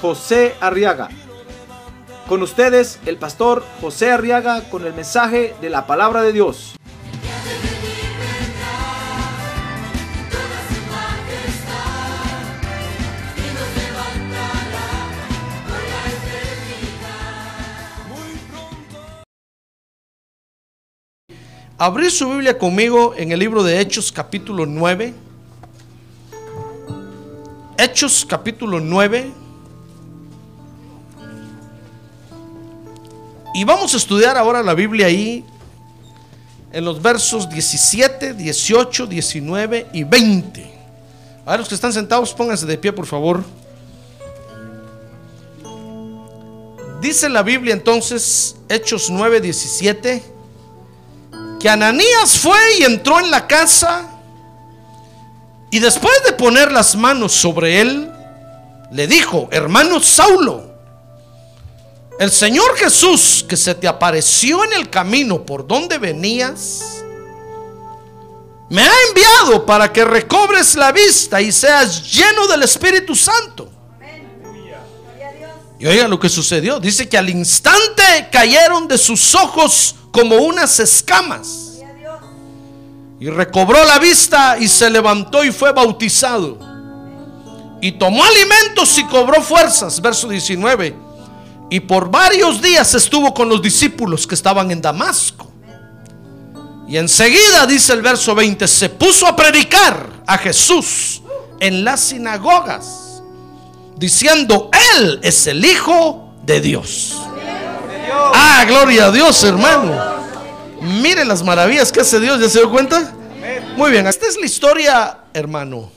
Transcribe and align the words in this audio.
José 0.00 0.54
Arriaga. 0.60 1.08
Con 2.28 2.42
ustedes, 2.42 2.98
el 3.06 3.16
pastor 3.18 3.64
José 3.80 4.10
Arriaga 4.10 4.68
con 4.68 4.84
el 4.84 4.92
mensaje 4.92 5.54
de 5.60 5.70
la 5.70 5.86
palabra 5.86 6.22
de 6.22 6.32
Dios. 6.32 6.74
Abrir 21.78 22.10
su 22.10 22.30
Biblia 22.30 22.56
conmigo 22.56 23.14
en 23.18 23.32
el 23.32 23.38
libro 23.38 23.62
de 23.62 23.80
Hechos 23.80 24.10
capítulo 24.10 24.64
9. 24.64 25.12
Hechos 27.76 28.24
capítulo 28.26 28.80
9. 28.80 29.45
Y 33.56 33.64
vamos 33.64 33.94
a 33.94 33.96
estudiar 33.96 34.36
ahora 34.36 34.62
la 34.62 34.74
Biblia 34.74 35.06
ahí 35.06 35.42
en 36.70 36.84
los 36.84 37.00
versos 37.00 37.48
17, 37.48 38.34
18, 38.34 39.06
19 39.06 39.86
y 39.94 40.04
20. 40.04 40.74
A 41.46 41.56
los 41.56 41.66
que 41.66 41.74
están 41.74 41.90
sentados, 41.90 42.34
pónganse 42.34 42.66
de 42.66 42.76
pie, 42.76 42.92
por 42.92 43.06
favor. 43.06 43.42
Dice 47.00 47.30
la 47.30 47.42
Biblia 47.42 47.72
entonces, 47.72 48.56
Hechos 48.68 49.08
9, 49.08 49.40
17, 49.40 50.22
que 51.58 51.70
Ananías 51.70 52.36
fue 52.38 52.58
y 52.78 52.82
entró 52.82 53.20
en 53.20 53.30
la 53.30 53.46
casa 53.46 54.06
y 55.70 55.78
después 55.78 56.12
de 56.26 56.34
poner 56.34 56.70
las 56.70 56.94
manos 56.94 57.32
sobre 57.32 57.80
él, 57.80 58.12
le 58.92 59.06
dijo, 59.06 59.48
hermano 59.50 59.98
Saulo, 60.00 60.65
el 62.18 62.30
Señor 62.30 62.76
Jesús 62.76 63.44
que 63.48 63.56
se 63.56 63.74
te 63.74 63.86
apareció 63.86 64.64
en 64.64 64.72
el 64.72 64.88
camino 64.88 65.44
por 65.44 65.66
donde 65.66 65.98
venías, 65.98 67.02
me 68.68 68.82
ha 68.82 68.92
enviado 69.08 69.64
para 69.64 69.92
que 69.92 70.04
recobres 70.04 70.74
la 70.74 70.92
vista 70.92 71.40
y 71.40 71.52
seas 71.52 72.10
lleno 72.10 72.46
del 72.48 72.62
Espíritu 72.62 73.14
Santo. 73.14 73.70
Y 75.78 75.86
oigan 75.86 76.10
lo 76.10 76.18
que 76.18 76.28
sucedió. 76.28 76.80
Dice 76.80 77.08
que 77.08 77.18
al 77.18 77.28
instante 77.28 78.28
cayeron 78.32 78.88
de 78.88 78.96
sus 78.96 79.34
ojos 79.34 79.94
como 80.10 80.36
unas 80.36 80.80
escamas. 80.80 81.80
Y 83.20 83.28
recobró 83.28 83.84
la 83.84 83.98
vista 83.98 84.56
y 84.58 84.68
se 84.68 84.88
levantó 84.90 85.44
y 85.44 85.52
fue 85.52 85.72
bautizado. 85.72 86.58
Y 87.82 87.92
tomó 87.92 88.24
alimentos 88.24 88.96
y 88.98 89.04
cobró 89.04 89.42
fuerzas. 89.42 90.00
Verso 90.00 90.28
19. 90.28 91.05
Y 91.70 91.80
por 91.80 92.10
varios 92.10 92.62
días 92.62 92.94
estuvo 92.94 93.34
con 93.34 93.48
los 93.48 93.60
discípulos 93.60 94.26
que 94.26 94.34
estaban 94.34 94.70
en 94.70 94.80
Damasco. 94.80 95.50
Y 96.88 96.96
enseguida, 96.96 97.66
dice 97.66 97.92
el 97.92 98.02
verso 98.02 98.34
20, 98.34 98.68
se 98.68 98.88
puso 98.88 99.26
a 99.26 99.34
predicar 99.34 100.08
a 100.26 100.38
Jesús 100.38 101.22
en 101.58 101.84
las 101.84 102.00
sinagogas, 102.00 103.22
diciendo, 103.96 104.70
Él 104.94 105.18
es 105.22 105.46
el 105.48 105.64
Hijo 105.64 106.34
de 106.44 106.60
Dios. 106.60 107.16
Ah, 108.12 108.64
gloria 108.68 109.06
a 109.06 109.10
Dios, 109.10 109.42
hermano. 109.42 109.92
Mire 110.80 111.24
las 111.24 111.42
maravillas 111.42 111.90
que 111.90 112.00
hace 112.00 112.20
Dios, 112.20 112.40
¿ya 112.40 112.48
se 112.48 112.60
dio 112.60 112.70
cuenta? 112.70 113.12
Muy 113.76 113.90
bien, 113.90 114.06
esta 114.06 114.26
es 114.26 114.38
la 114.38 114.46
historia, 114.46 115.18
hermano, 115.34 115.90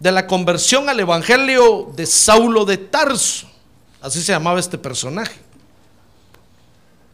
de 0.00 0.12
la 0.12 0.26
conversión 0.26 0.88
al 0.88 0.98
Evangelio 0.98 1.90
de 1.94 2.06
Saulo 2.06 2.64
de 2.64 2.78
Tarso. 2.78 3.53
Así 4.04 4.22
se 4.22 4.32
llamaba 4.32 4.60
este 4.60 4.76
personaje. 4.76 5.34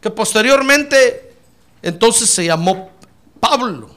Que 0.01 0.09
posteriormente 0.09 1.33
entonces 1.81 2.29
se 2.29 2.43
llamó 2.43 2.91
Pablo. 3.39 3.89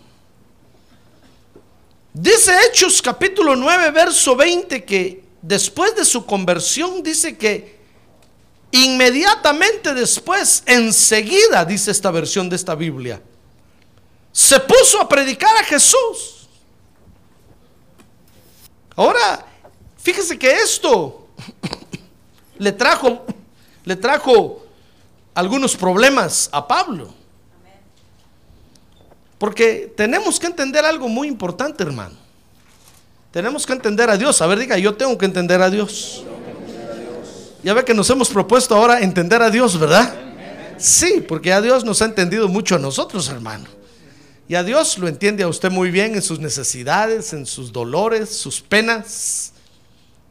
Dice 2.12 2.52
Hechos 2.64 3.02
capítulo 3.02 3.56
9, 3.56 3.90
verso 3.90 4.36
20 4.36 4.84
que 4.84 5.24
después 5.42 5.96
de 5.96 6.04
su 6.04 6.24
conversión 6.24 7.02
dice 7.02 7.36
que 7.36 7.80
inmediatamente 8.70 9.92
después, 9.92 10.62
enseguida, 10.64 11.64
dice 11.64 11.90
esta 11.90 12.12
versión 12.12 12.48
de 12.48 12.54
esta 12.54 12.76
Biblia, 12.76 13.20
se 14.30 14.60
puso 14.60 15.00
a 15.00 15.08
predicar 15.08 15.56
a 15.56 15.64
Jesús. 15.64 16.48
Ahora, 18.94 19.44
fíjese 19.96 20.38
que 20.38 20.52
esto 20.52 21.26
le 22.58 22.72
trajo, 22.72 23.24
le 23.84 23.96
trajo 23.96 24.64
algunos 25.34 25.76
problemas 25.76 26.48
a 26.52 26.66
Pablo. 26.66 27.12
Porque 29.38 29.92
tenemos 29.96 30.38
que 30.38 30.46
entender 30.46 30.84
algo 30.84 31.08
muy 31.08 31.28
importante, 31.28 31.82
hermano. 31.82 32.14
Tenemos 33.30 33.66
que 33.66 33.72
entender 33.72 34.08
a 34.08 34.16
Dios. 34.16 34.40
A 34.40 34.46
ver, 34.46 34.58
diga, 34.58 34.78
yo 34.78 34.94
tengo 34.94 35.18
que 35.18 35.26
entender 35.26 35.60
a 35.60 35.68
Dios. 35.68 36.24
Ya 37.62 37.74
ve 37.74 37.84
que 37.84 37.94
nos 37.94 38.08
hemos 38.10 38.28
propuesto 38.28 38.76
ahora 38.76 39.00
entender 39.00 39.42
a 39.42 39.50
Dios, 39.50 39.78
¿verdad? 39.78 40.14
Sí, 40.78 41.24
porque 41.26 41.52
a 41.52 41.60
Dios 41.60 41.84
nos 41.84 42.02
ha 42.02 42.04
entendido 42.04 42.46
mucho 42.46 42.76
a 42.76 42.78
nosotros, 42.78 43.28
hermano. 43.28 43.64
Y 44.46 44.54
a 44.54 44.62
Dios 44.62 44.98
lo 44.98 45.08
entiende 45.08 45.42
a 45.42 45.48
usted 45.48 45.70
muy 45.70 45.90
bien 45.90 46.14
en 46.14 46.20
sus 46.20 46.38
necesidades, 46.38 47.32
en 47.32 47.46
sus 47.46 47.72
dolores, 47.72 48.28
sus 48.28 48.60
penas, 48.60 49.53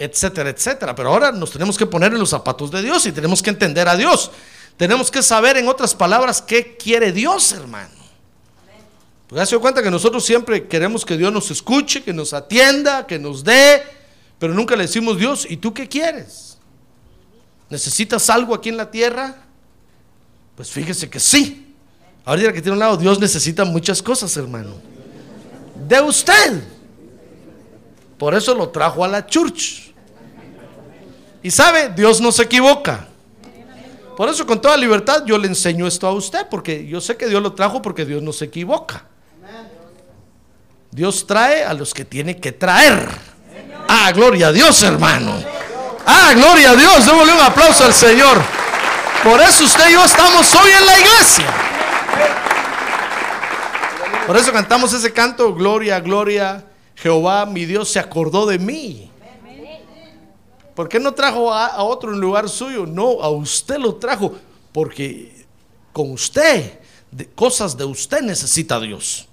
etcétera, 0.04 0.50
etcétera. 0.50 0.94
Pero 0.94 1.10
ahora 1.10 1.32
nos 1.32 1.52
tenemos 1.52 1.78
que 1.78 1.86
poner 1.86 2.12
en 2.14 2.20
los 2.20 2.30
zapatos 2.30 2.70
de 2.72 2.82
Dios 2.82 3.06
y 3.06 3.12
tenemos 3.12 3.42
que 3.42 3.50
entender 3.50 3.88
a 3.88 3.96
Dios. 3.96 4.32
Tenemos 4.78 5.10
que 5.10 5.22
saber, 5.22 5.58
en 5.58 5.68
otras 5.68 5.96
palabras, 5.96 6.42
qué 6.42 6.76
quiere 6.76 7.12
Dios, 7.12 7.52
hermano. 7.54 7.94
Porque 9.28 9.46
se 9.46 9.52
dio 9.52 9.62
cuenta 9.62 9.82
que 9.82 9.90
nosotros 9.90 10.26
siempre 10.26 10.68
queremos 10.68 11.06
que 11.06 11.18
Dios 11.18 11.32
nos 11.32 11.50
escuche, 11.52 12.04
que 12.04 12.14
nos 12.14 12.34
atienda, 12.34 13.08
que 13.08 13.18
nos 13.18 13.44
dé, 13.44 13.84
pero 14.38 14.54
nunca 14.54 14.76
le 14.76 14.84
decimos 14.84 15.18
Dios, 15.18 15.48
¿y 15.50 15.58
tú 15.58 15.74
qué 15.74 15.88
quieres? 15.88 16.58
¿Necesitas 17.70 18.30
algo 18.30 18.54
aquí 18.54 18.70
en 18.70 18.78
la 18.78 18.92
tierra? 18.92 19.38
Pues 20.56 20.70
fíjese 20.70 21.10
que 21.10 21.20
sí. 21.20 21.74
Ahorita 22.26 22.54
que 22.54 22.62
tiene 22.62 22.74
un 22.74 22.80
lado, 22.80 22.98
Dios 22.98 23.20
necesita 23.20 23.66
muchas 23.66 24.02
cosas, 24.02 24.36
hermano. 24.38 24.76
De 25.88 26.02
usted. 26.02 26.62
Por 28.18 28.36
eso 28.36 28.54
lo 28.54 28.70
trajo 28.70 29.04
a 29.04 29.08
la 29.08 29.26
church. 29.26 29.93
Y 31.44 31.52
sabe, 31.52 31.90
Dios 31.90 32.22
no 32.22 32.32
se 32.32 32.44
equivoca. 32.44 33.08
Por 34.16 34.30
eso 34.30 34.46
con 34.46 34.62
toda 34.62 34.78
libertad 34.78 35.24
yo 35.26 35.38
le 35.38 35.48
enseño 35.48 35.86
esto 35.86 36.08
a 36.08 36.14
usted, 36.14 36.48
porque 36.50 36.88
yo 36.88 37.02
sé 37.02 37.18
que 37.18 37.28
Dios 37.28 37.42
lo 37.42 37.54
trajo 37.54 37.82
porque 37.82 38.06
Dios 38.06 38.24
no 38.24 38.32
se 38.32 38.46
equivoca. 38.46 39.06
Dios 40.92 41.26
trae 41.26 41.64
a 41.64 41.74
los 41.74 41.94
que 41.94 42.06
tiene 42.06 42.38
que 42.38 42.52
traer. 42.52 43.10
Ah, 43.88 44.12
gloria 44.14 44.48
a 44.48 44.52
Dios, 44.52 44.82
hermano. 44.84 45.34
Ah, 46.06 46.32
gloria 46.36 46.72
a 46.72 46.76
Dios. 46.76 47.06
Démosle 47.06 47.34
un 47.34 47.42
aplauso 47.42 47.84
al 47.84 47.94
Señor. 47.94 48.40
Por 49.24 49.42
eso 49.42 49.64
usted 49.64 49.90
y 49.90 49.94
yo 49.94 50.06
estamos 50.06 50.54
hoy 50.54 50.70
en 50.80 50.86
la 50.86 51.00
iglesia. 51.00 51.46
Por 54.28 54.38
eso 54.38 54.54
cantamos 54.54 54.94
ese 54.94 55.12
canto, 55.12 55.54
Gloria, 55.54 56.00
Gloria, 56.00 56.64
Jehová, 56.96 57.46
mi 57.46 57.66
Dios 57.66 57.90
se 57.90 58.00
acordó 58.00 58.46
de 58.46 58.60
mí. 58.60 59.13
¿Por 60.76 60.90
qué 60.90 61.00
no 61.00 61.14
trajo 61.14 61.54
a, 61.54 61.84
otro 61.84 62.14
en 62.14 62.20
lugar 62.20 62.50
suyo? 62.50 62.86
No, 62.86 63.22
a 63.22 63.30
usted 63.30 63.78
lo 63.78 63.96
trajo, 63.96 64.36
porque 64.72 65.46
con 65.92 66.12
usted, 66.12 66.80
de, 67.12 67.28
cosas 67.30 67.78
de 67.78 67.86
usted 67.86 68.22
necesita 68.22 68.80
Dios. 68.80 69.28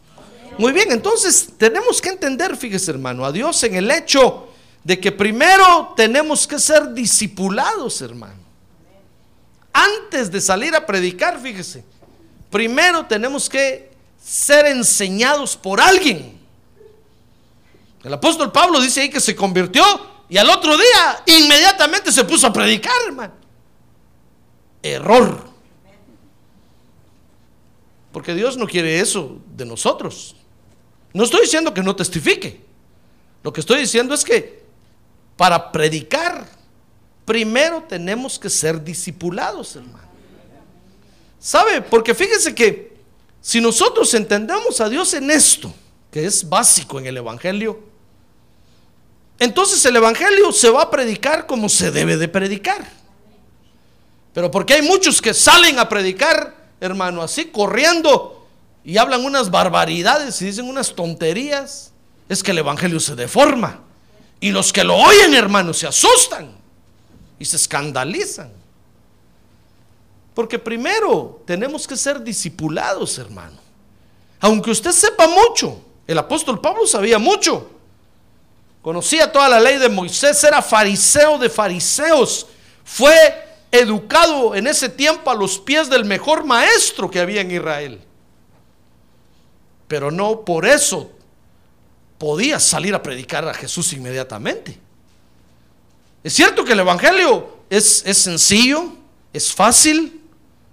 Muy 0.58 0.72
bien, 0.72 0.92
entonces 0.92 1.48
tenemos 1.56 2.00
que 2.00 2.10
entender, 2.10 2.56
fíjese 2.56 2.90
hermano, 2.90 3.24
a 3.24 3.32
Dios 3.32 3.62
en 3.62 3.74
el 3.74 3.90
hecho 3.90 4.48
de 4.84 5.00
que 5.00 5.12
primero 5.12 5.94
tenemos 5.96 6.46
que 6.46 6.58
ser 6.58 6.92
discipulados, 6.92 8.02
hermano. 8.02 8.40
Antes 9.72 10.30
de 10.30 10.40
salir 10.40 10.74
a 10.74 10.84
predicar, 10.84 11.40
fíjese, 11.40 11.84
primero 12.50 13.06
tenemos 13.06 13.48
que 13.48 13.90
ser 14.22 14.66
enseñados 14.66 15.56
por 15.56 15.80
alguien. 15.80 16.38
El 18.02 18.12
apóstol 18.12 18.52
Pablo 18.52 18.80
dice 18.80 19.02
ahí 19.02 19.08
que 19.08 19.20
se 19.20 19.34
convirtió 19.34 19.82
Y 20.30 20.38
al 20.38 20.48
otro 20.48 20.76
día, 20.76 21.24
inmediatamente 21.26 22.12
se 22.12 22.24
puso 22.24 22.46
a 22.46 22.52
predicar, 22.52 22.94
hermano. 23.04 23.34
Error. 24.80 25.50
Porque 28.12 28.32
Dios 28.34 28.56
no 28.56 28.66
quiere 28.66 29.00
eso 29.00 29.38
de 29.56 29.64
nosotros. 29.64 30.36
No 31.12 31.24
estoy 31.24 31.42
diciendo 31.42 31.74
que 31.74 31.82
no 31.82 31.96
testifique. 31.96 32.60
Lo 33.42 33.52
que 33.52 33.60
estoy 33.60 33.80
diciendo 33.80 34.14
es 34.14 34.24
que 34.24 34.62
para 35.36 35.72
predicar, 35.72 36.46
primero 37.24 37.82
tenemos 37.88 38.38
que 38.38 38.48
ser 38.48 38.82
discipulados, 38.84 39.74
hermano. 39.74 40.08
¿Sabe? 41.40 41.82
Porque 41.82 42.14
fíjense 42.14 42.54
que 42.54 42.96
si 43.40 43.60
nosotros 43.60 44.14
entendemos 44.14 44.80
a 44.80 44.88
Dios 44.88 45.12
en 45.14 45.28
esto, 45.28 45.74
que 46.12 46.24
es 46.24 46.48
básico 46.48 47.00
en 47.00 47.06
el 47.06 47.16
Evangelio, 47.16 47.89
entonces 49.40 49.84
el 49.86 49.96
Evangelio 49.96 50.52
se 50.52 50.68
va 50.68 50.82
a 50.82 50.90
predicar 50.90 51.46
como 51.46 51.68
se 51.70 51.90
debe 51.90 52.18
de 52.18 52.28
predicar. 52.28 52.86
Pero 54.34 54.50
porque 54.50 54.74
hay 54.74 54.82
muchos 54.82 55.20
que 55.20 55.34
salen 55.34 55.78
a 55.78 55.88
predicar, 55.88 56.54
hermano, 56.78 57.22
así 57.22 57.46
corriendo 57.46 58.46
y 58.84 58.98
hablan 58.98 59.24
unas 59.24 59.50
barbaridades 59.50 60.40
y 60.42 60.44
dicen 60.44 60.68
unas 60.68 60.94
tonterías, 60.94 61.90
es 62.28 62.42
que 62.42 62.50
el 62.50 62.58
Evangelio 62.58 63.00
se 63.00 63.16
deforma. 63.16 63.80
Y 64.40 64.50
los 64.50 64.72
que 64.74 64.84
lo 64.84 64.94
oyen, 64.96 65.34
hermano, 65.34 65.72
se 65.72 65.86
asustan 65.86 66.54
y 67.38 67.44
se 67.46 67.56
escandalizan. 67.56 68.52
Porque 70.34 70.58
primero 70.58 71.42
tenemos 71.46 71.86
que 71.88 71.96
ser 71.96 72.22
discipulados, 72.22 73.16
hermano. 73.18 73.58
Aunque 74.38 74.70
usted 74.70 74.92
sepa 74.92 75.26
mucho, 75.28 75.80
el 76.06 76.18
apóstol 76.18 76.60
Pablo 76.60 76.86
sabía 76.86 77.18
mucho. 77.18 77.79
Conocía 78.82 79.30
toda 79.30 79.48
la 79.48 79.60
ley 79.60 79.78
de 79.78 79.88
Moisés, 79.88 80.42
era 80.44 80.62
fariseo 80.62 81.38
de 81.38 81.50
fariseos. 81.50 82.46
Fue 82.84 83.14
educado 83.70 84.54
en 84.54 84.66
ese 84.66 84.88
tiempo 84.88 85.30
a 85.30 85.34
los 85.34 85.58
pies 85.58 85.88
del 85.90 86.04
mejor 86.04 86.44
maestro 86.44 87.10
que 87.10 87.20
había 87.20 87.42
en 87.42 87.50
Israel. 87.50 88.00
Pero 89.86 90.10
no 90.10 90.44
por 90.44 90.66
eso 90.66 91.10
podía 92.18 92.58
salir 92.58 92.94
a 92.94 93.02
predicar 93.02 93.46
a 93.46 93.54
Jesús 93.54 93.92
inmediatamente. 93.92 94.78
Es 96.22 96.32
cierto 96.34 96.64
que 96.64 96.72
el 96.72 96.80
Evangelio 96.80 97.60
es, 97.68 98.02
es 98.04 98.18
sencillo, 98.18 98.92
es 99.32 99.52
fácil, 99.52 100.20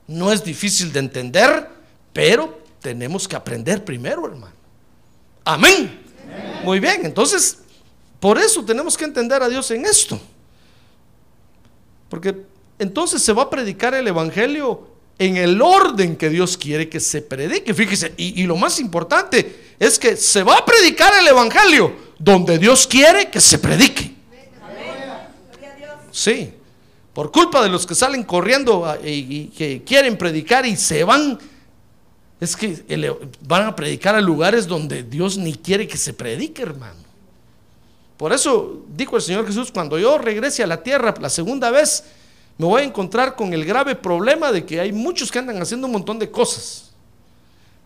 no 0.07 0.31
es 0.31 0.43
difícil 0.43 0.91
de 0.91 0.99
entender, 0.99 1.69
pero 2.13 2.61
tenemos 2.81 3.27
que 3.27 3.35
aprender 3.35 3.83
primero, 3.83 4.25
hermano. 4.25 4.55
Amén. 5.45 6.03
Muy 6.63 6.79
bien, 6.79 7.05
entonces, 7.05 7.59
por 8.19 8.37
eso 8.37 8.63
tenemos 8.65 8.97
que 8.97 9.05
entender 9.05 9.43
a 9.43 9.49
Dios 9.49 9.69
en 9.71 9.85
esto. 9.85 10.19
Porque 12.09 12.35
entonces 12.79 13.21
se 13.21 13.33
va 13.33 13.43
a 13.43 13.49
predicar 13.49 13.93
el 13.93 14.07
Evangelio 14.07 14.87
en 15.19 15.37
el 15.37 15.61
orden 15.61 16.15
que 16.15 16.29
Dios 16.29 16.57
quiere 16.57 16.89
que 16.89 16.99
se 16.99 17.21
predique. 17.21 17.73
Fíjese, 17.73 18.13
y, 18.17 18.43
lo 18.43 18.55
más 18.55 18.79
importante 18.79 19.73
es 19.79 19.97
que 19.97 20.15
se 20.15 20.43
va 20.43 20.57
a 20.57 20.65
predicar 20.65 21.13
el 21.19 21.27
Evangelio 21.27 21.93
donde 22.19 22.57
Dios 22.57 22.87
quiere 22.87 23.29
que 23.29 23.41
se 23.41 23.59
predique. 23.59 24.15
Sí, 26.11 26.51
por 27.13 27.31
culpa 27.31 27.61
de 27.61 27.69
los 27.69 27.85
que 27.85 27.93
salen 27.93 28.23
corriendo 28.23 28.97
y, 29.03 29.09
y 29.09 29.47
que 29.55 29.83
quieren 29.83 30.17
predicar 30.17 30.65
y 30.65 30.75
se 30.75 31.03
van, 31.03 31.37
es 32.39 32.55
que 32.55 32.83
van 33.41 33.67
a 33.67 33.75
predicar 33.75 34.15
a 34.15 34.21
lugares 34.21 34.65
donde 34.65 35.03
Dios 35.03 35.37
ni 35.37 35.53
quiere 35.53 35.87
que 35.87 35.97
se 35.97 36.13
predique, 36.13 36.63
hermano. 36.63 37.06
Por 38.17 38.33
eso 38.33 38.83
dijo 38.95 39.15
el 39.15 39.21
Señor 39.21 39.45
Jesús, 39.45 39.71
cuando 39.71 39.99
yo 39.99 40.17
regrese 40.17 40.63
a 40.63 40.67
la 40.67 40.81
tierra 40.81 41.13
la 41.19 41.29
segunda 41.29 41.69
vez, 41.69 42.03
me 42.57 42.65
voy 42.65 42.81
a 42.81 42.85
encontrar 42.85 43.35
con 43.35 43.53
el 43.53 43.63
grave 43.63 43.95
problema 43.95 44.51
de 44.51 44.65
que 44.65 44.79
hay 44.79 44.91
muchos 44.91 45.31
que 45.31 45.37
andan 45.37 45.61
haciendo 45.61 45.85
un 45.85 45.93
montón 45.93 46.17
de 46.17 46.29
cosas. 46.29 46.91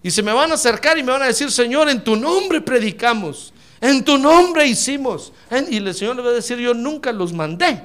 Y 0.01 0.09
se 0.09 0.23
me 0.23 0.31
van 0.31 0.51
a 0.51 0.55
acercar 0.55 0.97
y 0.97 1.03
me 1.03 1.11
van 1.11 1.21
a 1.21 1.27
decir, 1.27 1.51
Señor, 1.51 1.89
en 1.89 2.03
tu 2.03 2.15
nombre 2.15 2.61
predicamos, 2.61 3.53
en 3.81 4.03
tu 4.03 4.17
nombre 4.17 4.65
hicimos. 4.65 5.33
Y 5.69 5.77
el 5.77 5.93
Señor 5.93 6.15
le 6.15 6.21
va 6.21 6.29
a 6.29 6.33
decir, 6.33 6.57
yo 6.57 6.73
nunca 6.73 7.11
los 7.11 7.33
mandé. 7.33 7.83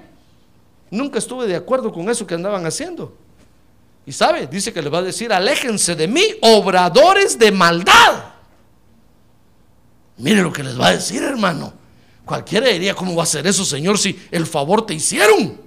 Nunca 0.91 1.19
estuve 1.19 1.47
de 1.47 1.57
acuerdo 1.57 1.93
con 1.93 2.09
eso 2.09 2.27
que 2.27 2.35
andaban 2.35 2.65
haciendo. 2.65 3.13
Y 4.07 4.13
sabe, 4.13 4.47
dice 4.47 4.73
que 4.73 4.81
le 4.81 4.89
va 4.89 4.99
a 4.99 5.03
decir, 5.03 5.33
aléjense 5.33 5.97
de 5.97 6.07
mí, 6.07 6.23
obradores 6.41 7.37
de 7.37 7.51
maldad. 7.51 8.25
Mire 10.17 10.43
lo 10.43 10.53
que 10.53 10.63
les 10.63 10.79
va 10.81 10.89
a 10.89 10.93
decir, 10.93 11.25
hermano. 11.25 11.73
Cualquiera 12.27 12.67
diría, 12.67 12.93
¿cómo 12.93 13.15
va 13.15 13.23
a 13.23 13.27
ser 13.27 13.47
eso, 13.47 13.65
Señor, 13.65 13.99
si 13.99 14.19
el 14.33 14.47
favor 14.47 14.85
te 14.85 14.93
hicieron? 14.93 15.61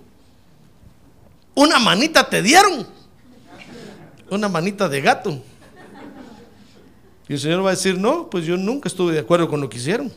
Una 1.55 1.79
manita 1.79 2.29
te 2.29 2.41
dieron. 2.41 2.85
Una 4.29 4.49
manita 4.49 4.89
de 4.89 4.99
gato. 4.99 5.41
Y 7.29 7.33
el 7.33 7.39
Señor 7.39 7.63
va 7.63 7.69
a 7.69 7.75
decir, 7.75 7.97
no, 7.97 8.29
pues 8.29 8.45
yo 8.45 8.57
nunca 8.57 8.89
estuve 8.89 9.13
de 9.13 9.19
acuerdo 9.19 9.47
con 9.47 9.61
lo 9.61 9.69
que 9.69 9.77
hicieron. 9.77 10.11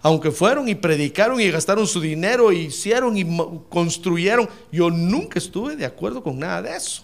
Aunque 0.00 0.30
fueron 0.30 0.70
y 0.70 0.74
predicaron 0.74 1.38
y 1.38 1.50
gastaron 1.50 1.86
su 1.86 2.00
dinero, 2.00 2.50
e 2.50 2.54
hicieron 2.54 3.14
y 3.18 3.26
construyeron, 3.68 4.48
yo 4.72 4.88
nunca 4.88 5.38
estuve 5.38 5.76
de 5.76 5.84
acuerdo 5.84 6.22
con 6.22 6.38
nada 6.38 6.62
de 6.62 6.76
eso. 6.76 7.02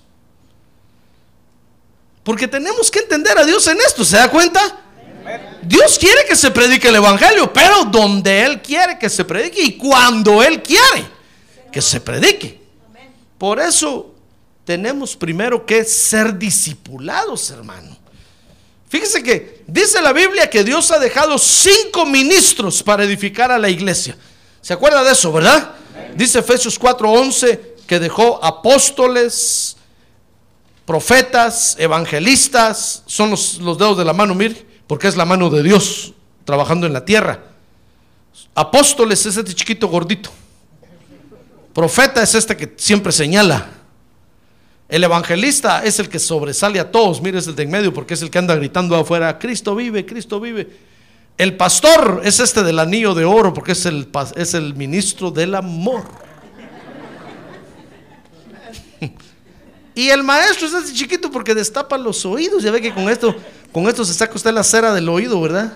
Porque 2.23 2.49
tenemos 2.49 2.91
que 2.91 3.01
entender 3.01 3.37
a 3.37 3.45
Dios 3.45 3.67
en 3.67 3.77
esto, 3.87 4.07
¿se 4.07 4.17
da 4.17 4.31
cuenta? 4.31 4.84
Dios 5.63 5.99
quiere 5.99 6.25
que 6.29 6.37
se 6.37 6.51
predique 6.51 6.89
el 6.89 6.97
Evangelio, 6.97 7.53
pero 7.53 7.85
donde 7.85 8.43
Él 8.43 8.61
quiere 8.63 8.99
que 8.99 9.09
se 9.09 9.25
predique 9.25 9.63
y 9.63 9.77
cuando 9.77 10.43
Él 10.43 10.63
quiere 10.63 11.07
que 11.73 11.81
se 11.81 12.01
predique. 12.01 12.61
Por 13.39 13.61
eso 13.61 14.15
tenemos 14.65 15.17
primero 15.17 15.65
que 15.67 15.85
ser 15.85 16.39
discipulados, 16.39 17.51
hermano. 17.51 17.97
Fíjese 18.89 19.23
que 19.23 19.65
dice 19.67 20.01
la 20.01 20.13
Biblia 20.13 20.49
que 20.49 20.63
Dios 20.63 20.91
ha 20.91 20.99
dejado 20.99 21.37
cinco 21.39 22.07
ministros 22.07 22.83
para 22.83 23.05
edificar 23.05 23.51
a 23.51 23.59
la 23.59 23.69
iglesia. 23.69 24.17
¿Se 24.61 24.73
acuerda 24.73 25.03
de 25.03 25.13
eso, 25.13 25.33
verdad? 25.33 25.73
Dice 26.15 26.39
Efesios 26.39 26.79
4:11 26.79 27.75
que 27.87 27.99
dejó 27.99 28.43
apóstoles, 28.43 29.77
profetas, 30.87 31.77
evangelistas, 31.79 33.03
son 33.07 33.31
los, 33.31 33.59
los, 33.59 33.77
dedos 33.79 33.99
de 33.99 34.05
la 34.05 34.13
mano, 34.13 34.35
mire, 34.35 34.65
porque 34.87 35.09
es 35.09 35.17
la 35.17 35.25
mano 35.25 35.51
de 35.51 35.63
Dios 35.63 36.13
trabajando 36.45 36.87
en 36.87 36.93
la 36.93 37.05
tierra. 37.05 37.41
Apóstoles 38.55 39.25
es 39.27 39.37
este 39.37 39.55
chiquito 39.55 39.89
gordito. 39.89 40.31
Profeta 41.73 42.23
es 42.23 42.35
este 42.35 42.57
que 42.57 42.75
siempre 42.77 43.13
señala. 43.13 43.69
El 44.89 45.03
evangelista 45.03 45.83
es 45.85 45.99
el 45.99 46.09
que 46.09 46.19
sobresale 46.19 46.79
a 46.79 46.91
todos. 46.91 47.21
Mire, 47.21 47.39
es 47.39 47.47
el 47.47 47.57
de 47.57 47.65
en 47.65 47.71
medio 47.71 47.93
porque 47.93 48.15
es 48.15 48.23
el 48.23 48.31
que 48.31 48.39
anda 48.39 48.55
gritando 48.55 48.95
afuera: 48.95 49.39
Cristo 49.39 49.75
vive, 49.75 50.07
Cristo 50.07 50.39
vive. 50.39 50.69
El 51.37 51.57
pastor 51.57 52.21
es 52.23 52.39
este 52.39 52.63
del 52.63 52.79
anillo 52.79 53.13
de 53.13 53.25
oro 53.25 53.53
porque 53.53 53.73
es 53.73 53.87
el, 53.87 54.09
es 54.37 54.55
el 54.55 54.75
ministro 54.75 55.31
del 55.33 55.57
amor. 55.57 56.05
Y 59.95 60.11
el 60.11 60.25
maestro 60.25 60.67
es 60.67 60.75
ese 60.75 60.93
chiquito 60.93 61.31
porque 61.31 61.55
destapa 61.55 61.97
los 61.97 62.27
oídos. 62.27 62.63
Ya 62.63 62.73
ve 62.73 62.81
que 62.81 62.93
con 62.93 63.09
esto, 63.09 63.35
con 63.73 63.89
esto 63.89 64.05
se 64.05 64.13
saca 64.13 64.35
usted 64.35 64.53
la 64.53 64.65
cera 64.65 64.93
del 64.93 65.09
oído, 65.09 65.41
¿verdad? 65.41 65.73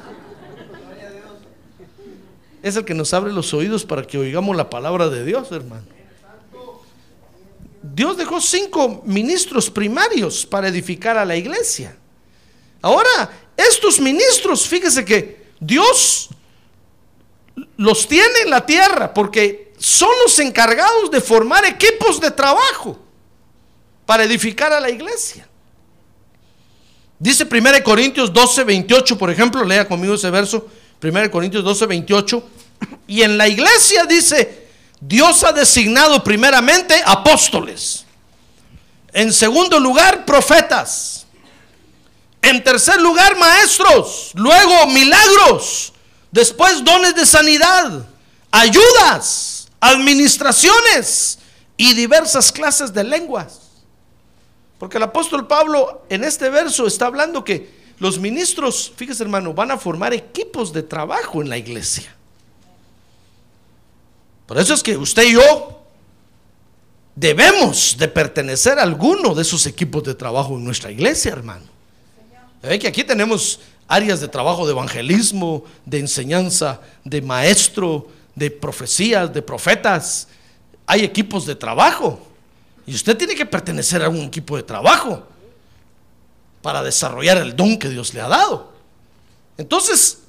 Es 2.62 2.74
el 2.74 2.84
que 2.84 2.94
nos 2.94 3.14
abre 3.14 3.32
los 3.32 3.54
oídos 3.54 3.84
para 3.84 4.02
que 4.02 4.18
oigamos 4.18 4.56
la 4.56 4.68
palabra 4.68 5.08
de 5.08 5.24
Dios, 5.24 5.50
hermano. 5.52 5.84
Dios 7.80 8.16
dejó 8.16 8.40
cinco 8.40 9.02
ministros 9.04 9.70
primarios 9.70 10.44
para 10.44 10.68
edificar 10.68 11.16
a 11.16 11.24
la 11.24 11.36
iglesia. 11.36 11.96
Ahora, 12.82 13.30
estos 13.56 14.00
ministros, 14.00 14.66
fíjese 14.66 15.04
que 15.04 15.46
Dios 15.60 16.28
los 17.76 18.06
tiene 18.08 18.40
en 18.44 18.50
la 18.50 18.66
tierra 18.66 19.14
porque 19.14 19.72
son 19.78 20.10
los 20.24 20.36
encargados 20.40 21.10
de 21.12 21.20
formar 21.20 21.64
equipos 21.64 22.20
de 22.20 22.32
trabajo 22.32 22.98
para 24.08 24.24
edificar 24.24 24.72
a 24.72 24.80
la 24.80 24.88
iglesia. 24.88 25.46
Dice 27.18 27.44
1 27.44 27.84
Corintios 27.84 28.32
12, 28.32 28.64
28, 28.64 29.18
por 29.18 29.30
ejemplo, 29.30 29.62
lea 29.62 29.86
conmigo 29.86 30.14
ese 30.14 30.30
verso, 30.30 30.66
1 31.02 31.30
Corintios 31.30 31.62
12, 31.62 31.84
28. 31.84 32.42
Y 33.06 33.20
en 33.20 33.36
la 33.36 33.46
iglesia 33.46 34.06
dice, 34.06 34.66
Dios 34.98 35.44
ha 35.44 35.52
designado 35.52 36.24
primeramente 36.24 36.94
apóstoles. 37.04 38.06
En 39.12 39.30
segundo 39.30 39.78
lugar, 39.78 40.24
profetas. 40.24 41.26
En 42.40 42.64
tercer 42.64 42.98
lugar, 43.02 43.36
maestros. 43.36 44.30
Luego, 44.32 44.86
milagros. 44.86 45.92
Después, 46.30 46.82
dones 46.82 47.14
de 47.14 47.26
sanidad. 47.26 48.06
Ayudas. 48.52 49.68
Administraciones. 49.80 51.40
Y 51.76 51.92
diversas 51.92 52.50
clases 52.50 52.94
de 52.94 53.04
lenguas. 53.04 53.67
Porque 54.78 54.96
el 54.96 55.02
apóstol 55.02 55.46
Pablo 55.46 56.04
en 56.08 56.24
este 56.24 56.50
verso 56.50 56.86
está 56.86 57.06
hablando 57.06 57.44
que 57.44 57.78
los 57.98 58.18
ministros, 58.18 58.92
fíjese 58.94 59.24
hermano, 59.24 59.52
van 59.52 59.72
a 59.72 59.78
formar 59.78 60.14
equipos 60.14 60.72
de 60.72 60.82
trabajo 60.82 61.42
en 61.42 61.48
la 61.48 61.58
iglesia. 61.58 62.14
Por 64.46 64.58
eso 64.58 64.72
es 64.74 64.82
que 64.82 64.96
usted 64.96 65.24
y 65.24 65.32
yo 65.32 65.82
debemos 67.14 67.96
de 67.98 68.06
pertenecer 68.06 68.78
a 68.78 68.82
alguno 68.82 69.34
de 69.34 69.42
esos 69.42 69.66
equipos 69.66 70.04
de 70.04 70.14
trabajo 70.14 70.54
en 70.54 70.64
nuestra 70.64 70.90
iglesia, 70.92 71.32
hermano. 71.32 71.66
Ve 72.62 72.78
que 72.78 72.86
aquí 72.88 73.02
tenemos 73.02 73.60
áreas 73.88 74.20
de 74.20 74.28
trabajo 74.28 74.64
de 74.64 74.72
evangelismo, 74.72 75.64
de 75.84 75.98
enseñanza, 75.98 76.80
de 77.04 77.20
maestro, 77.20 78.08
de 78.34 78.50
profecías, 78.50 79.32
de 79.32 79.42
profetas. 79.42 80.28
Hay 80.86 81.02
equipos 81.02 81.44
de 81.46 81.56
trabajo. 81.56 82.27
Y 82.88 82.94
usted 82.94 83.18
tiene 83.18 83.34
que 83.34 83.44
pertenecer 83.44 84.02
a 84.02 84.08
un 84.08 84.16
equipo 84.16 84.56
de 84.56 84.62
trabajo 84.62 85.22
para 86.62 86.82
desarrollar 86.82 87.36
el 87.36 87.54
don 87.54 87.78
que 87.78 87.90
Dios 87.90 88.14
le 88.14 88.22
ha 88.22 88.28
dado. 88.28 88.72
Entonces, 89.58 90.20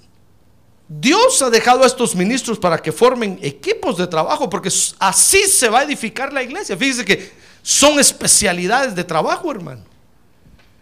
Dios 0.89 1.41
ha 1.41 1.49
dejado 1.49 1.85
a 1.85 1.87
estos 1.87 2.15
ministros 2.15 2.59
para 2.59 2.77
que 2.77 2.91
formen 2.91 3.39
equipos 3.41 3.95
de 3.95 4.07
trabajo, 4.07 4.49
porque 4.49 4.69
así 4.99 5.43
se 5.47 5.69
va 5.69 5.79
a 5.79 5.83
edificar 5.83 6.33
la 6.33 6.43
iglesia. 6.43 6.75
Fíjese 6.75 7.05
que 7.05 7.31
son 7.61 7.97
especialidades 7.97 8.93
de 8.93 9.05
trabajo, 9.05 9.49
hermano, 9.51 9.85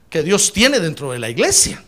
que 0.10 0.24
Dios 0.24 0.52
tiene 0.52 0.80
dentro 0.80 1.12
de 1.12 1.20
la 1.20 1.30
iglesia. 1.30 1.84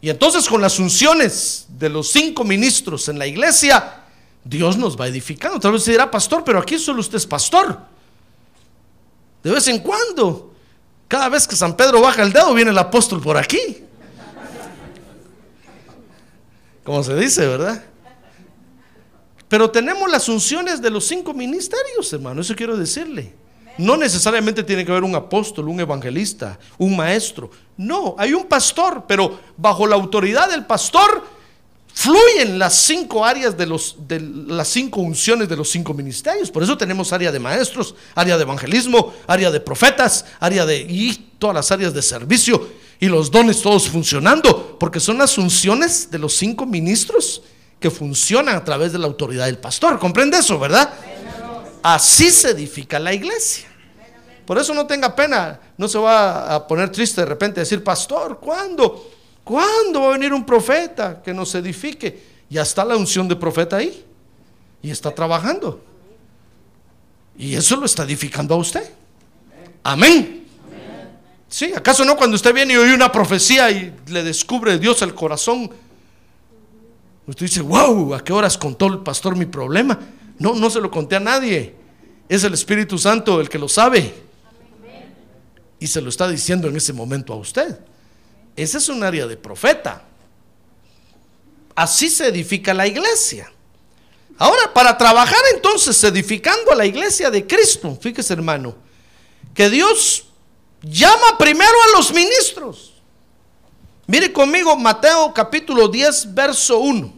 Y 0.00 0.08
entonces 0.08 0.48
con 0.48 0.60
las 0.60 0.78
unciones 0.78 1.66
de 1.68 1.88
los 1.88 2.12
cinco 2.12 2.44
ministros 2.44 3.08
en 3.08 3.18
la 3.18 3.26
iglesia, 3.26 4.04
Dios 4.44 4.76
nos 4.76 4.96
va 4.96 5.08
edificando. 5.08 5.58
Tal 5.58 5.72
vez 5.72 5.82
se 5.82 5.90
dirá, 5.90 6.08
pastor, 6.08 6.44
pero 6.44 6.60
aquí 6.60 6.78
solo 6.78 7.00
usted 7.00 7.16
es 7.16 7.26
pastor. 7.26 7.90
De 9.42 9.50
vez 9.50 9.66
en 9.68 9.78
cuando, 9.78 10.52
cada 11.08 11.28
vez 11.28 11.46
que 11.46 11.56
San 11.56 11.76
Pedro 11.76 12.00
baja 12.00 12.22
el 12.22 12.32
dedo, 12.32 12.52
viene 12.54 12.70
el 12.70 12.78
apóstol 12.78 13.20
por 13.20 13.36
aquí 13.36 13.84
como 16.90 17.04
se 17.04 17.14
dice, 17.14 17.46
¿verdad? 17.46 17.84
Pero 19.48 19.70
tenemos 19.70 20.10
las 20.10 20.28
unciones 20.28 20.82
de 20.82 20.90
los 20.90 21.06
cinco 21.06 21.32
ministerios, 21.32 22.12
hermano, 22.12 22.40
eso 22.40 22.54
quiero 22.56 22.76
decirle. 22.76 23.32
No 23.78 23.96
necesariamente 23.96 24.62
tiene 24.62 24.84
que 24.84 24.90
haber 24.90 25.04
un 25.04 25.14
apóstol, 25.14 25.68
un 25.68 25.80
evangelista, 25.80 26.58
un 26.78 26.96
maestro. 26.96 27.50
No, 27.76 28.14
hay 28.18 28.34
un 28.34 28.44
pastor, 28.44 29.04
pero 29.06 29.38
bajo 29.56 29.86
la 29.86 29.94
autoridad 29.94 30.50
del 30.50 30.66
pastor 30.66 31.24
fluyen 32.00 32.58
las 32.58 32.74
cinco 32.76 33.26
áreas 33.26 33.58
de, 33.58 33.66
los, 33.66 33.94
de 34.08 34.20
las 34.20 34.68
cinco 34.68 35.02
unciones 35.02 35.50
de 35.50 35.56
los 35.56 35.68
cinco 35.68 35.92
ministerios. 35.92 36.50
Por 36.50 36.62
eso 36.62 36.78
tenemos 36.78 37.12
área 37.12 37.30
de 37.30 37.38
maestros, 37.38 37.94
área 38.14 38.38
de 38.38 38.42
evangelismo, 38.42 39.12
área 39.26 39.50
de 39.50 39.60
profetas, 39.60 40.24
área 40.38 40.64
de 40.64 40.78
y 40.78 41.12
todas 41.38 41.54
las 41.54 41.70
áreas 41.70 41.92
de 41.92 42.00
servicio 42.00 42.66
y 42.98 43.06
los 43.06 43.30
dones 43.30 43.60
todos 43.60 43.86
funcionando, 43.86 44.78
porque 44.78 44.98
son 44.98 45.18
las 45.18 45.36
unciones 45.36 46.10
de 46.10 46.18
los 46.18 46.34
cinco 46.34 46.64
ministros 46.64 47.42
que 47.78 47.90
funcionan 47.90 48.56
a 48.56 48.64
través 48.64 48.92
de 48.92 48.98
la 48.98 49.06
autoridad 49.06 49.44
del 49.44 49.58
pastor. 49.58 49.98
¿Comprende 49.98 50.38
eso, 50.38 50.58
verdad? 50.58 50.94
Así 51.82 52.30
se 52.30 52.50
edifica 52.50 52.98
la 52.98 53.12
iglesia. 53.12 53.68
Por 54.46 54.56
eso 54.56 54.72
no 54.72 54.86
tenga 54.86 55.14
pena, 55.14 55.60
no 55.76 55.86
se 55.86 55.98
va 55.98 56.54
a 56.54 56.66
poner 56.66 56.90
triste 56.90 57.20
de 57.20 57.26
repente 57.26 57.60
decir, 57.60 57.84
pastor, 57.84 58.38
¿cuándo? 58.40 59.19
¿Cuándo 59.44 60.02
va 60.02 60.08
a 60.08 60.12
venir 60.12 60.32
un 60.32 60.44
profeta 60.44 61.22
que 61.22 61.32
nos 61.32 61.54
edifique? 61.54 62.22
Ya 62.48 62.62
está 62.62 62.84
la 62.84 62.96
unción 62.96 63.28
de 63.28 63.36
profeta 63.36 63.76
ahí 63.76 64.04
y 64.82 64.90
está 64.90 65.14
trabajando. 65.14 65.82
Y 67.36 67.54
eso 67.54 67.76
lo 67.76 67.86
está 67.86 68.04
edificando 68.04 68.54
a 68.54 68.58
usted. 68.58 68.90
Amén. 69.82 70.46
Sí, 71.48 71.72
¿acaso 71.74 72.04
no 72.04 72.16
cuando 72.16 72.36
usted 72.36 72.54
viene 72.54 72.74
y 72.74 72.76
oye 72.76 72.94
una 72.94 73.10
profecía 73.10 73.70
y 73.70 73.92
le 74.06 74.22
descubre 74.22 74.78
Dios 74.78 75.02
el 75.02 75.14
corazón? 75.14 75.70
Usted 77.26 77.46
dice, 77.46 77.60
wow, 77.60 78.14
¿a 78.14 78.22
qué 78.22 78.32
horas 78.32 78.56
contó 78.56 78.86
el 78.86 78.98
pastor 78.98 79.36
mi 79.36 79.46
problema? 79.46 79.98
No, 80.38 80.54
no 80.54 80.70
se 80.70 80.80
lo 80.80 80.90
conté 80.90 81.16
a 81.16 81.20
nadie. 81.20 81.74
Es 82.28 82.44
el 82.44 82.54
Espíritu 82.54 82.98
Santo 82.98 83.40
el 83.40 83.48
que 83.48 83.58
lo 83.58 83.68
sabe. 83.68 84.14
Y 85.78 85.86
se 85.86 86.00
lo 86.00 86.08
está 86.08 86.28
diciendo 86.28 86.68
en 86.68 86.76
ese 86.76 86.92
momento 86.92 87.32
a 87.32 87.36
usted. 87.36 87.78
Ese 88.62 88.76
es 88.76 88.88
un 88.90 89.02
área 89.02 89.26
de 89.26 89.38
profeta. 89.38 90.02
Así 91.74 92.10
se 92.10 92.26
edifica 92.26 92.74
la 92.74 92.86
iglesia. 92.86 93.50
Ahora, 94.36 94.74
para 94.74 94.98
trabajar 94.98 95.40
entonces 95.54 96.02
edificando 96.04 96.70
a 96.70 96.74
la 96.74 96.84
iglesia 96.84 97.30
de 97.30 97.46
Cristo, 97.46 97.96
fíjese 97.98 98.34
hermano, 98.34 98.74
que 99.54 99.70
Dios 99.70 100.26
llama 100.82 101.38
primero 101.38 101.70
a 101.70 101.96
los 101.96 102.12
ministros. 102.12 102.92
Mire 104.06 104.30
conmigo 104.30 104.76
Mateo 104.76 105.32
capítulo 105.32 105.88
10, 105.88 106.34
verso 106.34 106.80
1. 106.80 107.14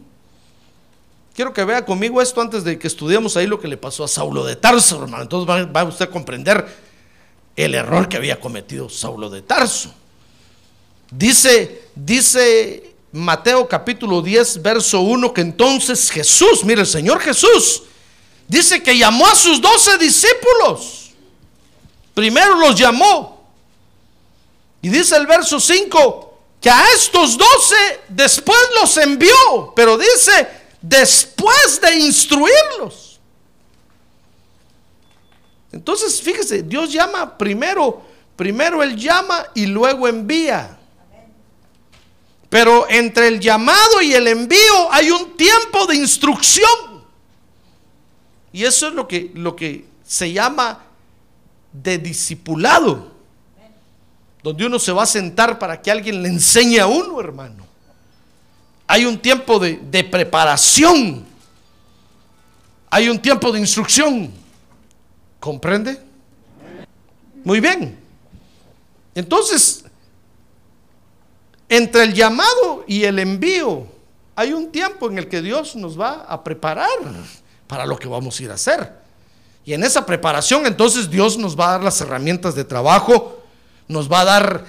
Quiero 1.33 1.51
que 1.51 1.65
vea 1.65 1.83
conmigo 1.83 2.21
esto 2.21 2.39
antes 2.39 2.63
de 2.63 2.79
que 2.79 2.87
estudiemos 2.87 3.35
ahí 3.35 3.47
lo 3.47 3.59
que 3.59 3.67
le 3.67 3.75
pasó 3.75 4.05
a 4.05 4.07
Saulo 4.07 4.45
de 4.45 4.55
Tarso, 4.55 5.03
hermano. 5.03 5.23
Entonces 5.23 5.67
va, 5.75 5.83
usted 5.83 6.05
a 6.05 6.09
comprender 6.09 6.65
el 7.57 7.75
error 7.75 8.07
que 8.07 8.15
había 8.15 8.39
cometido 8.39 8.87
Saulo 8.87 9.29
de 9.29 9.41
Tarso. 9.41 9.93
Dice, 11.15 11.83
dice 11.93 12.95
Mateo 13.11 13.67
capítulo 13.67 14.21
10, 14.21 14.61
verso 14.63 15.01
1, 15.01 15.31
que 15.33 15.41
entonces 15.41 16.09
Jesús, 16.09 16.63
mire 16.63 16.81
el 16.81 16.87
Señor 16.87 17.19
Jesús, 17.19 17.83
dice 18.47 18.81
que 18.81 18.97
llamó 18.97 19.27
a 19.27 19.35
sus 19.35 19.61
doce 19.61 19.97
discípulos. 19.99 21.11
Primero 22.15 22.55
los 22.55 22.75
llamó 22.75 23.47
y 24.81 24.89
dice 24.89 25.15
el 25.15 25.27
verso 25.27 25.59
5 25.59 26.39
que 26.59 26.69
a 26.69 26.91
estos 26.95 27.37
doce 27.37 28.01
después 28.09 28.57
los 28.81 28.97
envió, 28.97 29.73
pero 29.75 29.97
dice 29.97 30.47
después 30.81 31.79
de 31.81 31.95
instruirlos. 31.99 33.19
Entonces, 35.71 36.21
fíjese, 36.21 36.63
Dios 36.63 36.91
llama 36.91 37.37
primero, 37.37 38.01
primero 38.35 38.81
Él 38.81 38.95
llama 38.95 39.47
y 39.53 39.65
luego 39.65 40.07
envía. 40.07 40.79
Pero 42.53 42.87
entre 42.87 43.29
el 43.29 43.39
llamado 43.39 43.99
y 43.99 44.13
el 44.13 44.27
envío 44.27 44.91
hay 44.91 45.09
un 45.09 45.35
tiempo 45.35 45.87
de 45.87 45.95
instrucción. 45.95 47.03
Y 48.51 48.63
eso 48.63 48.89
es 48.89 48.93
lo 48.93 49.07
que, 49.07 49.31
lo 49.33 49.55
que 49.55 49.85
se 50.05 50.31
llama 50.31 50.83
de 51.71 51.97
discipulado 51.97 53.11
donde 54.43 54.65
uno 54.65 54.77
se 54.77 54.91
va 54.91 55.01
a 55.01 55.07
sentar 55.07 55.57
para 55.57 55.81
que 55.81 55.89
alguien 55.89 56.21
le 56.21 56.29
enseñe 56.29 56.77
a 56.77 56.85
uno, 56.85 57.19
hermano. 57.19 57.65
Hay 58.85 59.05
un 59.05 59.17
tiempo 59.17 59.57
de, 59.57 60.03
preparación. 60.03 61.25
Hay 62.89 63.09
un 63.09 63.19
tiempo 63.19 63.51
de 63.51 63.61
instrucción. 63.61 64.31
¿Comprende? 65.39 65.99
Muy 67.45 67.61
bien. 67.61 67.97
Entonces, 69.15 69.82
entre 71.77 72.03
el 72.03 72.13
llamado 72.13 72.83
y 72.87 73.03
el 73.03 73.19
envío, 73.19 73.87
hay 74.35 74.53
un 74.53 74.71
tiempo 74.71 75.09
en 75.09 75.17
el 75.17 75.27
que 75.27 75.41
Dios 75.41 75.75
nos 75.75 75.99
va 75.99 76.25
a 76.27 76.43
preparar 76.43 76.89
para 77.67 77.85
lo 77.85 77.97
que 77.97 78.07
vamos 78.07 78.39
a 78.39 78.43
ir 78.43 78.51
a 78.51 78.55
hacer. 78.55 78.93
Y 79.65 79.73
en 79.73 79.83
esa 79.83 80.05
preparación, 80.05 80.65
entonces 80.65 81.09
Dios 81.09 81.37
nos 81.37 81.57
va 81.57 81.67
a 81.67 81.71
dar 81.73 81.83
las 81.83 82.01
herramientas 82.01 82.55
de 82.55 82.63
trabajo 82.63 83.43
nos 83.87 84.11
va 84.11 84.21
a 84.21 84.25
dar 84.25 84.65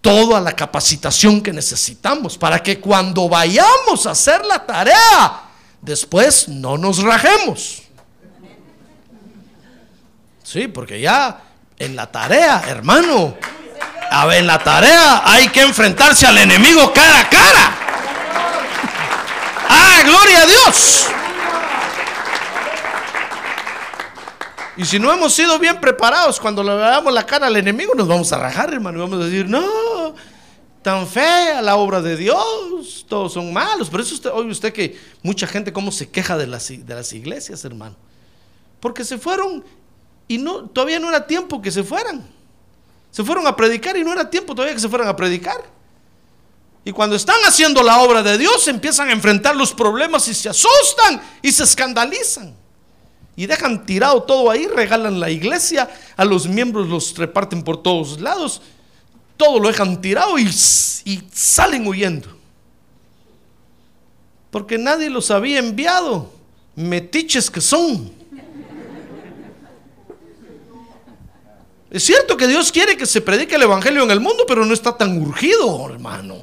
toda 0.00 0.40
la 0.40 0.52
capacitación 0.52 1.40
que 1.42 1.52
necesitamos 1.52 2.38
para 2.38 2.62
que 2.62 2.80
cuando 2.80 3.28
vayamos 3.28 4.06
a 4.06 4.12
hacer 4.12 4.44
la 4.44 4.64
tarea, 4.64 5.42
después 5.80 6.48
no 6.48 6.78
nos 6.78 7.02
rajemos. 7.02 7.82
Sí, 10.42 10.68
porque 10.68 11.00
ya 11.00 11.42
en 11.78 11.94
la 11.94 12.10
tarea, 12.10 12.64
hermano, 12.68 13.36
a 14.10 14.26
ver, 14.26 14.38
en 14.38 14.46
la 14.46 14.58
tarea 14.58 15.22
hay 15.24 15.48
que 15.48 15.60
enfrentarse 15.60 16.26
al 16.26 16.38
enemigo 16.38 16.92
cara 16.92 17.20
a 17.20 17.28
cara. 17.28 17.78
Ah, 19.68 20.02
gloria 20.04 20.42
a 20.42 20.46
Dios. 20.46 21.08
Y 24.76 24.84
si 24.84 24.98
no 24.98 25.12
hemos 25.12 25.34
sido 25.34 25.58
bien 25.58 25.80
preparados, 25.80 26.38
cuando 26.38 26.62
le 26.62 26.74
damos 26.76 27.12
la 27.12 27.26
cara 27.26 27.48
al 27.48 27.56
enemigo, 27.56 27.94
nos 27.96 28.06
vamos 28.06 28.32
a 28.32 28.38
rajar, 28.38 28.72
hermano. 28.72 28.98
Y 28.98 29.00
vamos 29.00 29.20
a 29.20 29.24
decir, 29.24 29.48
no, 29.48 30.14
tan 30.82 31.06
fea 31.06 31.60
la 31.60 31.76
obra 31.76 32.00
de 32.00 32.16
Dios, 32.16 33.04
todos 33.08 33.32
son 33.32 33.52
malos. 33.52 33.90
Por 33.90 34.00
eso 34.00 34.32
oye 34.34 34.50
usted 34.50 34.72
que 34.72 34.96
mucha 35.22 35.48
gente 35.48 35.72
cómo 35.72 35.90
se 35.90 36.08
queja 36.08 36.38
de 36.38 36.46
las, 36.46 36.68
de 36.68 36.94
las 36.94 37.12
iglesias, 37.12 37.64
hermano. 37.64 37.96
Porque 38.78 39.04
se 39.04 39.18
fueron 39.18 39.64
y 40.28 40.38
no, 40.38 40.66
todavía 40.66 41.00
no 41.00 41.08
era 41.08 41.26
tiempo 41.26 41.60
que 41.60 41.72
se 41.72 41.82
fueran. 41.82 42.37
Se 43.10 43.24
fueron 43.24 43.46
a 43.46 43.56
predicar 43.56 43.96
y 43.96 44.04
no 44.04 44.12
era 44.12 44.28
tiempo 44.28 44.54
todavía 44.54 44.74
que 44.74 44.80
se 44.80 44.88
fueran 44.88 45.08
a 45.08 45.16
predicar. 45.16 45.64
Y 46.84 46.92
cuando 46.92 47.16
están 47.16 47.40
haciendo 47.46 47.82
la 47.82 48.00
obra 48.00 48.22
de 48.22 48.38
Dios, 48.38 48.66
empiezan 48.68 49.08
a 49.08 49.12
enfrentar 49.12 49.56
los 49.56 49.74
problemas 49.74 50.26
y 50.28 50.34
se 50.34 50.48
asustan 50.48 51.20
y 51.42 51.52
se 51.52 51.64
escandalizan 51.64 52.54
y 53.38 53.46
dejan 53.46 53.86
tirado 53.86 54.24
todo 54.24 54.50
ahí, 54.50 54.66
regalan 54.66 55.20
la 55.20 55.30
iglesia, 55.30 55.88
a 56.16 56.24
los 56.24 56.48
miembros 56.48 56.88
los 56.88 57.16
reparten 57.16 57.62
por 57.62 57.80
todos 57.80 58.20
lados, 58.20 58.60
todo 59.36 59.60
lo 59.60 59.68
dejan 59.68 60.00
tirado 60.00 60.36
y, 60.40 60.48
y 61.04 61.22
salen 61.32 61.86
huyendo. 61.86 62.36
Porque 64.50 64.76
nadie 64.76 65.08
los 65.08 65.30
había 65.30 65.60
enviado. 65.60 66.32
metiches 66.74 67.48
que 67.48 67.60
son. 67.60 68.17
Es 71.90 72.04
cierto 72.04 72.36
que 72.36 72.46
Dios 72.46 72.70
quiere 72.70 72.96
que 72.96 73.06
se 73.06 73.22
predique 73.22 73.54
el 73.54 73.62
Evangelio 73.62 74.02
en 74.02 74.10
el 74.10 74.20
mundo, 74.20 74.44
pero 74.46 74.64
no 74.64 74.74
está 74.74 74.96
tan 74.96 75.20
urgido, 75.20 75.88
hermano, 75.88 76.42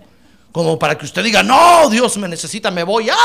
como 0.52 0.80
para 0.80 0.98
que 0.98 1.06
usted 1.06 1.24
diga, 1.24 1.44
no, 1.44 1.88
Dios 1.90 2.18
me 2.18 2.28
necesita, 2.28 2.72
me 2.72 2.84
voy 2.84 3.06
ya. 3.06 3.18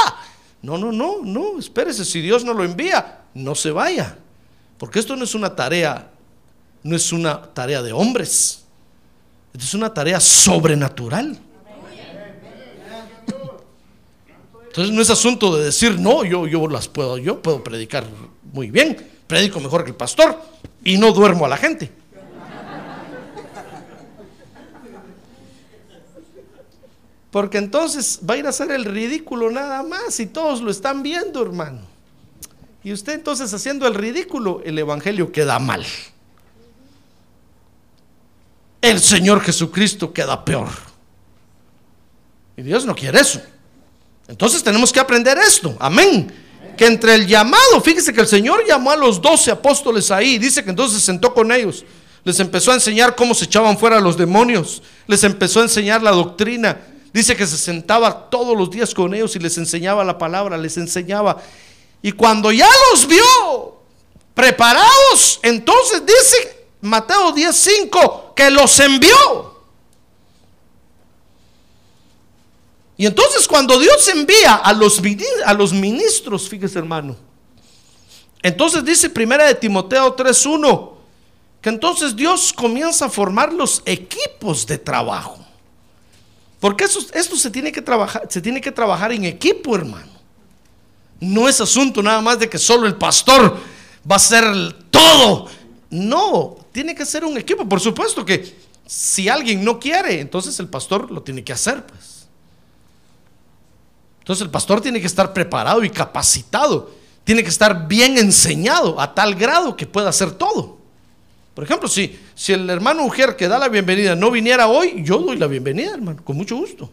No, 0.63 0.77
no, 0.77 0.93
no, 0.93 1.21
no, 1.23 1.59
espérese, 1.59 2.05
si 2.05 2.21
Dios 2.21 2.45
no 2.45 2.53
lo 2.53 2.63
envía, 2.63 3.21
no 3.33 3.55
se 3.55 3.71
vaya. 3.71 4.19
Porque 4.77 4.99
esto 4.99 5.17
no 5.17 5.25
es 5.25 5.35
una 5.35 5.57
tarea, 5.57 6.11
no 6.83 6.95
es 6.95 7.11
una 7.13 7.41
tarea 7.41 7.81
de 7.81 7.93
hombres, 7.93 8.65
esto 9.55 9.65
es 9.65 9.75
una 9.75 9.93
tarea 9.95 10.21
sobrenatural. 10.21 11.39
Entonces 14.67 14.95
no 14.95 15.03
es 15.03 15.11
asunto 15.11 15.57
de 15.57 15.65
decir, 15.65 15.99
no, 15.99 16.25
yo, 16.25 16.47
yo 16.47 16.69
las 16.69 16.87
puedo, 16.87 17.19
yo 17.19 17.43
puedo 17.43 17.65
predicar 17.65 18.05
muy 18.53 18.71
bien, 18.71 19.11
predico 19.27 19.59
mejor 19.59 19.85
que 19.85 19.91
el 19.91 19.97
pastor 19.97 20.39
y 20.85 20.97
no 20.99 21.13
duermo 21.13 21.47
a 21.47 21.49
la 21.49 21.57
gente. 21.57 22.00
Porque 27.31 27.59
entonces 27.59 28.21
va 28.29 28.35
a 28.35 28.37
ir 28.39 28.47
a 28.47 28.51
hacer 28.51 28.71
el 28.73 28.85
ridículo 28.85 29.51
nada 29.51 29.83
más 29.83 30.19
y 30.19 30.27
todos 30.27 30.61
lo 30.61 30.71
están 30.71 31.03
viendo, 31.03 31.43
hermano. 31.43 31.81
Y 32.83 32.93
usted 32.93 33.15
entonces 33.15 33.53
haciendo 33.55 33.87
el 33.87 33.95
ridículo, 33.95 34.63
el 34.65 34.79
Evangelio 34.79 35.31
queda 35.31 35.59
mal. 35.59 35.85
El 38.81 39.01
Señor 39.01 39.43
Jesucristo 39.43 40.13
queda 40.13 40.45
peor. 40.45 40.69
Y 42.57 42.63
Dios 42.63 42.85
no 42.85 42.95
quiere 42.95 43.21
eso. 43.21 43.41
Entonces 44.27 44.63
tenemos 44.63 44.93
que 44.93 45.01
aprender 45.01 45.39
esto. 45.39 45.77
Amén. 45.79 46.33
Que 46.77 46.87
entre 46.87 47.15
el 47.15 47.27
llamado, 47.27 47.81
fíjese 47.83 48.13
que 48.13 48.23
el 48.23 48.27
Señor 48.27 48.67
llamó 48.67 48.91
a 48.91 48.97
los 48.97 49.21
doce 49.21 49.51
apóstoles 49.51 50.11
ahí. 50.11 50.39
Dice 50.39 50.65
que 50.65 50.71
entonces 50.71 50.99
se 50.99 51.07
sentó 51.07 51.33
con 51.33 51.53
ellos. 51.53 51.85
Les 52.25 52.41
empezó 52.41 52.71
a 52.71 52.75
enseñar 52.75 53.15
cómo 53.15 53.35
se 53.35 53.45
echaban 53.45 53.79
fuera 53.79 54.01
los 54.01 54.17
demonios. 54.17 54.83
Les 55.07 55.23
empezó 55.23 55.61
a 55.61 55.65
enseñar 55.65 56.03
la 56.03 56.11
doctrina 56.11 56.79
Dice 57.13 57.37
que 57.37 57.47
se 57.47 57.59
sentaba 57.59 58.31
todos 58.31 58.57
los 58.57 58.71
días 58.71 58.95
con 58.95 59.15
ellos 59.15 59.35
y 59.35 59.41
les 59.41 59.59
enseñaba 59.59 60.05
la 60.05 60.17
palabra, 60.17 60.57
les 60.57 60.77
enseñaba. 60.77 61.39
Y 62.03 62.13
cuando 62.13 62.53
ya 62.53 62.69
los 62.91 63.07
vio 63.07 63.81
preparados, 64.35 65.41
entonces 65.43 66.03
dice 66.07 66.67
Mateo 66.81 67.33
10:5 67.33 68.35
que 68.35 68.51
los 68.51 68.79
envió. 68.79 69.51
Y 72.97 73.07
entonces 73.07 73.49
cuando 73.49 73.79
Dios 73.79 74.07
envía 74.09 74.57
a 74.57 74.73
los, 74.73 75.01
a 75.47 75.55
los 75.55 75.73
ministros, 75.73 76.49
fíjese 76.49 76.79
hermano, 76.79 77.17
entonces 78.43 78.85
dice 78.85 79.11
primera 79.11 79.47
de 79.47 79.55
Timoteo 79.55 80.15
3:1 80.15 80.93
que 81.61 81.69
entonces 81.69 82.17
Dios 82.17 82.53
comienza 82.53 83.07
a 83.07 83.11
formar 83.11 83.53
los 83.53 83.83
equipos 83.85 84.67
de 84.67 84.79
trabajo. 84.79 85.39
Porque 86.61 86.85
esto 86.85 87.37
se 87.37 87.51
tiene, 87.51 87.73
que 87.73 87.81
trabajar, 87.81 88.27
se 88.29 88.43
tiene 88.43 88.61
que 88.61 88.71
trabajar 88.71 89.13
en 89.13 89.25
equipo, 89.25 89.75
hermano. 89.75 90.13
No 91.19 91.49
es 91.49 91.61
asunto 91.61 92.03
nada 92.03 92.21
más 92.21 92.39
de 92.39 92.49
que 92.49 92.59
solo 92.59 92.87
el 92.87 92.97
pastor 92.97 93.57
va 94.09 94.15
a 94.15 94.17
hacer 94.17 94.45
todo. 94.91 95.49
No, 95.89 96.59
tiene 96.71 96.95
que 96.95 97.07
ser 97.07 97.25
un 97.25 97.37
equipo. 97.39 97.67
Por 97.67 97.81
supuesto 97.81 98.25
que 98.25 98.55
si 98.87 99.29
alguien 99.29 99.65
no 99.65 99.81
quiere, 99.81 100.21
entonces 100.21 100.59
el 100.61 100.69
pastor 100.69 101.11
lo 101.11 101.23
tiene 101.23 101.43
que 101.43 101.53
hacer, 101.53 101.87
pues. 101.87 102.27
Entonces 104.19 104.45
el 104.45 104.51
pastor 104.51 104.83
tiene 104.83 105.01
que 105.01 105.07
estar 105.07 105.33
preparado 105.33 105.83
y 105.83 105.91
capacitado. 105.91 106.91
Tiene 107.25 107.43
que 107.43 107.49
estar 107.49 107.89
bien 107.89 108.19
enseñado 108.19 109.01
a 109.01 109.15
tal 109.15 109.35
grado 109.35 109.77
que 109.77 109.87
pueda 109.87 110.11
hacer 110.11 110.33
todo. 110.33 110.80
Por 111.55 111.65
ejemplo, 111.65 111.89
si, 111.89 112.19
si 112.35 112.53
el 112.53 112.69
hermano 112.71 113.03
mujer 113.03 113.37
que 113.37 113.49
da 113.49 113.59
la 113.59 113.69
bienvenida 113.69 114.15
no 114.15 114.31
viniera 114.31 114.69
hoy, 114.69 115.03
yo 115.05 115.19
doy 115.19 115.37
la 115.37 115.47
bienvenida, 115.47 115.95
hermano, 115.95 116.25
con 116.25 116.37
mucho 116.37 116.57
gusto. 116.57 116.91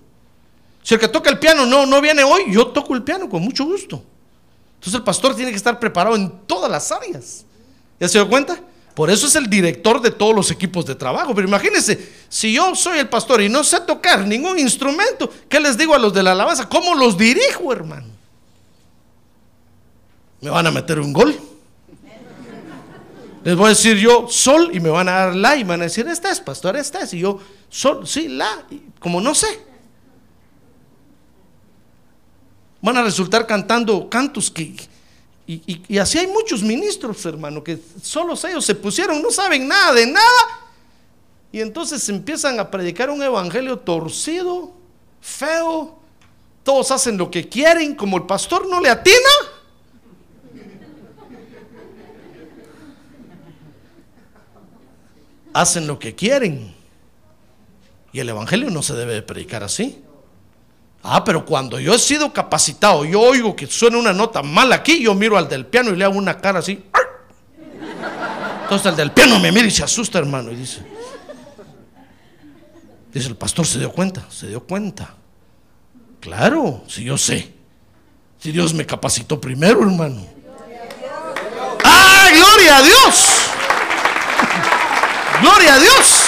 Si 0.84 0.94
el 0.94 1.00
que 1.00 1.08
toca 1.08 1.30
el 1.30 1.38
piano 1.38 1.66
no, 1.66 1.86
no 1.86 2.02
viene 2.02 2.24
hoy, 2.24 2.44
yo 2.50 2.68
toco 2.68 2.96
el 2.96 3.04
piano 3.04 3.30
con 3.30 3.42
mucho 3.42 3.66
gusto. 3.66 4.04
Entonces 4.76 4.96
el 4.96 5.04
pastor 5.04 5.36
tiene 5.36 5.52
que 5.52 5.58
estar 5.58 5.80
preparado 5.80 6.16
en 6.16 6.32
todas 6.48 6.72
las 6.72 6.92
áreas. 6.92 7.46
¿Ya 8.00 8.08
se 8.08 8.18
dio 8.18 8.30
cuenta? 8.30 8.60
Por 8.94 9.10
eso 9.10 9.28
es 9.28 9.36
el 9.36 9.48
director 9.48 10.02
de 10.02 10.12
todos 10.12 10.34
los 10.34 10.50
equipos 10.50 10.86
de 10.86 10.96
trabajo. 10.96 11.36
Pero 11.36 11.48
imagínense, 11.48 12.14
si 12.30 12.54
yo 12.54 12.74
soy 12.74 13.00
el 13.00 13.10
pastor 13.10 13.42
y 13.42 13.50
no 13.50 13.64
sé 13.64 13.82
tocar 13.82 14.26
ningún 14.26 14.58
instrumento, 14.58 15.30
¿qué 15.48 15.60
les 15.60 15.78
digo 15.78 15.94
a 15.94 16.00
los 16.00 16.14
de 16.14 16.24
la 16.24 16.32
alabanza? 16.32 16.68
¿Cómo 16.68 16.96
los 16.96 17.18
dirijo, 17.18 17.72
hermano? 17.72 18.08
Me 20.42 20.50
van 20.50 20.66
a 20.66 20.72
meter 20.72 21.00
un 21.00 21.14
gol. 21.14 21.38
Les 23.48 23.56
voy 23.56 23.68
a 23.68 23.70
decir 23.70 23.96
yo 23.96 24.28
sol 24.28 24.72
y 24.74 24.82
me 24.82 24.90
van 24.90 25.08
a 25.08 25.12
dar 25.14 25.34
la 25.34 25.56
y 25.56 25.64
me 25.64 25.70
van 25.70 25.80
a 25.80 25.84
decir, 25.86 26.06
esta 26.06 26.30
es, 26.30 26.42
pastor, 26.42 26.76
esta 26.76 27.00
es. 27.00 27.14
Y 27.14 27.20
yo, 27.20 27.40
sol, 27.70 28.06
sí, 28.06 28.28
la, 28.28 28.66
como 29.00 29.22
no 29.22 29.34
sé. 29.34 29.48
Van 32.82 32.98
a 32.98 33.04
resultar 33.04 33.48
cantando 33.48 34.10
cantos 34.10 34.52
que... 34.52 34.76
Y, 35.48 35.82
y 35.88 35.98
así 35.98 36.18
hay 36.18 36.28
muchos 36.28 36.62
ministros, 36.62 37.26
hermano, 37.26 37.64
que 37.64 37.80
solo 38.02 38.34
ellos 38.34 38.66
se 38.66 38.76
pusieron, 38.76 39.22
no 39.22 39.32
saben 39.32 39.66
nada 39.66 39.94
de 39.94 40.08
nada. 40.08 40.68
Y 41.50 41.62
entonces 41.62 42.10
empiezan 42.10 42.60
a 42.60 42.70
predicar 42.70 43.10
un 43.10 43.24
evangelio 43.24 43.80
torcido, 43.80 44.74
feo. 45.22 45.98
Todos 46.64 46.92
hacen 46.92 47.18
lo 47.18 47.32
que 47.32 47.48
quieren, 47.48 47.96
como 47.96 48.18
el 48.18 48.24
pastor 48.24 48.68
no 48.68 48.82
le 48.82 48.90
atina. 48.90 49.47
Hacen 55.62 55.88
lo 55.88 56.00
que 56.00 56.16
quieren. 56.16 56.76
Y 58.12 58.20
el 58.20 58.30
Evangelio 58.30 58.70
no 58.70 58.82
se 58.82 58.94
debe 58.94 59.14
de 59.14 59.22
predicar 59.22 59.64
así. 59.64 60.02
Ah, 61.04 61.24
pero 61.24 61.46
cuando 61.46 61.80
yo 61.80 61.94
he 61.94 62.00
sido 62.00 62.34
capacitado, 62.34 63.06
yo 63.06 63.22
oigo 63.22 63.56
que 63.56 63.68
suena 63.68 63.98
una 63.98 64.14
nota 64.14 64.44
mal 64.44 64.74
aquí, 64.74 65.02
yo 65.02 65.14
miro 65.14 65.38
al 65.38 65.48
del 65.48 65.66
piano 65.66 65.92
y 65.92 65.96
le 65.96 66.04
hago 66.04 66.18
una 66.18 66.38
cara 66.38 66.60
así. 66.60 66.84
Entonces 68.64 68.88
el 68.88 68.96
del 68.98 69.12
piano 69.12 69.40
me 69.40 69.52
mira 69.52 69.68
y 69.68 69.72
se 69.72 69.84
asusta, 69.84 70.20
hermano, 70.20 70.52
y 70.52 70.56
dice, 70.56 70.82
dice, 73.14 73.30
el 73.30 73.38
pastor 73.38 73.66
se 73.66 73.80
dio 73.80 73.92
cuenta, 73.92 74.26
se 74.30 74.48
dio 74.48 74.62
cuenta. 74.64 75.16
Claro, 76.20 76.84
si 76.88 77.04
yo 77.04 77.18
sé, 77.18 77.54
si 78.40 78.52
Dios 78.52 78.74
me 78.74 78.86
capacitó 78.86 79.40
primero, 79.40 79.84
hermano. 79.84 80.26
¡Ah, 81.86 82.28
gloria 82.34 82.78
a 82.78 82.82
Dios! 82.82 83.37
Gloria 85.42 85.76
a 85.76 85.80
Dios. 85.80 86.24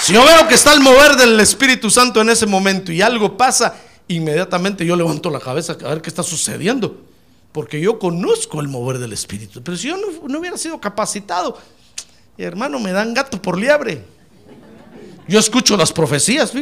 Si 0.00 0.12
yo 0.12 0.24
veo 0.24 0.48
que 0.48 0.54
está 0.54 0.72
el 0.72 0.80
mover 0.80 1.14
del 1.14 1.38
Espíritu 1.38 1.88
Santo 1.88 2.20
en 2.20 2.30
ese 2.30 2.46
momento 2.46 2.90
y 2.90 3.02
algo 3.02 3.36
pasa, 3.36 3.76
inmediatamente 4.08 4.84
yo 4.84 4.96
levanto 4.96 5.30
la 5.30 5.38
cabeza 5.38 5.76
a 5.84 5.88
ver 5.88 6.02
qué 6.02 6.10
está 6.10 6.24
sucediendo. 6.24 7.02
Porque 7.52 7.80
yo 7.80 7.98
conozco 7.98 8.60
el 8.60 8.68
mover 8.68 8.98
del 8.98 9.12
Espíritu. 9.12 9.62
Pero 9.62 9.76
si 9.76 9.88
yo 9.88 9.96
no, 9.96 10.38
hubiera 10.38 10.56
sido 10.56 10.80
capacitado, 10.80 11.58
hermano, 12.36 12.80
me 12.80 12.92
dan 12.92 13.14
gato 13.14 13.40
por 13.40 13.58
liebre. 13.58 14.04
Yo 15.28 15.38
escucho 15.38 15.76
las 15.76 15.92
profecías. 15.92 16.52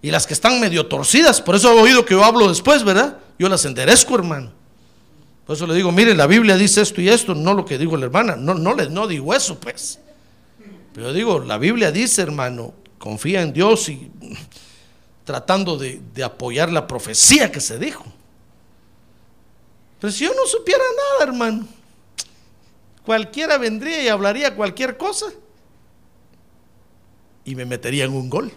Y 0.00 0.10
las 0.12 0.26
que 0.26 0.34
están 0.34 0.60
medio 0.60 0.86
torcidas, 0.86 1.40
por 1.40 1.56
eso 1.56 1.72
he 1.72 1.80
oído 1.80 2.04
que 2.04 2.14
yo 2.14 2.24
hablo 2.24 2.48
después, 2.48 2.84
¿verdad? 2.84 3.18
Yo 3.38 3.48
las 3.48 3.64
enderezco, 3.64 4.14
hermano. 4.14 4.52
Por 5.48 5.56
eso 5.56 5.66
le 5.66 5.74
digo, 5.74 5.90
mire, 5.90 6.14
la 6.14 6.26
Biblia 6.26 6.58
dice 6.58 6.82
esto 6.82 7.00
y 7.00 7.08
esto, 7.08 7.34
no 7.34 7.54
lo 7.54 7.64
que 7.64 7.78
digo 7.78 7.96
la 7.96 8.04
hermana. 8.04 8.36
No, 8.36 8.52
no, 8.52 8.74
le, 8.74 8.90
no 8.90 9.06
digo 9.06 9.32
eso, 9.32 9.58
pues. 9.58 9.98
Pero 10.92 11.10
digo, 11.14 11.38
la 11.38 11.56
Biblia 11.56 11.90
dice, 11.90 12.20
hermano, 12.20 12.74
confía 12.98 13.40
en 13.40 13.54
Dios 13.54 13.88
y 13.88 14.10
tratando 15.24 15.78
de, 15.78 16.02
de 16.12 16.22
apoyar 16.22 16.70
la 16.70 16.86
profecía 16.86 17.50
que 17.50 17.62
se 17.62 17.78
dijo. 17.78 18.04
Pero 19.98 20.12
si 20.12 20.24
yo 20.24 20.34
no 20.34 20.44
supiera 20.44 20.84
nada, 21.14 21.32
hermano, 21.32 21.66
cualquiera 23.06 23.56
vendría 23.56 24.02
y 24.02 24.08
hablaría 24.08 24.54
cualquier 24.54 24.98
cosa 24.98 25.32
y 27.46 27.54
me 27.54 27.64
metería 27.64 28.04
en 28.04 28.12
un 28.12 28.28
gol. 28.28 28.52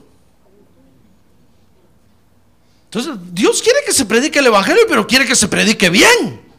Entonces, 2.84 3.14
Dios 3.32 3.62
quiere 3.62 3.80
que 3.86 3.94
se 3.94 4.04
predique 4.04 4.40
el 4.40 4.48
Evangelio, 4.48 4.84
pero 4.90 5.08
quiere 5.08 5.26
que 5.26 5.38
se 5.38 5.48
predique 5.48 5.90
bien. 5.90 6.51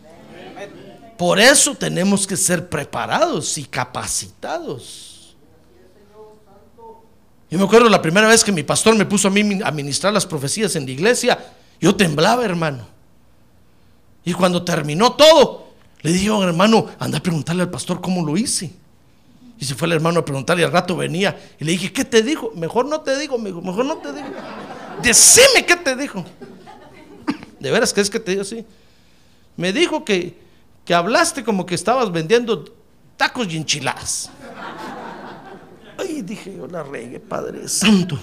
Por 1.17 1.39
eso 1.39 1.75
tenemos 1.75 2.27
que 2.27 2.37
ser 2.37 2.69
preparados 2.69 3.57
y 3.59 3.65
capacitados. 3.65 5.37
Yo 7.51 7.59
me 7.59 7.65
acuerdo 7.65 7.89
la 7.89 8.01
primera 8.01 8.27
vez 8.29 8.43
que 8.43 8.51
mi 8.51 8.63
pastor 8.63 8.97
me 8.97 9.05
puso 9.05 9.29
a 9.29 9.31
mí 9.31 9.61
a 9.63 9.71
ministrar 9.71 10.13
las 10.13 10.25
profecías 10.25 10.75
en 10.75 10.87
la 10.87 10.91
iglesia, 10.91 11.39
yo 11.81 11.95
temblaba, 11.95 12.45
hermano. 12.45 12.87
Y 14.25 14.33
cuando 14.33 14.65
terminó 14.65 15.13
todo, 15.13 15.73
le 16.01 16.13
dije, 16.13 16.29
hermano, 16.29 16.87
anda 16.99 17.19
a 17.19 17.23
preguntarle 17.23 17.63
al 17.63 17.71
pastor 17.71 18.01
cómo 18.01 18.25
lo 18.25 18.37
hice. 18.37 18.73
Y 19.59 19.65
se 19.65 19.75
fue 19.75 19.87
el 19.87 19.93
hermano 19.93 20.21
a 20.21 20.25
preguntarle 20.25 20.63
y 20.63 20.65
al 20.65 20.73
rato 20.73 20.97
venía 20.97 21.39
y 21.61 21.65
le 21.65 21.73
dije, 21.73 21.93
¿qué 21.93 22.05
te 22.05 22.23
dijo? 22.23 22.53
Mejor 22.57 22.87
no 22.87 23.01
te 23.03 23.17
digo, 23.19 23.39
mejor 23.39 23.85
no 23.85 23.99
te 23.99 24.13
digo. 24.13 24.29
Decime 25.03 25.65
qué 25.67 25.77
te 25.77 25.95
dijo. 25.95 26.25
De 27.61 27.71
veras, 27.71 27.93
¿crees 27.93 28.11
que 28.11 28.19
te 28.19 28.33
digo 28.33 28.43
así? 28.43 28.65
Me 29.57 29.73
dijo 29.73 30.05
que, 30.05 30.37
que 30.85 30.95
hablaste 30.95 31.45
como 31.45 31.65
que 31.67 31.75
estabas 31.75 32.11
vendiendo 32.11 32.65
tacos 33.17 33.47
y 33.53 33.57
enchiladas. 33.57 34.31
Ay, 35.99 36.23
dije, 36.23 36.55
yo 36.57 36.67
la 36.67 36.83
regué, 36.83 37.21
Padre 37.21 37.69
Santo. 37.69 38.19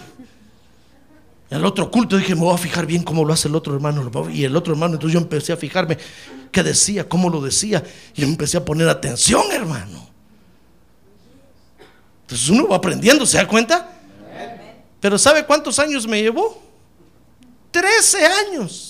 El 1.49 1.65
otro 1.65 1.89
culto 1.89 2.17
dije, 2.17 2.35
me 2.35 2.41
voy 2.41 2.53
a 2.53 2.57
fijar 2.57 2.85
bien 2.85 3.03
cómo 3.03 3.25
lo 3.25 3.33
hace 3.33 3.47
el 3.47 3.55
otro 3.55 3.73
hermano. 3.73 4.11
Y 4.29 4.43
el 4.43 4.55
otro 4.55 4.73
hermano, 4.73 4.95
entonces 4.95 5.13
yo 5.13 5.19
empecé 5.19 5.51
a 5.53 5.57
fijarme 5.57 5.97
qué 6.51 6.61
decía, 6.61 7.07
cómo 7.07 7.29
lo 7.29 7.41
decía. 7.41 7.83
Y 8.15 8.23
empecé 8.23 8.57
a 8.57 8.65
poner 8.65 8.87
atención, 8.87 9.43
hermano. 9.51 10.07
Entonces 12.21 12.49
uno 12.49 12.67
va 12.67 12.75
aprendiendo, 12.75 13.25
¿se 13.25 13.37
da 13.37 13.47
cuenta? 13.47 13.91
Pero 14.99 15.17
¿sabe 15.17 15.45
cuántos 15.45 15.79
años 15.79 16.05
me 16.05 16.21
llevó? 16.21 16.61
Trece 17.71 18.23
años. 18.25 18.88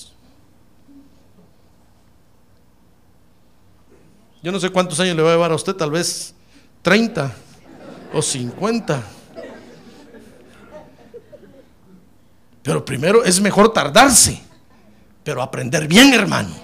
Yo 4.41 4.51
no 4.51 4.59
sé 4.59 4.69
cuántos 4.69 4.99
años 4.99 5.15
le 5.15 5.21
va 5.21 5.29
a 5.29 5.33
llevar 5.33 5.51
a 5.51 5.55
usted, 5.55 5.73
tal 5.73 5.91
vez 5.91 6.33
30 6.81 7.33
o 8.13 8.21
50. 8.21 9.03
Pero 12.63 12.85
primero 12.85 13.23
es 13.23 13.41
mejor 13.41 13.73
tardarse, 13.73 14.41
pero 15.23 15.41
aprender 15.41 15.87
bien, 15.87 16.13
hermano. 16.13 16.55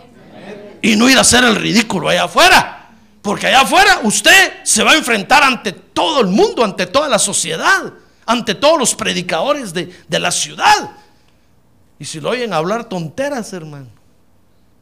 Y 0.82 0.96
no 0.96 1.10
ir 1.10 1.18
a 1.18 1.22
hacer 1.22 1.44
el 1.44 1.56
ridículo 1.56 2.10
allá 2.10 2.26
afuera. 2.26 2.92
Porque 3.22 3.48
allá 3.48 3.62
afuera 3.62 4.00
usted 4.04 4.64
se 4.64 4.84
va 4.84 4.92
a 4.92 4.98
enfrentar 4.98 5.44
ante 5.44 5.72
todo 5.72 6.22
el 6.22 6.28
mundo, 6.28 6.64
ante 6.64 6.86
toda 6.86 7.10
la 7.10 7.20
sociedad, 7.20 7.92
ante 8.26 8.56
todos 8.56 8.78
los 8.78 8.96
predicadores 8.96 9.74
de, 9.74 9.92
de 10.08 10.20
la 10.20 10.32
ciudad. 10.32 10.92
Y 11.98 12.06
si 12.06 12.20
lo 12.20 12.30
oyen 12.30 12.54
hablar 12.54 12.88
tonteras, 12.88 13.52
hermano, 13.52 13.88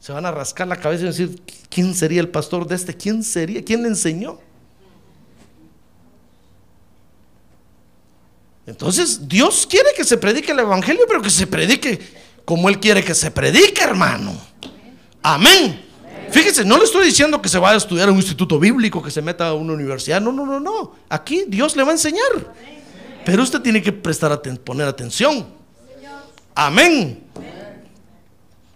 se 0.03 0.11
van 0.11 0.25
a 0.25 0.31
rascar 0.31 0.67
la 0.67 0.75
cabeza 0.75 1.03
y 1.03 1.07
decir, 1.07 1.41
¿quién 1.69 1.95
sería 1.95 2.19
el 2.19 2.27
pastor 2.27 2.67
de 2.67 2.75
este? 2.75 2.93
¿Quién 2.93 3.23
sería? 3.23 3.63
¿Quién 3.63 3.83
le 3.83 3.87
enseñó? 3.87 4.37
Entonces, 8.65 9.29
Dios 9.29 9.65
quiere 9.65 9.91
que 9.95 10.03
se 10.03 10.17
predique 10.17 10.51
el 10.51 10.59
Evangelio, 10.59 11.05
pero 11.07 11.21
que 11.21 11.29
se 11.29 11.47
predique 11.47 12.01
como 12.43 12.67
Él 12.67 12.81
quiere 12.81 13.01
que 13.01 13.15
se 13.15 13.31
predique, 13.31 13.81
hermano. 13.81 14.35
Amén. 15.21 15.85
Fíjese, 16.31 16.65
no 16.65 16.77
le 16.77 16.83
estoy 16.83 17.05
diciendo 17.05 17.41
que 17.41 17.47
se 17.47 17.57
vaya 17.57 17.75
a 17.75 17.77
estudiar 17.77 18.09
en 18.09 18.15
un 18.15 18.19
instituto 18.19 18.59
bíblico, 18.59 19.01
que 19.01 19.09
se 19.09 19.21
meta 19.21 19.47
a 19.47 19.53
una 19.53 19.71
universidad. 19.71 20.19
No, 20.19 20.33
no, 20.33 20.45
no, 20.45 20.59
no. 20.59 20.95
Aquí 21.07 21.45
Dios 21.47 21.77
le 21.77 21.83
va 21.83 21.91
a 21.91 21.93
enseñar. 21.93 22.53
Pero 23.23 23.41
usted 23.41 23.61
tiene 23.61 23.81
que 23.81 23.93
prestar 23.93 24.41
poner 24.65 24.85
atención. 24.85 25.47
Amén. 26.53 27.23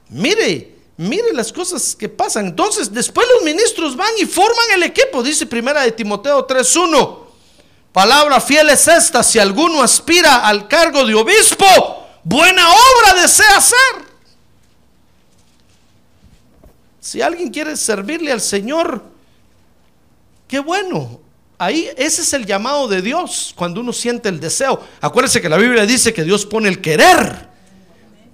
Mire, 0.08 0.77
mire 0.98 1.32
las 1.34 1.54
cosas 1.54 1.96
que 1.96 2.10
pasan. 2.10 2.48
Entonces, 2.48 2.92
después 2.92 3.28
los 3.36 3.44
ministros 3.44 3.96
van 3.96 4.12
y 4.20 4.26
forman 4.26 4.72
el 4.76 4.84
equipo. 4.84 5.24
Dice 5.24 5.46
primera 5.46 5.84
de 5.84 5.92
Timoteo 5.92 6.46
3:1. 6.46 7.28
Palabra 7.92 8.40
fiel 8.40 8.70
es 8.70 8.88
esta, 8.88 9.24
si 9.24 9.40
alguno 9.40 9.82
aspira 9.82 10.48
al 10.48 10.68
cargo 10.68 11.04
de 11.04 11.16
obispo, 11.16 11.66
buena 12.24 12.70
obra 12.70 13.22
desea 13.22 13.58
hacer. 13.58 14.08
Si 17.00 17.22
alguien 17.22 17.50
quiere 17.50 17.76
servirle 17.76 18.32
al 18.32 18.42
Señor, 18.42 19.02
qué 20.48 20.60
bueno. 20.60 21.22
Ahí 21.58 21.90
ese 21.98 22.22
es 22.22 22.34
el 22.34 22.46
llamado 22.46 22.88
de 22.88 23.02
Dios 23.02 23.54
cuando 23.56 23.82
uno 23.82 23.92
siente 23.92 24.30
el 24.30 24.40
deseo. 24.40 24.80
Acuérdese 25.02 25.42
que 25.42 25.50
la 25.50 25.58
Biblia 25.58 25.86
dice 25.88 26.14
que 26.14 26.24
Dios 26.24 26.46
pone 26.46 26.70
el 26.70 26.82
querer 26.82 27.48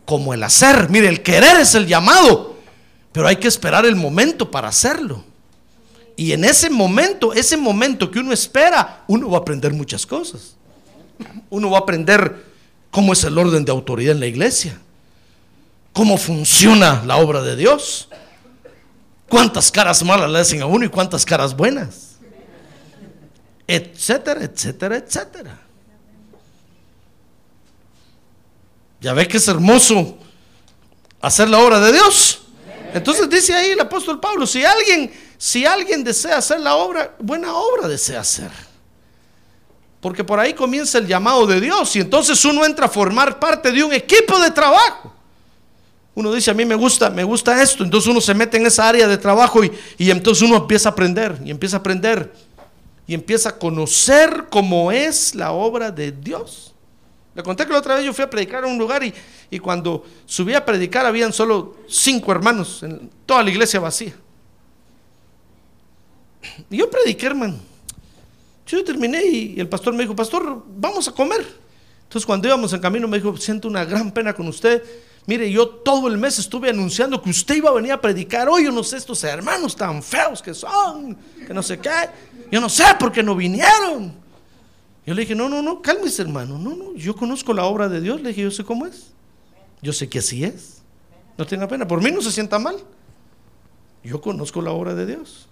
como 0.06 0.34
el 0.34 0.44
hacer. 0.44 0.90
Mire, 0.90 1.08
el 1.08 1.24
querer 1.24 1.62
es 1.62 1.74
el 1.76 1.88
llamado, 1.88 2.53
pero 3.14 3.28
hay 3.28 3.38
que 3.38 3.48
esperar 3.48 3.86
el 3.86 3.96
momento 3.96 4.50
para 4.52 4.68
hacerlo. 4.68 5.24
Y 6.16 6.32
en 6.32 6.44
ese 6.44 6.70
momento, 6.70 7.32
ese 7.32 7.56
momento 7.56 8.12
que 8.12 8.20
uno 8.20 8.34
espera, 8.34 9.04
uno 9.08 9.30
va 9.30 9.38
a 9.38 9.42
aprender 9.42 9.72
muchas 9.72 10.06
cosas. 10.06 10.56
Uno 11.50 11.70
va 11.70 11.78
a 11.78 11.82
aprender 11.82 12.44
cómo 12.92 13.14
es 13.14 13.24
el 13.24 13.38
orden 13.38 13.64
de 13.64 13.72
autoridad 13.72 14.14
en 14.14 14.20
la 14.20 14.26
iglesia, 14.26 14.80
cómo 15.94 16.18
funciona 16.18 17.04
la 17.06 17.18
obra 17.18 17.42
de 17.42 17.56
Dios, 17.56 18.10
cuántas 19.30 19.72
caras 19.72 20.04
malas 20.04 20.30
le 20.30 20.40
hacen 20.40 20.62
a 20.62 20.66
uno 20.66 20.86
y 20.86 20.90
cuántas 20.90 21.26
caras 21.26 21.56
buenas, 21.56 22.18
etcétera, 23.68 24.44
etcétera, 24.44 24.98
etcétera. 24.98 25.60
Ya 29.02 29.14
ve 29.14 29.28
que 29.28 29.38
es 29.38 29.48
hermoso 29.48 30.18
hacer 31.22 31.50
la 31.50 31.60
obra 31.60 31.80
de 31.80 31.92
Dios. 31.92 32.43
Entonces 32.94 33.30
dice 33.30 33.54
ahí 33.54 33.72
el 33.72 33.80
apóstol 33.80 34.20
Pablo, 34.20 34.46
si 34.46 34.64
alguien 34.64 35.12
si 35.44 35.66
alguien 35.66 36.06
desea 36.06 36.38
hacer 36.38 36.62
la 36.62 36.76
obra, 36.76 37.16
buena 37.20 37.54
obra 37.54 37.90
desea 37.90 38.22
hacer. 38.22 38.50
Porque 40.00 40.24
por 40.24 40.40
ahí 40.40 40.54
comienza 40.54 41.00
el 41.00 41.06
llamado 41.06 41.46
de 41.46 41.60
Dios 41.60 41.94
y 41.98 42.00
entonces 42.00 42.46
uno 42.46 42.64
entra 42.64 42.86
a 42.86 42.90
formar 42.90 43.40
parte 43.40 43.70
de 43.70 43.84
un 43.84 43.92
equipo 43.92 44.40
de 44.40 44.52
trabajo. 44.52 45.14
Uno 46.16 46.32
dice, 46.32 46.50
a 46.50 46.54
mí 46.54 46.64
me 46.64 46.76
gusta, 46.76 47.10
me 47.10 47.26
gusta 47.26 47.62
esto, 47.62 47.84
entonces 47.84 48.10
uno 48.10 48.22
se 48.22 48.34
mete 48.34 48.56
en 48.56 48.68
esa 48.68 48.88
área 48.88 49.06
de 49.06 49.18
trabajo 49.18 49.62
y, 49.66 49.74
y 49.98 50.12
entonces 50.12 50.44
uno 50.44 50.56
empieza 50.56 50.88
a 50.88 50.92
aprender 50.94 51.38
y 51.44 51.52
empieza 51.52 51.76
a 51.76 51.80
aprender 51.82 52.34
y 53.06 53.14
empieza 53.14 53.50
a 53.50 53.60
conocer 53.60 54.46
cómo 54.50 54.94
es 54.94 55.36
la 55.36 55.52
obra 55.52 55.92
de 55.92 56.14
Dios. 56.14 56.73
Le 57.36 57.42
conté 57.42 57.66
que 57.66 57.72
la 57.72 57.80
otra 57.80 57.96
vez 57.96 58.06
yo 58.06 58.14
fui 58.14 58.24
a 58.24 58.30
predicar 58.30 58.64
a 58.64 58.68
un 58.68 58.78
lugar 58.78 59.04
y, 59.04 59.14
y 59.50 59.60
cuando 59.60 60.06
subí 60.26 60.54
a 60.54 60.64
predicar 60.64 61.06
habían 61.06 61.34
solo 61.34 61.78
cinco 61.88 62.32
hermanos 62.32 62.84
en 62.84 63.10
toda 63.26 63.42
la 63.42 63.50
iglesia 63.50 63.80
vacía. 63.80 64.14
Y 66.70 66.78
yo 66.78 66.90
prediqué, 66.90 67.26
hermano. 67.26 67.58
Yo 68.68 68.84
terminé 68.84 69.24
y 69.26 69.60
el 69.60 69.68
pastor 69.68 69.94
me 69.94 70.04
dijo, 70.04 70.16
pastor, 70.16 70.64
vamos 70.78 71.08
a 71.08 71.12
comer. 71.12 71.46
Entonces 72.04 72.26
cuando 72.26 72.48
íbamos 72.48 72.72
en 72.74 72.80
camino 72.80 73.08
me 73.08 73.18
dijo, 73.18 73.36
siento 73.38 73.68
una 73.68 73.84
gran 73.86 74.12
pena 74.12 74.34
con 74.34 74.48
usted. 74.48 74.84
Mire, 75.26 75.50
yo 75.52 75.68
todo 75.68 76.08
el 76.08 76.18
mes 76.18 76.38
estuve 76.38 76.70
anunciando 76.70 77.22
que 77.22 77.30
usted 77.30 77.56
iba 77.56 77.70
a 77.70 77.74
venir 77.74 77.94
a 77.94 78.02
predicar. 78.02 78.48
Hoy 78.50 78.66
yo 78.66 78.72
no 78.72 78.84
sé 78.84 78.98
estos 78.98 79.24
hermanos 79.24 79.76
tan 79.76 80.04
feos 80.04 80.42
que 80.42 80.54
son, 80.54 81.18
que 81.48 81.54
no 81.54 81.64
sé 81.64 81.80
qué. 81.80 82.10
Yo 82.52 82.62
no 82.62 82.70
sé 82.70 82.84
por 83.00 83.12
qué 83.12 83.24
no 83.24 83.36
vinieron. 83.36 84.23
Yo 85.06 85.14
le 85.14 85.22
dije, 85.22 85.36
no, 85.36 85.50
no, 85.50 85.62
no, 85.62 85.82
cálmese 85.82 86.22
hermano. 86.22 86.58
No, 86.58 86.76
no, 86.76 86.96
yo 86.96 87.16
conozco 87.16 87.54
la 87.54 87.66
obra 87.66 87.90
de 87.90 88.00
Dios. 88.00 88.22
Le 88.22 88.30
dije, 88.30 88.42
yo 88.42 88.52
sé 88.52 88.64
cómo 88.64 88.86
es. 88.86 89.08
Yo 89.82 89.92
sé 89.92 90.08
que 90.08 90.20
así 90.20 90.44
es. 90.44 90.82
No 91.38 91.46
tenga 91.46 91.68
pena. 91.68 91.88
Por 91.88 92.02
mí 92.02 92.10
no 92.12 92.22
se 92.22 92.32
sienta 92.32 92.58
mal. 92.58 92.78
Yo 94.04 94.22
conozco 94.22 94.62
la 94.62 94.72
obra 94.72 94.94
de 94.94 95.06
Dios. 95.06 95.48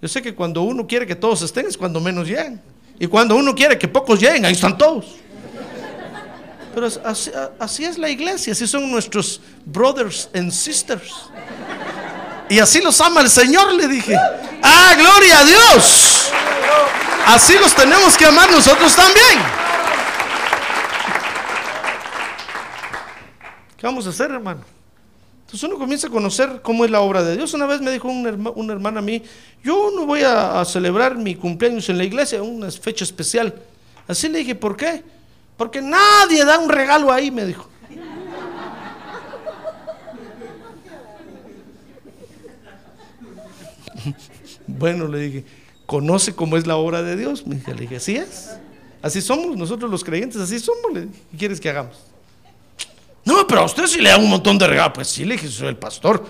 Yo 0.00 0.08
sé 0.08 0.22
que 0.22 0.34
cuando 0.34 0.62
uno 0.62 0.86
quiere 0.86 1.06
que 1.06 1.16
todos 1.16 1.42
estén 1.42 1.66
es 1.66 1.76
cuando 1.76 2.00
menos 2.00 2.28
llegan. 2.28 2.60
Y 3.00 3.06
cuando 3.06 3.36
uno 3.36 3.54
quiere 3.54 3.78
que 3.78 3.88
pocos 3.88 4.20
lleguen, 4.20 4.44
ahí 4.44 4.52
están 4.52 4.78
todos. 4.78 5.16
Pero 6.74 6.86
así, 7.04 7.30
así, 7.58 7.84
es 7.84 7.98
la 7.98 8.08
iglesia, 8.08 8.52
así 8.52 8.66
son 8.66 8.88
nuestros 8.90 9.40
brothers 9.64 10.28
and 10.34 10.52
sisters. 10.52 11.12
Y 12.48 12.60
así 12.60 12.80
los 12.80 13.00
ama 13.00 13.20
el 13.20 13.30
Señor, 13.30 13.72
le 13.74 13.88
dije. 13.88 14.14
Ah, 14.62 14.94
gloria 14.96 15.40
a 15.40 15.44
Dios. 15.44 16.32
Así 17.28 17.52
los 17.58 17.74
tenemos 17.74 18.16
que 18.16 18.24
amar 18.24 18.50
nosotros 18.50 18.96
también. 18.96 19.38
¿Qué 23.76 23.86
vamos 23.86 24.06
a 24.06 24.08
hacer, 24.08 24.30
hermano? 24.30 24.62
Entonces 25.42 25.62
uno 25.68 25.76
comienza 25.76 26.06
a 26.06 26.10
conocer 26.10 26.62
cómo 26.62 26.86
es 26.86 26.90
la 26.90 27.02
obra 27.02 27.22
de 27.22 27.36
Dios. 27.36 27.52
Una 27.52 27.66
vez 27.66 27.82
me 27.82 27.90
dijo 27.90 28.08
una, 28.08 28.30
hermana, 28.30 28.72
hermana 28.72 29.00
a 29.00 29.02
mí, 29.02 29.22
yo 29.62 29.90
no 29.94 30.06
voy 30.06 30.22
a, 30.22 30.58
a, 30.58 30.64
celebrar 30.64 31.16
mi 31.16 31.34
cumpleaños 31.34 31.90
en 31.90 31.98
la 31.98 32.04
iglesia, 32.04 32.42
una 32.42 32.70
fecha 32.70 33.04
especial. 33.04 33.54
Así 34.06 34.30
le 34.30 34.38
dije, 34.38 34.54
¿por 34.54 34.74
qué? 34.74 35.04
Porque 35.58 35.82
nadie 35.82 36.46
da 36.46 36.58
un 36.58 36.70
regalo 36.70 37.12
ahí, 37.12 37.30
me 37.30 37.44
dijo. 37.44 37.68
bueno, 44.66 45.06
le 45.08 45.18
dije, 45.18 45.44
conoce 45.88 46.34
cómo 46.34 46.58
es 46.58 46.66
la 46.66 46.76
obra 46.76 47.02
de 47.02 47.16
Dios. 47.16 47.46
Me 47.46 47.54
dije, 47.54 47.74
le 47.74 47.80
dije, 47.80 47.96
así 47.96 48.16
es. 48.16 48.50
Así 49.00 49.22
somos, 49.22 49.56
nosotros 49.56 49.90
los 49.90 50.04
creyentes, 50.04 50.38
así 50.38 50.58
somos. 50.60 50.92
Le 50.92 51.00
dije, 51.06 51.14
¿qué 51.30 51.36
quieres 51.38 51.60
que 51.60 51.70
hagamos? 51.70 51.96
No, 53.24 53.46
pero 53.46 53.62
a 53.62 53.64
usted 53.64 53.86
sí 53.86 53.98
le 54.02 54.10
da 54.10 54.18
un 54.18 54.28
montón 54.28 54.58
de 54.58 54.66
regalos. 54.66 54.92
Pues 54.94 55.08
sí, 55.08 55.24
le 55.24 55.36
dije, 55.36 55.48
soy 55.48 55.68
el 55.68 55.78
pastor. 55.78 56.26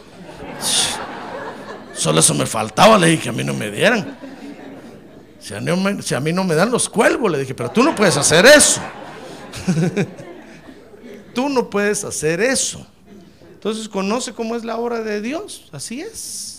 Solo 1.92 2.20
eso 2.20 2.34
me 2.34 2.46
faltaba, 2.46 2.96
le 2.98 3.08
dije, 3.08 3.24
que 3.24 3.28
a 3.30 3.32
mí 3.32 3.42
no 3.42 3.52
me 3.52 3.68
dieran. 3.68 4.16
Si 5.40 5.54
a, 5.54 5.60
mí, 5.60 6.02
si 6.02 6.14
a 6.14 6.20
mí 6.20 6.32
no 6.32 6.44
me 6.44 6.54
dan, 6.54 6.70
los 6.70 6.88
cuelgo, 6.88 7.28
le 7.28 7.40
dije, 7.40 7.52
pero 7.52 7.72
tú 7.72 7.82
no 7.82 7.96
puedes 7.96 8.16
hacer 8.16 8.46
eso. 8.46 8.80
tú 11.34 11.48
no 11.48 11.68
puedes 11.68 12.04
hacer 12.04 12.40
eso. 12.40 12.86
Entonces 13.54 13.88
conoce 13.88 14.32
cómo 14.32 14.54
es 14.54 14.62
la 14.64 14.76
obra 14.76 15.00
de 15.00 15.20
Dios, 15.20 15.68
así 15.72 16.00
es. 16.00 16.57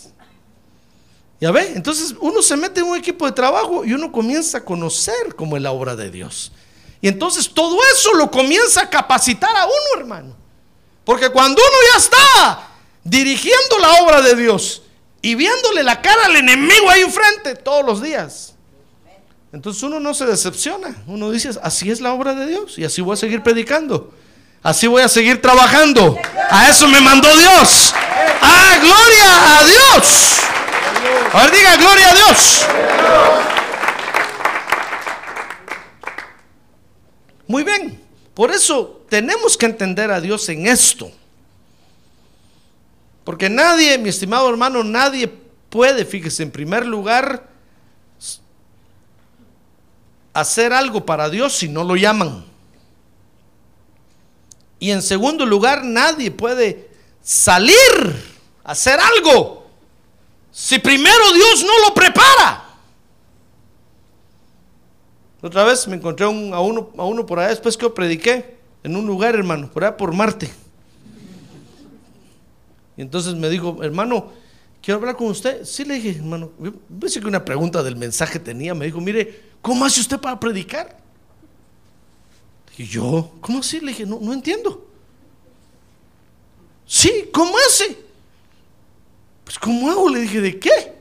Ya 1.42 1.52
ve, 1.52 1.72
entonces 1.74 2.14
uno 2.20 2.42
se 2.42 2.58
mete 2.58 2.82
en 2.82 2.88
un 2.88 2.98
equipo 2.98 3.26
de 3.26 3.32
trabajo 3.32 3.86
y 3.86 3.94
uno 3.94 4.12
comienza 4.12 4.58
a 4.58 4.66
conocer 4.66 5.36
cómo 5.36 5.56
es 5.56 5.64
la 5.64 5.72
obra 5.72 5.96
de 5.96 6.12
Dios. 6.12 6.52
Y 7.02 7.08
entonces 7.08 7.50
todo 7.54 7.78
eso 7.94 8.14
lo 8.14 8.30
comienza 8.30 8.82
a 8.82 8.90
capacitar 8.90 9.56
a 9.56 9.66
uno, 9.66 10.00
hermano. 10.00 10.36
Porque 11.06 11.30
cuando 11.30 11.62
uno 11.62 11.78
ya 11.94 11.98
está 11.98 12.68
dirigiendo 13.04 13.78
la 13.80 14.04
obra 14.04 14.22
de 14.22 14.36
Dios 14.36 14.82
y 15.22 15.36
viéndole 15.36 15.82
la 15.84 16.02
cara 16.02 16.26
al 16.26 16.36
enemigo 16.36 16.90
ahí 16.90 17.02
enfrente 17.02 17.56
todos 17.56 17.86
los 17.86 18.02
días. 18.02 18.54
Entonces 19.52 19.82
uno 19.82 20.00
no 20.00 20.14
se 20.14 20.26
decepciona, 20.26 20.96
uno 21.08 21.32
dice, 21.32 21.52
así 21.64 21.90
es 21.90 22.02
la 22.02 22.14
obra 22.14 22.36
de 22.36 22.46
Dios 22.46 22.78
y 22.78 22.84
así 22.84 23.02
voy 23.02 23.14
a 23.14 23.18
seguir 23.18 23.42
predicando, 23.42 24.14
así 24.62 24.86
voy 24.86 25.02
a 25.02 25.10
seguir 25.10 25.42
trabajando. 25.42 26.18
A 26.52 26.70
eso 26.70 26.88
me 26.88 27.02
mandó 27.02 27.36
Dios. 27.36 27.94
¡Ah, 28.42 28.78
gloria 28.80 29.58
a 29.58 29.64
Dios! 29.64 30.59
A 31.34 31.44
ver, 31.44 31.52
diga 31.52 31.78
gloria 31.78 32.10
a 32.10 32.16
Dios. 32.16 32.66
Muy 37.48 37.64
bien, 37.64 38.00
por 38.34 38.52
eso 38.52 39.06
tenemos 39.10 39.58
que 39.58 39.66
entender 39.66 40.12
a 40.12 40.22
Dios 40.22 40.48
en 40.50 40.68
esto. 40.68 41.12
Porque 43.24 43.50
nadie, 43.50 43.98
mi 43.98 44.10
estimado 44.10 44.50
hermano, 44.50 44.84
nadie 44.84 45.28
puede, 45.70 46.06
fíjese, 46.06 46.44
en 46.44 46.52
primer 46.52 46.86
lugar, 46.86 47.48
hacer 50.34 50.74
algo 50.74 51.06
para 51.06 51.30
Dios 51.30 51.56
si 51.56 51.68
no 51.68 51.84
lo 51.84 51.96
llaman. 51.96 52.46
Y 54.80 54.92
en 54.92 55.02
segundo 55.02 55.46
lugar, 55.46 55.84
nadie 55.84 56.32
puede 56.32 56.90
salir 57.22 57.76
a 58.64 58.72
hacer 58.72 59.00
algo 59.00 59.59
si 60.52 60.80
primero 60.80 61.34
Dios 61.34 61.64
no 61.64 61.88
lo 61.88 61.94
prepara. 61.94 62.66
Otra 65.42 65.64
vez 65.64 65.88
me 65.88 65.96
encontré 65.96 66.26
a, 66.26 66.30
uno, 66.30 67.26
por 67.26 67.40
allá 67.40 67.50
después 67.50 67.78
que 67.78 67.84
yo 67.84 67.94
prediqué 67.94 68.58
en 68.84 68.96
un 68.96 69.06
lugar, 69.06 69.36
hermano, 69.36 69.70
por 69.72 69.84
allá 69.84 69.96
por 69.96 70.14
Marte. 70.14 70.52
Y 72.98 73.02
entonces 73.02 73.36
me 73.36 73.50
dijo, 73.50 73.82
hermano, 73.82 74.34
quiero 74.82 75.00
hablar 75.00 75.16
con 75.16 75.28
usted. 75.28 75.64
Sí, 75.64 75.86
le 75.86 75.96
dije, 75.96 76.18
hermano, 76.18 76.52
pensé 77.00 77.22
que 77.22 77.28
una 77.28 77.46
pregunta 77.46 77.82
del 77.82 77.96
mensaje 77.96 78.40
tenía. 78.40 78.76
Me 78.76 78.86
dijo, 78.86 79.00
mire, 79.00 79.44
¿cómo 79.62 79.86
hace 79.86 80.02
usted 80.02 80.20
para 80.20 80.38
predicar? 80.38 81.00
Y 82.78 82.86
yo, 82.86 83.32
¿cómo 83.40 83.60
así? 83.60 83.80
Le 83.80 83.88
dije, 83.88 84.06
no, 84.06 84.20
no 84.22 84.34
entiendo. 84.34 84.88
Sí, 86.86 87.30
¿cómo 87.32 87.54
hace? 87.68 88.09
Pues, 89.50 89.58
¿cómo 89.58 89.90
hago? 89.90 90.08
Le 90.10 90.20
dije, 90.20 90.42
¿de 90.42 90.60
qué? 90.60 90.94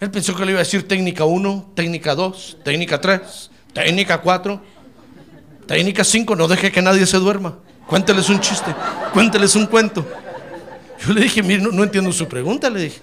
Él 0.00 0.10
pensó 0.10 0.34
que 0.34 0.44
le 0.44 0.50
iba 0.50 0.58
a 0.58 0.64
decir 0.64 0.88
técnica 0.88 1.24
1, 1.24 1.70
técnica 1.76 2.16
2, 2.16 2.58
técnica 2.64 3.00
3, 3.00 3.50
técnica 3.72 4.20
4, 4.20 4.60
técnica 5.68 6.02
5. 6.02 6.34
No 6.34 6.48
deje 6.48 6.72
que 6.72 6.82
nadie 6.82 7.06
se 7.06 7.18
duerma. 7.18 7.60
Cuénteles 7.86 8.28
un 8.28 8.40
chiste, 8.40 8.74
cuénteles 9.12 9.54
un 9.54 9.66
cuento. 9.66 10.04
Yo 11.06 11.12
le 11.12 11.20
dije, 11.20 11.44
mire, 11.44 11.62
no, 11.62 11.84
entiendo 11.84 12.10
su 12.10 12.26
pregunta, 12.26 12.68
le 12.70 12.80
dije. 12.80 13.00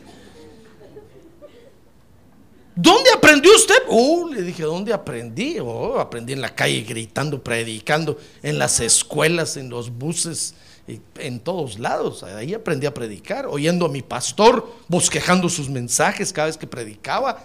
¿Dónde 2.75 3.09
aprendió 3.15 3.55
usted? 3.55 3.83
Oh, 3.87 4.29
le 4.29 4.41
dije, 4.41 4.63
¿dónde 4.63 4.91
aprendí? 4.91 5.59
Oh, 5.61 5.97
aprendí 5.97 6.33
en 6.33 6.41
la 6.41 6.53
calle 6.53 6.81
gritando, 6.81 7.41
predicando, 7.41 8.19
en 8.41 8.59
las 8.59 8.81
escuelas, 8.81 9.55
en 9.55 9.69
los 9.69 9.89
buses, 9.89 10.55
en 10.87 11.39
todos 11.39 11.79
lados. 11.79 12.23
Ahí 12.23 12.53
aprendí 12.53 12.85
a 12.85 12.93
predicar, 12.93 13.45
oyendo 13.47 13.85
a 13.85 13.89
mi 13.89 14.01
pastor, 14.01 14.67
bosquejando 14.87 15.49
sus 15.49 15.69
mensajes 15.69 16.33
cada 16.33 16.47
vez 16.47 16.57
que 16.57 16.67
predicaba. 16.67 17.43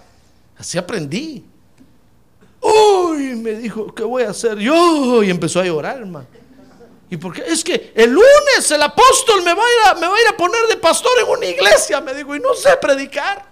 Así 0.56 0.76
aprendí. 0.78 1.44
Uy, 2.60 3.36
me 3.36 3.52
dijo, 3.52 3.94
¿qué 3.94 4.02
voy 4.02 4.24
a 4.24 4.30
hacer 4.30 4.58
yo? 4.58 5.22
Y 5.22 5.30
empezó 5.30 5.60
a 5.60 5.64
llorar, 5.64 5.98
hermano. 5.98 6.26
¿Y 7.10 7.16
por 7.16 7.32
qué? 7.32 7.42
Es 7.46 7.64
que 7.64 7.92
el 7.94 8.10
lunes 8.10 8.70
el 8.70 8.82
apóstol 8.82 9.42
me 9.42 9.54
va, 9.54 9.62
a 9.62 9.66
ir 9.66 9.96
a, 9.96 10.00
me 10.00 10.06
va 10.06 10.14
a 10.14 10.20
ir 10.20 10.28
a 10.28 10.36
poner 10.36 10.60
de 10.68 10.76
pastor 10.76 11.12
en 11.24 11.30
una 11.30 11.46
iglesia, 11.46 12.00
me 12.00 12.12
dijo, 12.12 12.34
y 12.34 12.40
no 12.40 12.54
sé 12.54 12.76
predicar. 12.80 13.46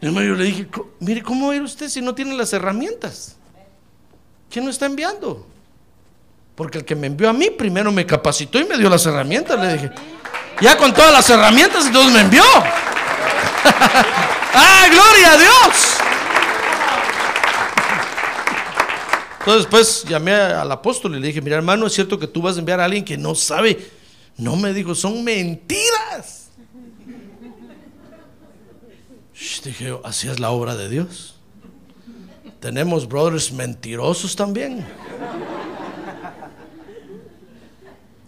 yo 0.00 0.10
le 0.10 0.44
dije, 0.44 0.68
mire, 1.00 1.22
¿cómo 1.22 1.48
va 1.48 1.52
a 1.52 1.56
ir 1.56 1.62
usted 1.62 1.88
si 1.88 2.00
no 2.00 2.14
tiene 2.14 2.34
las 2.34 2.52
herramientas? 2.52 3.36
¿Quién 4.50 4.64
lo 4.64 4.70
está 4.70 4.86
enviando? 4.86 5.46
Porque 6.58 6.78
el 6.78 6.84
que 6.84 6.96
me 6.96 7.06
envió 7.06 7.30
a 7.30 7.32
mí 7.32 7.50
primero 7.50 7.92
me 7.92 8.04
capacitó 8.04 8.58
y 8.58 8.64
me 8.64 8.76
dio 8.76 8.90
las 8.90 9.06
herramientas, 9.06 9.60
le 9.60 9.74
dije. 9.74 9.92
Ya 10.60 10.76
con 10.76 10.92
todas 10.92 11.12
las 11.12 11.30
herramientas, 11.30 11.86
entonces 11.86 12.12
me 12.12 12.22
envió. 12.22 12.42
¡Ah, 13.64 14.86
gloria 14.90 15.32
a 15.34 15.38
Dios! 15.38 15.96
Entonces 19.38 19.62
después 19.62 20.04
llamé 20.08 20.32
al 20.32 20.72
apóstol 20.72 21.14
y 21.14 21.20
le 21.20 21.28
dije, 21.28 21.40
mira 21.40 21.54
hermano, 21.54 21.86
es 21.86 21.92
cierto 21.92 22.18
que 22.18 22.26
tú 22.26 22.42
vas 22.42 22.56
a 22.56 22.58
enviar 22.58 22.80
a 22.80 22.86
alguien 22.86 23.04
que 23.04 23.16
no 23.16 23.36
sabe. 23.36 23.92
No 24.36 24.56
me 24.56 24.72
dijo, 24.72 24.96
son 24.96 25.22
mentiras. 25.22 26.48
dije, 29.64 29.96
así 30.02 30.28
es 30.28 30.40
la 30.40 30.50
obra 30.50 30.74
de 30.74 30.88
Dios. 30.88 31.36
Tenemos 32.58 33.06
brothers 33.06 33.52
mentirosos 33.52 34.34
también. 34.34 34.84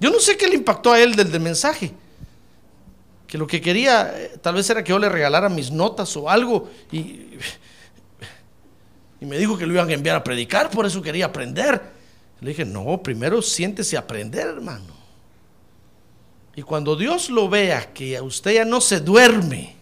Yo 0.01 0.11
no 0.11 0.19
sé 0.19 0.37
qué 0.37 0.49
le 0.49 0.57
impactó 0.57 0.93
a 0.93 1.01
él 1.01 1.15
del, 1.15 1.31
del 1.31 1.41
mensaje. 1.41 1.93
Que 3.27 3.39
lo 3.39 3.47
que 3.47 3.61
quería 3.61 4.13
eh, 4.17 4.39
tal 4.43 4.55
vez 4.55 4.69
era 4.69 4.83
que 4.83 4.91
yo 4.91 4.99
le 4.99 5.09
regalara 5.09 5.49
mis 5.49 5.71
notas 5.71 6.17
o 6.17 6.29
algo. 6.29 6.69
Y 6.91 7.39
y 9.21 9.27
me 9.27 9.37
dijo 9.37 9.59
que 9.59 9.67
lo 9.67 9.75
iban 9.75 9.89
a 9.89 9.93
enviar 9.93 10.17
a 10.17 10.25
predicar, 10.25 10.71
por 10.71 10.87
eso 10.87 11.03
quería 11.03 11.27
aprender. 11.27 11.81
Le 12.41 12.51
dije, 12.51 12.65
no, 12.65 13.03
primero 13.03 13.43
siéntese 13.43 13.97
a 13.97 14.01
aprender, 14.01 14.47
hermano. 14.47 14.99
Y 16.57 16.63
cuando 16.63 16.97
Dios 16.97 17.29
lo 17.29 17.49
vea 17.49 17.93
que 17.93 18.19
usted 18.21 18.55
ya 18.55 18.65
no 18.65 18.81
se 18.81 19.01
duerme, 19.01 19.77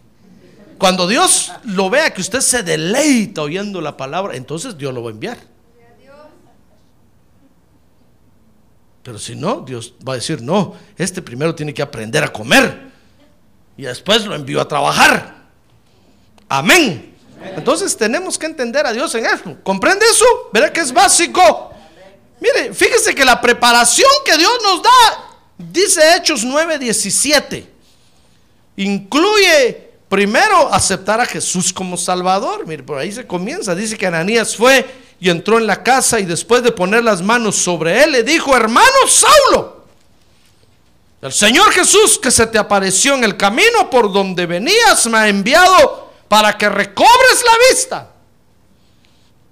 cuando 0.76 1.06
Dios 1.06 1.52
lo 1.64 1.88
vea 1.88 2.12
que 2.12 2.20
usted 2.20 2.40
se 2.40 2.64
deleita 2.64 3.42
oyendo 3.42 3.80
la 3.80 3.96
palabra, 3.96 4.36
entonces 4.36 4.76
Dios 4.76 4.92
lo 4.92 5.02
va 5.04 5.10
a 5.10 5.12
enviar. 5.12 5.38
Pero 9.02 9.18
si 9.18 9.34
no, 9.34 9.60
Dios 9.60 9.94
va 10.06 10.14
a 10.14 10.16
decir, 10.16 10.42
no, 10.42 10.74
este 10.96 11.22
primero 11.22 11.54
tiene 11.54 11.72
que 11.72 11.82
aprender 11.82 12.24
a 12.24 12.32
comer. 12.32 12.88
Y 13.76 13.82
después 13.82 14.26
lo 14.26 14.34
envío 14.34 14.60
a 14.60 14.68
trabajar. 14.68 15.46
Amén. 16.48 17.16
Entonces 17.56 17.96
tenemos 17.96 18.38
que 18.38 18.46
entender 18.46 18.86
a 18.86 18.92
Dios 18.92 19.14
en 19.14 19.26
eso. 19.26 19.56
¿Comprende 19.62 20.04
eso? 20.06 20.24
¿Verá 20.52 20.72
que 20.72 20.80
es 20.80 20.92
básico? 20.92 21.72
Mire, 22.40 22.74
fíjese 22.74 23.14
que 23.14 23.24
la 23.24 23.40
preparación 23.40 24.10
que 24.24 24.36
Dios 24.36 24.52
nos 24.62 24.82
da, 24.82 24.90
dice 25.56 26.00
Hechos 26.16 26.44
9:17, 26.44 27.66
incluye 28.76 29.90
primero 30.08 30.72
aceptar 30.72 31.20
a 31.20 31.26
Jesús 31.26 31.72
como 31.72 31.96
Salvador. 31.96 32.66
Mire, 32.66 32.82
por 32.82 32.98
ahí 32.98 33.12
se 33.12 33.26
comienza. 33.26 33.74
Dice 33.74 33.96
que 33.96 34.06
Ananías 34.06 34.56
fue 34.56 34.86
y 35.20 35.30
entró 35.30 35.58
en 35.58 35.66
la 35.66 35.82
casa 35.82 36.20
y 36.20 36.24
después 36.24 36.62
de 36.62 36.72
poner 36.72 37.02
las 37.02 37.22
manos 37.22 37.56
sobre 37.56 38.02
él, 38.04 38.12
le 38.12 38.22
dijo, 38.22 38.56
hermano 38.56 38.86
Saulo, 39.06 39.84
el 41.20 41.32
Señor 41.32 41.72
Jesús 41.72 42.18
que 42.18 42.30
se 42.30 42.46
te 42.46 42.58
apareció 42.58 43.14
en 43.14 43.24
el 43.24 43.36
camino 43.36 43.90
por 43.90 44.12
donde 44.12 44.46
venías 44.46 45.06
me 45.08 45.18
ha 45.18 45.28
enviado 45.28 46.12
para 46.28 46.56
que 46.56 46.68
recobres 46.68 47.44
la 47.44 47.52
vista 47.70 48.12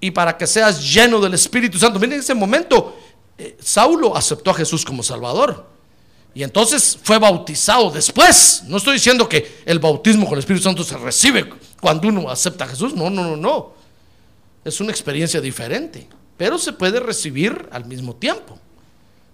y 0.00 0.12
para 0.12 0.36
que 0.36 0.46
seas 0.46 0.80
lleno 0.92 1.20
del 1.20 1.34
Espíritu 1.34 1.78
Santo. 1.78 1.98
Miren, 1.98 2.14
en 2.14 2.20
ese 2.20 2.34
momento 2.34 2.96
eh, 3.36 3.56
Saulo 3.60 4.16
aceptó 4.16 4.50
a 4.50 4.54
Jesús 4.54 4.84
como 4.84 5.02
Salvador. 5.02 5.66
Y 6.34 6.42
entonces 6.42 6.98
fue 7.02 7.18
bautizado 7.18 7.90
después. 7.90 8.62
No 8.66 8.76
estoy 8.76 8.94
diciendo 8.94 9.28
que 9.28 9.62
el 9.64 9.78
bautismo 9.78 10.26
con 10.26 10.34
el 10.34 10.40
Espíritu 10.40 10.64
Santo 10.64 10.84
se 10.84 10.96
recibe 10.98 11.48
cuando 11.80 12.08
uno 12.08 12.30
acepta 12.30 12.66
a 12.66 12.68
Jesús. 12.68 12.94
No, 12.94 13.08
no, 13.08 13.24
no, 13.24 13.36
no. 13.36 13.75
Es 14.66 14.80
una 14.80 14.90
experiencia 14.90 15.40
diferente. 15.40 16.08
Pero 16.36 16.58
se 16.58 16.72
puede 16.72 16.98
recibir 16.98 17.68
al 17.70 17.84
mismo 17.84 18.16
tiempo. 18.16 18.58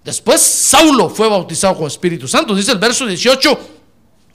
Después 0.05 0.43
Saulo 0.43 1.09
fue 1.09 1.27
bautizado 1.27 1.75
con 1.75 1.87
Espíritu 1.87 2.29
Santo. 2.29 2.55
Dice 2.55 2.73
el 2.73 2.79
verso 2.79 3.07
18 3.07 3.59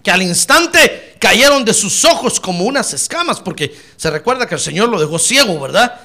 que 0.01 0.09
al 0.09 0.23
instante 0.23 1.15
cayeron 1.19 1.63
de 1.63 1.73
sus 1.75 2.03
ojos 2.03 2.39
como 2.39 2.65
unas 2.65 2.93
escamas, 2.93 3.39
porque 3.41 3.77
se 3.95 4.09
recuerda 4.09 4.47
que 4.47 4.55
el 4.55 4.61
Señor 4.61 4.89
lo 4.89 4.99
dejó 4.99 5.19
ciego, 5.19 5.59
¿verdad? 5.59 6.01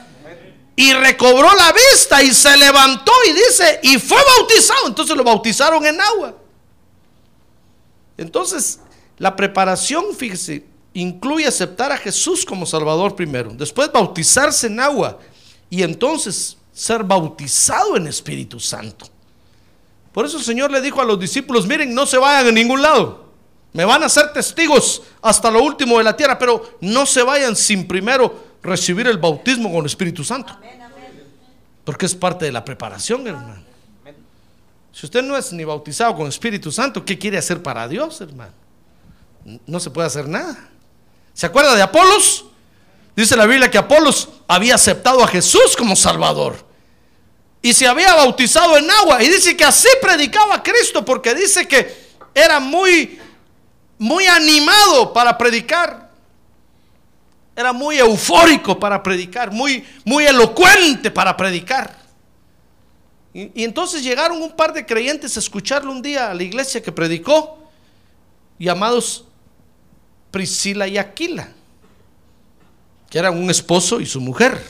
Y 0.77 0.93
recobró 0.93 1.49
la 1.55 1.73
vista 1.73 2.23
y 2.23 2.33
se 2.35 2.55
levantó 2.57 3.13
y 3.29 3.33
dice, 3.33 3.81
y 3.83 3.99
fue 3.99 4.19
bautizado. 4.37 4.89
Entonces 4.89 5.17
lo 5.17 5.25
bautizaron 5.25 5.87
en 5.87 6.01
agua. 6.01 6.37
Entonces, 8.19 8.81
la 9.17 9.35
preparación, 9.37 10.15
fíjese, 10.15 10.67
incluye 10.95 11.47
aceptar 11.47 11.93
a 11.93 11.97
Jesús 11.97 12.45
como 12.45 12.67
Salvador 12.67 13.15
primero, 13.15 13.51
después 13.53 13.91
bautizarse 13.91 14.67
en 14.67 14.81
agua 14.81 15.19
y 15.71 15.83
entonces 15.83 16.57
ser 16.73 17.03
bautizado 17.03 17.97
en 17.97 18.07
Espíritu 18.07 18.61
Santo. 18.61 19.07
Por 20.13 20.27
eso 20.27 20.37
el 20.37 20.45
Señor 20.45 20.71
le 20.71 20.81
dijo 20.81 21.01
a 21.01 21.05
los 21.05 21.19
discípulos, 21.19 21.67
miren, 21.67 21.95
no 21.95 22.05
se 22.07 22.19
vayan 22.19 22.49
a 22.49 22.53
ningún 22.53 22.83
lado. 22.83 23.23
Me 23.73 23.87
van 23.87 24.03
a 24.03 24.09
ser 24.09 24.33
testigos 24.35 25.03
hasta 25.23 25.51
lo 25.51 25.63
último 25.63 25.97
de 25.97 26.05
la 26.05 26.15
tierra, 26.15 26.39
pero 26.39 26.77
no 26.83 27.07
se 27.07 27.23
vayan 27.23 27.57
sin 27.57 27.89
primero 27.89 28.53
recibir 28.63 29.07
el 29.07 29.17
bautismo 29.17 29.71
con 29.71 29.81
el 29.81 29.87
Espíritu 29.87 30.23
Santo. 30.23 30.59
Porque 31.85 32.07
es 32.07 32.15
parte 32.15 32.45
de 32.45 32.53
la 32.53 32.65
preparación, 32.65 33.27
hermano. 33.27 33.63
Si 34.93 35.07
usted 35.07 35.23
no 35.23 35.37
es 35.39 35.53
ni 35.55 35.65
bautizado 35.65 36.15
con 36.15 36.29
Espíritu 36.29 36.71
Santo, 36.71 37.03
¿qué 37.03 37.19
quiere 37.19 37.39
hacer 37.39 37.63
para 37.63 37.89
Dios, 37.89 38.21
hermano? 38.21 38.53
No 39.67 39.81
se 39.81 39.91
puede 39.91 40.07
hacer 40.07 40.29
nada. 40.29 40.69
¿Se 41.35 41.47
acuerda 41.47 41.75
de 41.75 41.83
Apolos? 41.83 42.45
Dice 43.17 43.37
la 43.37 43.47
Biblia 43.47 43.71
que 43.71 43.79
Apolos 43.79 44.29
había 44.49 44.75
aceptado 44.75 45.23
a 45.23 45.29
Jesús 45.29 45.77
como 45.77 45.97
Salvador. 45.97 46.57
Y 47.61 47.73
se 47.73 47.87
había 47.87 48.15
bautizado 48.15 48.77
en 48.77 48.91
agua. 48.91 49.23
Y 49.23 49.29
dice 49.29 49.57
que 49.57 49.65
así 49.65 49.89
predicaba 50.01 50.57
a 50.57 50.63
Cristo 50.63 51.05
porque 51.05 51.35
dice 51.35 51.69
que 51.69 52.13
era 52.35 52.59
muy, 52.59 53.21
muy 53.99 54.27
animado 54.27 55.13
para 55.13 55.37
predicar. 55.39 56.11
Era 57.55 57.73
muy 57.73 57.99
eufórico 57.99 58.81
para 58.81 59.03
predicar, 59.03 59.53
muy, 59.53 59.87
muy 60.05 60.25
elocuente 60.25 61.11
para 61.11 61.37
predicar. 61.37 62.01
Y, 63.35 63.61
y 63.61 63.65
entonces 63.65 64.03
llegaron 64.03 64.41
un 64.43 64.53
par 64.53 64.73
de 64.73 64.87
creyentes 64.87 65.37
a 65.37 65.41
escucharlo 65.41 65.93
un 65.93 66.01
día 66.01 66.31
a 66.31 66.35
la 66.35 66.43
iglesia 66.43 66.83
que 66.83 66.93
predicó, 66.93 67.59
llamados 68.59 69.27
Priscila 70.33 70.89
y 70.89 70.99
Aquila, 70.99 71.49
que 73.09 73.19
eran 73.19 73.37
un 73.37 73.51
esposo 73.51 74.01
y 74.01 74.07
su 74.07 74.21
mujer. 74.21 74.61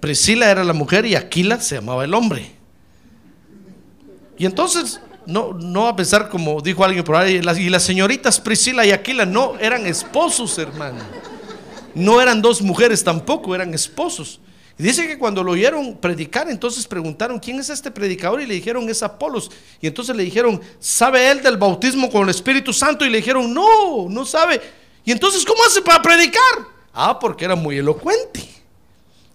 Priscila 0.00 0.50
era 0.50 0.64
la 0.64 0.74
mujer 0.74 1.06
y 1.06 1.14
Aquila 1.14 1.60
se 1.60 1.76
llamaba 1.76 2.04
el 2.04 2.12
hombre. 2.12 2.50
Y 4.36 4.44
entonces, 4.44 5.00
no, 5.24 5.54
no 5.54 5.86
a 5.88 5.96
pensar 5.96 6.28
como 6.28 6.60
dijo 6.60 6.84
alguien 6.84 7.04
por 7.04 7.16
ahí, 7.16 7.40
y 7.40 7.68
las 7.70 7.82
señoritas 7.82 8.40
Priscila 8.40 8.84
y 8.84 8.90
Aquila 8.90 9.24
no 9.24 9.56
eran 9.58 9.86
esposos, 9.86 10.58
hermano. 10.58 11.00
No 11.94 12.20
eran 12.20 12.42
dos 12.42 12.60
mujeres 12.60 13.02
tampoco, 13.02 13.54
eran 13.54 13.72
esposos. 13.72 14.40
Y 14.78 14.84
dice 14.84 15.08
que 15.08 15.18
cuando 15.18 15.42
lo 15.42 15.52
oyeron 15.52 15.96
predicar, 15.96 16.48
entonces 16.48 16.86
preguntaron, 16.86 17.40
¿quién 17.40 17.58
es 17.58 17.68
este 17.68 17.90
predicador? 17.90 18.40
Y 18.40 18.46
le 18.46 18.54
dijeron, 18.54 18.88
es 18.88 19.02
Apolos. 19.02 19.50
Y 19.80 19.88
entonces 19.88 20.14
le 20.14 20.22
dijeron, 20.22 20.60
¿sabe 20.78 21.30
él 21.30 21.42
del 21.42 21.56
bautismo 21.56 22.08
con 22.08 22.22
el 22.22 22.28
Espíritu 22.28 22.72
Santo? 22.72 23.04
Y 23.04 23.10
le 23.10 23.18
dijeron, 23.18 23.52
no, 23.52 24.08
no 24.08 24.24
sabe. 24.24 24.60
Y 25.04 25.10
entonces, 25.10 25.44
¿cómo 25.44 25.64
hace 25.64 25.82
para 25.82 26.00
predicar? 26.00 26.42
Ah, 26.94 27.18
porque 27.18 27.44
era 27.44 27.56
muy 27.56 27.78
elocuente. 27.78 28.48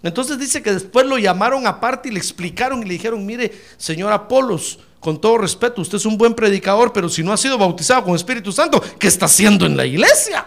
Entonces 0.02 0.40
dice 0.40 0.62
que 0.62 0.72
después 0.72 1.06
lo 1.06 1.18
llamaron 1.18 1.68
aparte 1.68 2.08
y 2.08 2.12
le 2.14 2.20
explicaron 2.20 2.82
y 2.82 2.86
le 2.86 2.94
dijeron, 2.94 3.26
mire, 3.26 3.52
señor 3.78 4.14
Apolos, 4.14 4.80
con 5.02 5.20
todo 5.20 5.38
respeto, 5.38 5.82
usted 5.82 5.98
es 5.98 6.06
un 6.06 6.18
buen 6.18 6.34
predicador, 6.34 6.94
pero 6.94 7.10
si 7.10 7.24
no 7.24 7.34
ha 7.34 7.38
sido 7.38 7.58
bautizado 7.58 8.06
con 8.06 8.16
Espíritu 8.16 8.54
Santo, 8.54 8.82
¿qué 8.98 9.08
está 9.08 9.26
haciendo 9.26 9.66
en 9.66 9.76
la 9.76 9.86
iglesia? 9.86 10.46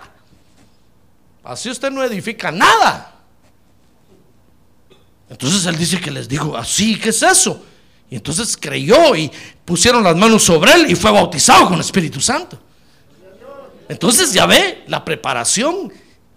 Así 1.44 1.68
usted 1.68 1.90
no 1.90 2.02
edifica 2.02 2.50
nada. 2.50 3.15
Entonces 5.28 5.66
él 5.66 5.76
dice 5.76 6.00
que 6.00 6.10
les 6.10 6.28
dijo, 6.28 6.56
así, 6.56 6.98
¿qué 6.98 7.10
es 7.10 7.22
eso? 7.22 7.62
Y 8.08 8.16
entonces 8.16 8.56
creyó 8.56 9.16
y 9.16 9.30
pusieron 9.64 10.04
las 10.04 10.16
manos 10.16 10.44
sobre 10.44 10.72
él 10.72 10.90
y 10.90 10.94
fue 10.94 11.10
bautizado 11.10 11.68
con 11.68 11.80
Espíritu 11.80 12.20
Santo. 12.20 12.58
Entonces 13.88 14.32
ya 14.32 14.46
ve, 14.46 14.84
la 14.86 15.04
preparación 15.04 15.92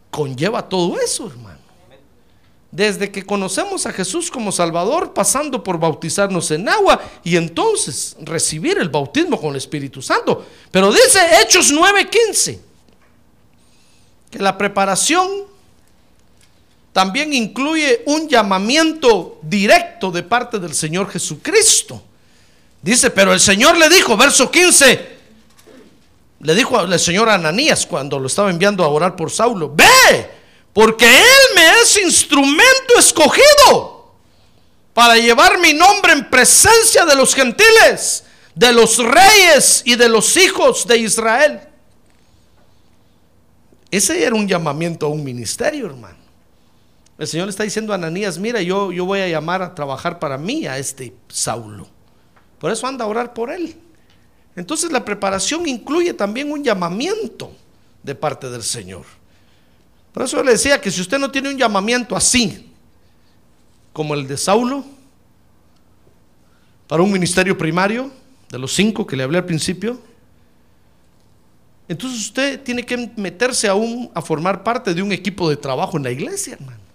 conlleva 0.10 0.67
todo 0.67 0.99
eso, 0.99 1.28
hermano. 1.28 1.60
Desde 2.71 3.12
que 3.12 3.25
conocemos 3.25 3.88
a 3.88 3.91
Jesús 3.91 4.30
como 4.30 4.52
Salvador, 4.52 5.13
pasando 5.13 5.63
por 5.63 5.80
bautizarnos 5.80 6.52
en 6.52 6.69
agua 6.69 7.02
y 7.23 7.36
entonces 7.36 8.15
recibir 8.21 8.78
el 8.78 8.89
bautismo 8.89 9.39
con 9.41 9.52
el 9.52 9.56
Espíritu 9.56 10.04
Santo. 10.04 10.45
Pero 10.69 10.91
dice 10.91 11.19
Hechos 11.41 11.71
9:15 11.71 12.60
que 14.30 14.38
la 14.38 14.56
preparación 14.56 15.48
también 16.93 17.34
incluye 17.34 18.04
un 18.06 18.28
llamamiento 18.28 19.39
directo 19.41 20.12
de 20.12 20.23
parte 20.23 20.60
del 20.60 20.73
Señor 20.73 21.10
Jesucristo. 21.10 22.04
Dice, 22.82 23.12
pero 23.12 23.34
el 23.34 23.39
Señor 23.39 23.78
le 23.78 23.89
dijo, 23.89 24.15
verso 24.17 24.49
15, 24.49 25.19
le 26.41 26.56
dijo 26.56 26.80
al 26.80 26.99
Señor 26.99 27.30
Ananías 27.30 27.86
cuando 27.86 28.19
lo 28.19 28.28
estaba 28.28 28.49
enviando 28.49 28.84
a 28.84 28.88
orar 28.88 29.15
por 29.15 29.30
Saulo, 29.30 29.73
ve, 29.75 30.30
porque 30.73 31.06
Él 31.06 31.56
me 31.56 31.82
es 31.82 31.97
instrumento 31.97 32.97
escogido 32.97 34.13
para 34.93 35.15
llevar 35.15 35.60
mi 35.60 35.73
nombre 35.73 36.13
en 36.13 36.30
presencia 36.30 37.06
de 37.06 37.15
los 37.15 37.36
gentiles, 37.36 38.23
de 38.56 38.73
los 38.73 38.97
reyes 38.97 39.84
y 39.86 39.95
de 39.95 40.10
los 40.10 40.36
hijos 40.38 40.88
de 40.88 40.97
Israel. 40.97 41.62
Ese 43.91 44.23
era 44.23 44.36
un 44.36 44.47
llamamiento 44.47 45.06
a 45.06 45.10
un 45.10 45.23
ministerio, 45.23 45.88
hermano. 45.88 46.18
El 47.19 47.27
Señor 47.27 47.47
le 47.47 47.49
está 47.51 47.63
diciendo 47.63 47.91
a 47.91 47.95
Ananías, 47.95 48.39
mira, 48.39 48.62
yo, 48.62 48.93
yo 48.93 49.03
voy 49.03 49.19
a 49.19 49.27
llamar 49.27 49.62
a 49.62 49.75
trabajar 49.75 50.19
para 50.19 50.38
mí 50.38 50.65
a 50.65 50.77
este 50.77 51.13
Saulo. 51.27 51.86
Por 52.58 52.71
eso 52.71 52.88
anda 52.88 53.03
a 53.03 53.08
orar 53.10 53.34
por 53.34 53.51
él. 53.51 53.75
Entonces 54.55 54.89
la 54.89 55.03
preparación 55.03 55.67
incluye 55.67 56.13
también 56.13 56.49
un 56.49 56.63
llamamiento 56.63 57.51
de 58.01 58.15
parte 58.15 58.49
del 58.49 58.63
Señor. 58.63 59.03
Por 60.13 60.23
eso 60.23 60.41
le 60.41 60.51
decía 60.51 60.79
que 60.79 60.89
si 60.89 61.01
usted 61.01 61.19
no 61.19 61.29
tiene 61.29 61.49
un 61.49 61.58
llamamiento 61.58 62.15
así, 62.15 62.71
como 63.91 64.13
el 64.13 64.25
de 64.25 64.38
Saulo, 64.38 64.86
para 66.88 67.03
un 67.03 67.12
ministerio 67.12 67.58
primario, 67.58 68.12
de 68.49 68.58
los 68.58 68.73
cinco 68.73 69.05
que 69.05 69.17
le 69.17 69.23
hablé 69.23 69.39
al 69.39 69.45
principio, 69.45 69.99
entonces 71.89 72.19
usted 72.21 72.63
tiene 72.63 72.86
que 72.86 73.12
meterse 73.17 73.67
aún 73.67 74.10
a 74.13 74.21
formar 74.21 74.63
parte 74.63 74.93
de 74.93 75.01
un 75.01 75.12
equipo 75.12 75.49
de 75.49 75.58
trabajo 75.58 75.97
en 75.97 76.03
la 76.03 76.12
iglesia, 76.12 76.53
hermano. 76.53 76.88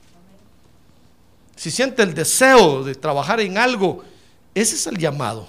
Si 1.56 1.70
siente 1.70 2.02
el 2.02 2.14
deseo 2.14 2.82
de 2.82 2.94
trabajar 2.94 3.40
en 3.40 3.58
algo, 3.58 4.04
ese 4.54 4.74
es 4.74 4.86
el 4.86 4.98
llamado. 4.98 5.46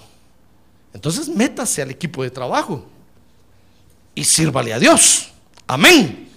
Entonces 0.92 1.28
métase 1.28 1.82
al 1.82 1.90
equipo 1.90 2.22
de 2.22 2.30
trabajo 2.30 2.86
y 4.14 4.24
sírvale 4.24 4.72
a 4.72 4.78
Dios. 4.78 5.30
Amén. 5.66 6.28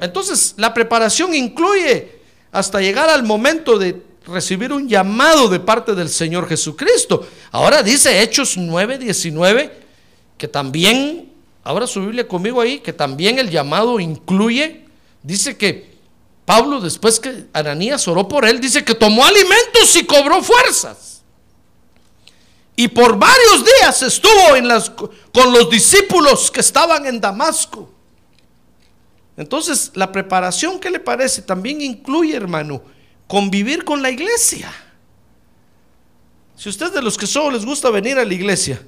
Entonces 0.00 0.54
la 0.56 0.72
preparación 0.72 1.34
incluye 1.34 2.20
hasta 2.52 2.80
llegar 2.80 3.10
al 3.10 3.24
momento 3.24 3.78
de 3.78 4.02
recibir 4.26 4.72
un 4.72 4.88
llamado 4.88 5.48
de 5.48 5.60
parte 5.60 5.94
del 5.94 6.08
Señor 6.08 6.48
Jesucristo. 6.48 7.26
Ahora 7.50 7.82
dice 7.82 8.22
Hechos 8.22 8.56
9:19 8.56 9.70
que 10.38 10.48
también, 10.48 11.30
ahora 11.62 11.86
su 11.86 12.00
Biblia 12.00 12.26
conmigo 12.26 12.60
ahí, 12.60 12.80
que 12.80 12.92
también 12.92 13.38
el 13.38 13.50
llamado 13.50 14.00
incluye, 14.00 14.84
dice 15.22 15.56
que 15.56 15.93
Pablo, 16.44 16.80
después 16.80 17.18
que 17.18 17.46
Ananías 17.52 18.06
oró 18.06 18.28
por 18.28 18.44
él, 18.44 18.60
dice 18.60 18.84
que 18.84 18.94
tomó 18.94 19.24
alimentos 19.24 19.96
y 19.96 20.04
cobró 20.04 20.42
fuerzas. 20.42 21.22
Y 22.76 22.88
por 22.88 23.16
varios 23.18 23.64
días 23.64 24.02
estuvo 24.02 24.32
con 25.32 25.52
los 25.52 25.70
discípulos 25.70 26.50
que 26.50 26.60
estaban 26.60 27.06
en 27.06 27.20
Damasco. 27.20 27.88
Entonces, 29.36 29.90
la 29.94 30.12
preparación, 30.12 30.78
¿qué 30.78 30.90
le 30.90 31.00
parece? 31.00 31.42
También 31.42 31.80
incluye, 31.80 32.36
hermano, 32.36 32.82
convivir 33.26 33.84
con 33.84 34.02
la 34.02 34.10
iglesia. 34.10 34.72
Si 36.56 36.68
usted 36.68 36.92
de 36.92 37.02
los 37.02 37.16
que 37.16 37.26
solo 37.26 37.50
les 37.52 37.64
gusta 37.64 37.90
venir 37.90 38.18
a 38.18 38.24
la 38.24 38.34
iglesia 38.34 38.80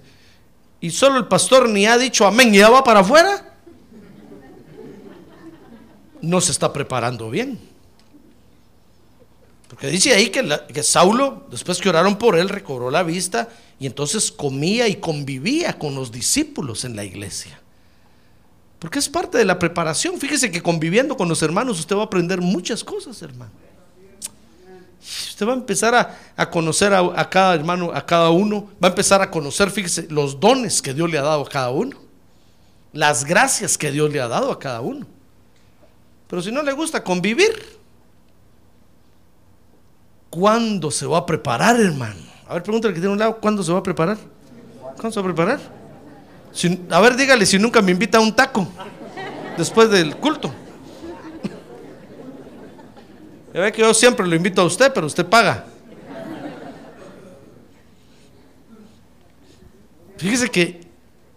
y 0.80 0.90
solo 0.90 1.18
el 1.18 1.26
pastor 1.26 1.68
ni 1.68 1.86
ha 1.86 1.98
dicho 1.98 2.26
amén 2.26 2.54
y 2.54 2.58
ya 2.58 2.70
va 2.70 2.84
para 2.84 3.00
afuera, 3.00 3.55
no 6.22 6.40
se 6.40 6.52
está 6.52 6.72
preparando 6.72 7.30
bien. 7.30 7.58
Porque 9.68 9.88
dice 9.88 10.14
ahí 10.14 10.30
que, 10.30 10.48
que 10.72 10.82
Saulo, 10.82 11.46
después 11.50 11.78
que 11.78 11.88
oraron 11.88 12.16
por 12.16 12.36
él, 12.38 12.48
recobró 12.48 12.90
la 12.90 13.02
vista 13.02 13.48
y 13.78 13.86
entonces 13.86 14.30
comía 14.30 14.88
y 14.88 14.96
convivía 14.96 15.78
con 15.78 15.94
los 15.94 16.12
discípulos 16.12 16.84
en 16.84 16.94
la 16.94 17.04
iglesia. 17.04 17.60
Porque 18.78 18.98
es 18.98 19.08
parte 19.08 19.38
de 19.38 19.44
la 19.44 19.58
preparación. 19.58 20.18
Fíjese 20.18 20.50
que 20.50 20.62
conviviendo 20.62 21.16
con 21.16 21.28
los 21.28 21.42
hermanos 21.42 21.80
usted 21.80 21.96
va 21.96 22.02
a 22.02 22.04
aprender 22.04 22.40
muchas 22.40 22.84
cosas, 22.84 23.20
hermano. 23.22 23.52
Usted 25.28 25.46
va 25.46 25.52
a 25.52 25.56
empezar 25.56 25.94
a, 25.94 26.18
a 26.36 26.50
conocer 26.50 26.92
a, 26.92 26.98
a 26.98 27.28
cada 27.28 27.54
hermano, 27.54 27.90
a 27.92 28.04
cada 28.04 28.30
uno. 28.30 28.70
Va 28.82 28.88
a 28.88 28.90
empezar 28.90 29.20
a 29.22 29.30
conocer, 29.30 29.70
fíjese, 29.70 30.06
los 30.10 30.38
dones 30.38 30.80
que 30.80 30.94
Dios 30.94 31.10
le 31.10 31.18
ha 31.18 31.22
dado 31.22 31.42
a 31.42 31.48
cada 31.48 31.70
uno. 31.70 31.96
Las 32.92 33.24
gracias 33.24 33.76
que 33.76 33.90
Dios 33.90 34.10
le 34.12 34.20
ha 34.20 34.28
dado 34.28 34.52
a 34.52 34.58
cada 34.58 34.80
uno. 34.80 35.06
Pero 36.28 36.42
si 36.42 36.50
no 36.50 36.62
le 36.62 36.72
gusta 36.72 37.02
convivir, 37.04 37.50
¿cuándo 40.30 40.90
se 40.90 41.06
va 41.06 41.18
a 41.18 41.26
preparar, 41.26 41.78
hermano? 41.80 42.20
A 42.48 42.54
ver, 42.54 42.62
pregúntale 42.62 42.94
que 42.94 43.00
tiene 43.00 43.12
un 43.12 43.18
lado, 43.18 43.38
¿cuándo 43.40 43.62
se 43.62 43.72
va 43.72 43.78
a 43.78 43.82
preparar? 43.82 44.18
¿Cuándo 44.80 45.10
se 45.12 45.20
va 45.20 45.30
a 45.30 45.34
preparar? 45.34 45.60
Si- 46.52 46.80
a 46.90 47.00
ver, 47.00 47.16
dígale 47.16 47.44
si 47.46 47.58
nunca 47.58 47.82
me 47.82 47.92
invita 47.92 48.18
a 48.18 48.20
un 48.20 48.34
taco 48.34 48.66
después 49.56 49.90
del 49.90 50.16
culto. 50.16 50.52
Ya 53.54 53.62
ve 53.62 53.72
que 53.72 53.80
yo 53.80 53.94
siempre 53.94 54.26
lo 54.26 54.34
invito 54.36 54.60
a 54.60 54.64
usted, 54.66 54.92
pero 54.92 55.06
usted 55.06 55.24
paga. 55.24 55.64
Fíjese 60.18 60.50
que 60.50 60.80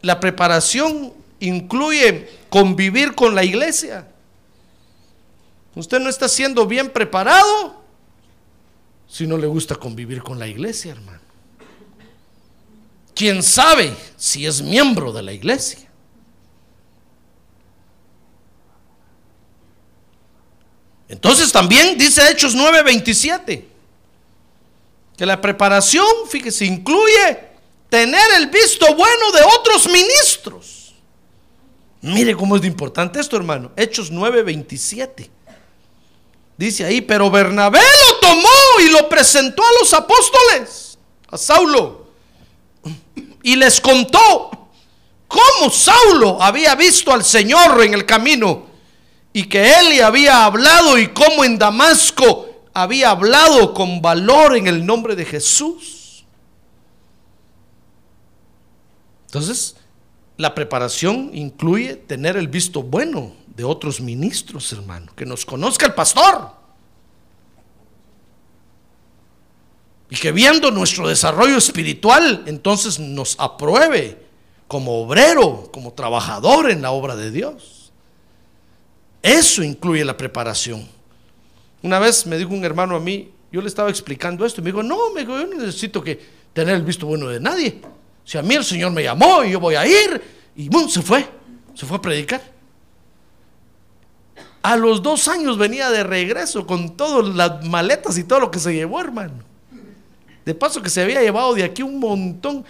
la 0.01 0.19
preparación 0.19 1.13
incluye 1.39 2.29
convivir 2.49 3.15
con 3.15 3.35
la 3.35 3.45
iglesia. 3.45 4.08
Usted 5.75 5.99
no 5.99 6.09
está 6.09 6.27
siendo 6.27 6.65
bien 6.65 6.89
preparado 6.89 7.81
si 9.07 9.25
no 9.25 9.37
le 9.37 9.47
gusta 9.47 9.75
convivir 9.75 10.21
con 10.21 10.37
la 10.39 10.47
iglesia, 10.47 10.91
hermano. 10.91 11.19
quién 13.15 13.43
sabe 13.43 13.93
si 14.15 14.45
es 14.45 14.61
miembro 14.61 15.11
de 15.11 15.21
la 15.21 15.33
iglesia. 15.33 15.89
Entonces 21.09 21.51
también 21.51 21.97
dice 21.97 22.21
Hechos 22.29 22.55
9:27 22.55 23.65
que 25.17 25.25
la 25.25 25.41
preparación, 25.41 26.07
fíjese, 26.29 26.63
incluye 26.65 27.49
tener 27.89 28.23
el 28.37 28.47
visto 28.47 28.85
bueno 28.95 29.31
de 29.33 29.41
otros 29.59 29.87
ministros. 29.87 30.93
Mire 32.01 32.33
cómo 32.35 32.55
es 32.55 32.61
de 32.61 32.69
importante 32.69 33.19
esto, 33.19 33.35
hermano. 33.35 33.71
Hechos 33.75 34.11
9:27. 34.13 35.29
Dice 36.59 36.83
ahí, 36.83 36.99
pero 36.99 37.31
Bernabé 37.31 37.79
lo 37.79 38.19
tomó 38.19 38.81
y 38.85 38.89
lo 38.89 39.07
presentó 39.07 39.63
a 39.63 39.79
los 39.79 39.93
apóstoles, 39.93 40.97
a 41.29 41.37
Saulo, 41.37 42.07
y 43.41 43.55
les 43.55 43.79
contó 43.79 44.67
cómo 45.25 45.69
Saulo 45.71 46.43
había 46.43 46.75
visto 46.75 47.13
al 47.13 47.23
Señor 47.23 47.81
en 47.81 47.93
el 47.93 48.05
camino 48.05 48.65
y 49.31 49.47
que 49.47 49.71
él 49.79 49.87
le 49.87 50.03
había 50.03 50.43
hablado 50.43 50.97
y 50.97 51.07
cómo 51.13 51.45
en 51.45 51.57
Damasco 51.57 52.49
había 52.73 53.11
hablado 53.11 53.73
con 53.73 54.01
valor 54.01 54.57
en 54.57 54.67
el 54.67 54.85
nombre 54.85 55.15
de 55.15 55.23
Jesús. 55.23 56.25
Entonces, 59.27 59.77
la 60.35 60.53
preparación 60.53 61.31
incluye 61.33 61.95
tener 61.95 62.35
el 62.35 62.49
visto 62.49 62.83
bueno 62.83 63.38
de 63.59 63.65
otros 63.65 63.99
ministros, 63.99 64.71
hermano, 64.71 65.11
que 65.17 65.25
nos 65.25 65.45
conozca 65.45 65.85
el 65.85 65.93
pastor. 65.93 66.49
Y 70.09 70.15
que 70.15 70.31
viendo 70.31 70.71
nuestro 70.71 71.09
desarrollo 71.09 71.57
espiritual, 71.57 72.43
entonces 72.45 72.99
nos 72.99 73.35
apruebe 73.37 74.17
como 74.69 75.01
obrero, 75.01 75.69
como 75.73 75.91
trabajador 75.91 76.71
en 76.71 76.81
la 76.81 76.91
obra 76.91 77.17
de 77.17 77.31
Dios. 77.31 77.91
Eso 79.21 79.61
incluye 79.61 80.05
la 80.05 80.15
preparación. 80.15 80.87
Una 81.83 81.99
vez 81.99 82.25
me 82.27 82.37
dijo 82.37 82.53
un 82.53 82.63
hermano 82.63 82.95
a 82.95 83.01
mí, 83.01 83.29
yo 83.51 83.59
le 83.59 83.67
estaba 83.67 83.89
explicando 83.89 84.45
esto, 84.45 84.61
y 84.61 84.63
me 84.63 84.69
dijo, 84.69 84.83
no, 84.83 85.11
me 85.13 85.19
dijo, 85.19 85.37
yo 85.37 85.47
no 85.47 85.57
necesito 85.57 86.01
que 86.01 86.17
tener 86.53 86.75
el 86.75 86.83
visto 86.83 87.05
bueno 87.05 87.27
de 87.27 87.41
nadie. 87.41 87.81
Si 88.23 88.37
a 88.37 88.41
mí 88.41 88.55
el 88.55 88.63
Señor 88.63 88.93
me 88.93 89.03
llamó 89.03 89.43
y 89.43 89.51
yo 89.51 89.59
voy 89.59 89.75
a 89.75 89.85
ir, 89.85 90.21
y 90.55 90.69
¡bum! 90.69 90.87
se 90.87 91.01
fue, 91.01 91.27
se 91.73 91.85
fue 91.85 91.97
a 91.97 92.01
predicar. 92.01 92.58
A 94.61 94.75
los 94.75 95.01
dos 95.01 95.27
años 95.27 95.57
venía 95.57 95.89
de 95.89 96.03
regreso 96.03 96.67
con 96.67 96.97
todas 96.97 97.33
las 97.35 97.65
maletas 97.65 98.17
y 98.17 98.23
todo 98.23 98.41
lo 98.41 98.51
que 98.51 98.59
se 98.59 98.73
llevó, 98.73 98.99
hermano. 98.99 99.35
De 100.45 100.53
paso 100.53 100.81
que 100.81 100.89
se 100.89 101.01
había 101.01 101.21
llevado 101.21 101.53
de 101.53 101.63
aquí 101.63 101.81
un 101.81 101.99
montón. 101.99 102.65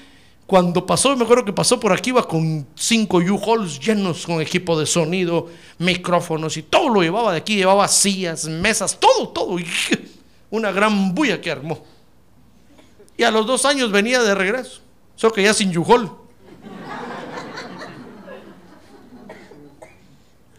Cuando 0.46 0.86
pasó, 0.86 1.16
me 1.16 1.24
acuerdo 1.24 1.46
que 1.46 1.54
pasó 1.54 1.80
por 1.80 1.94
aquí, 1.94 2.10
iba 2.10 2.28
con 2.28 2.66
cinco 2.76 3.18
U-Hauls 3.18 3.80
llenos 3.80 4.26
con 4.26 4.42
equipo 4.42 4.80
de 4.80 4.88
sonido, 4.88 5.48
micrófonos 5.78 6.58
y 6.58 6.64
todo 6.64 6.90
lo 6.90 7.02
llevaba 7.02 7.32
de 7.32 7.38
aquí. 7.38 7.56
Llevaba 7.56 7.88
sillas, 7.88 8.46
mesas, 8.46 9.00
todo, 9.00 9.30
todo. 9.30 9.58
Una 10.50 10.72
gran 10.72 11.14
bulla 11.14 11.40
que 11.40 11.52
armó. 11.52 11.84
Y 13.18 13.24
a 13.24 13.32
los 13.32 13.46
dos 13.46 13.66
años 13.66 13.92
venía 13.92 14.22
de 14.22 14.34
regreso. 14.34 14.82
Solo 15.16 15.34
que 15.34 15.44
ya 15.44 15.54
sin 15.54 15.76
U-Haul. 15.78 16.29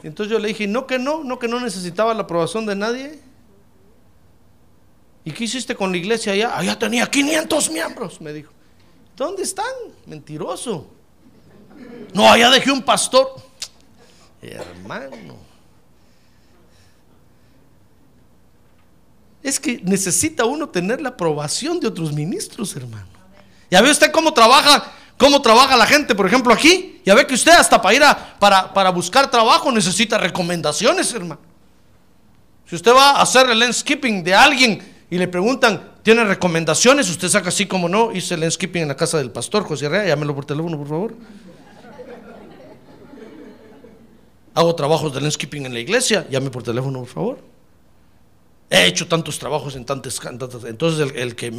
Entonces 0.02 0.32
yo 0.32 0.38
le 0.38 0.48
dije, 0.48 0.66
no 0.66 0.86
que 0.86 0.98
no, 0.98 1.22
no 1.24 1.38
que 1.38 1.48
no 1.48 1.60
necesitaba 1.60 2.14
la 2.14 2.22
aprobación 2.22 2.66
de 2.66 2.74
nadie. 2.74 3.20
¿Y 5.24 5.32
qué 5.32 5.44
hiciste 5.44 5.74
con 5.74 5.90
la 5.90 5.98
iglesia 5.98 6.32
allá? 6.32 6.56
Allá 6.56 6.78
tenía 6.78 7.06
500 7.06 7.70
miembros, 7.70 8.20
me 8.20 8.32
dijo. 8.32 8.52
¿Dónde 9.16 9.42
están? 9.42 9.66
Mentiroso. 10.06 10.86
No, 12.14 12.30
allá 12.30 12.50
dejé 12.50 12.70
un 12.70 12.82
pastor. 12.82 13.28
Hermano. 14.40 15.36
Es 19.42 19.60
que 19.60 19.80
necesita 19.82 20.44
uno 20.44 20.68
tener 20.68 21.00
la 21.00 21.10
aprobación 21.10 21.80
de 21.80 21.88
otros 21.88 22.12
ministros, 22.12 22.74
hermano. 22.76 23.08
¿Ya 23.70 23.80
ve 23.80 23.90
usted 23.90 24.10
cómo 24.10 24.34
trabaja, 24.34 24.92
cómo 25.20 25.42
trabaja 25.42 25.76
la 25.76 25.86
gente, 25.86 26.14
por 26.14 26.26
ejemplo, 26.26 26.50
aquí? 26.52 27.02
Ya 27.04 27.14
ve 27.14 27.26
que 27.26 27.34
usted 27.34 27.52
hasta 27.52 27.80
para 27.80 27.94
ir 27.94 28.02
a, 28.02 28.38
para, 28.38 28.72
para 28.72 28.88
buscar 28.88 29.30
trabajo 29.30 29.70
necesita 29.70 30.16
recomendaciones, 30.16 31.12
hermano. 31.12 31.38
Si 32.64 32.74
usted 32.74 32.92
va 32.92 33.10
a 33.10 33.22
hacer 33.22 33.50
el 33.50 33.58
landscaping 33.58 34.24
de 34.24 34.34
alguien 34.34 34.80
y 35.10 35.18
le 35.18 35.28
preguntan, 35.28 35.92
¿tiene 36.02 36.24
recomendaciones? 36.24 37.10
Usted 37.10 37.28
saca 37.28 37.50
así 37.50 37.66
como 37.66 37.86
no, 37.86 38.12
hice 38.12 38.32
el 38.32 38.40
landscaping 38.40 38.82
en 38.82 38.88
la 38.88 38.96
casa 38.96 39.18
del 39.18 39.30
pastor 39.30 39.64
José 39.64 39.86
Herrera, 39.86 40.06
llámelo 40.06 40.34
por 40.34 40.46
teléfono, 40.46 40.78
por 40.78 40.88
favor. 40.88 41.14
Hago 44.54 44.74
trabajos 44.74 45.12
de 45.12 45.20
landscaping 45.20 45.66
en 45.66 45.74
la 45.74 45.80
iglesia, 45.80 46.26
llame 46.30 46.48
por 46.48 46.62
teléfono, 46.62 47.00
por 47.00 47.08
favor. 47.08 47.38
He 48.70 48.86
hecho 48.86 49.06
tantos 49.06 49.38
trabajos 49.38 49.76
en 49.76 49.84
tantas... 49.84 50.18
entonces 50.64 51.12
el, 51.14 51.36
que, 51.36 51.52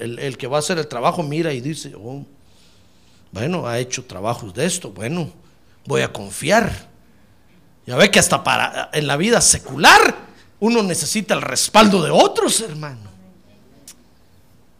el, 0.00 0.18
el, 0.18 0.36
que 0.36 0.46
va 0.48 0.56
a 0.56 0.60
hacer 0.60 0.78
el 0.78 0.88
trabajo 0.88 1.22
mira 1.22 1.52
y 1.52 1.60
dice, 1.60 1.94
oh, 1.94 2.24
bueno, 3.34 3.66
ha 3.66 3.80
hecho 3.80 4.04
trabajos 4.04 4.54
de 4.54 4.64
esto, 4.64 4.92
bueno, 4.92 5.28
voy 5.86 6.02
a 6.02 6.12
confiar. 6.12 6.88
Ya 7.84 7.96
ve 7.96 8.08
que 8.08 8.20
hasta 8.20 8.44
para 8.44 8.90
en 8.92 9.08
la 9.08 9.16
vida 9.16 9.40
secular 9.40 10.14
uno 10.60 10.84
necesita 10.84 11.34
el 11.34 11.42
respaldo 11.42 12.00
de 12.00 12.12
otros, 12.12 12.60
hermano. 12.60 13.12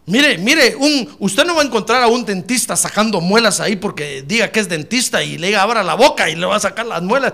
Mire, 0.06 0.38
mire, 0.38 0.76
un, 0.76 1.16
usted 1.18 1.44
no 1.44 1.56
va 1.56 1.62
a 1.62 1.64
encontrar 1.64 2.04
a 2.04 2.06
un 2.06 2.24
dentista 2.24 2.76
sacando 2.76 3.20
muelas 3.20 3.58
ahí 3.58 3.74
porque 3.74 4.22
diga 4.22 4.52
que 4.52 4.60
es 4.60 4.68
dentista 4.68 5.24
y 5.24 5.36
le 5.36 5.56
abra 5.56 5.82
la 5.82 5.94
boca 5.94 6.30
y 6.30 6.36
le 6.36 6.46
va 6.46 6.54
a 6.54 6.60
sacar 6.60 6.86
las 6.86 7.02
muelas. 7.02 7.32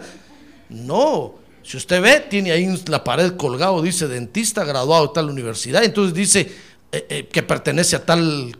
No, 0.71 1.35
si 1.62 1.77
usted 1.77 2.01
ve, 2.01 2.21
tiene 2.31 2.53
ahí 2.53 2.83
la 2.87 3.05
pared 3.05 3.37
colgado, 3.37 3.83
dice 3.83 4.09
dentista 4.09 4.64
graduado 4.64 5.09
de 5.09 5.12
tal 5.12 5.29
universidad, 5.29 5.85
entonces 5.85 6.14
dice 6.14 6.41
eh, 6.93 7.07
eh, 7.11 7.29
que 7.31 7.43
pertenece 7.43 7.95
a 7.97 8.07
tal 8.07 8.57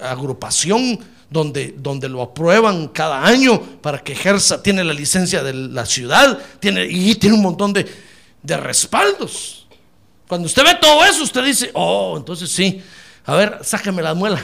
agrupación 0.00 1.15
donde, 1.30 1.74
donde 1.76 2.08
lo 2.08 2.22
aprueban 2.22 2.88
cada 2.88 3.24
año 3.24 3.60
para 3.80 3.98
que 3.98 4.12
ejerza, 4.12 4.62
tiene 4.62 4.84
la 4.84 4.92
licencia 4.92 5.42
de 5.42 5.52
la 5.52 5.84
ciudad, 5.86 6.38
tiene, 6.60 6.86
y 6.86 7.14
tiene 7.16 7.36
un 7.36 7.42
montón 7.42 7.72
de, 7.72 7.86
de 8.42 8.56
respaldos. 8.56 9.66
Cuando 10.28 10.46
usted 10.46 10.64
ve 10.64 10.76
todo 10.80 11.04
eso, 11.04 11.22
usted 11.22 11.44
dice, 11.44 11.70
oh, 11.74 12.14
entonces 12.16 12.50
sí, 12.50 12.82
a 13.24 13.34
ver, 13.34 13.58
sáqueme 13.62 14.02
la 14.02 14.14
muela. 14.14 14.40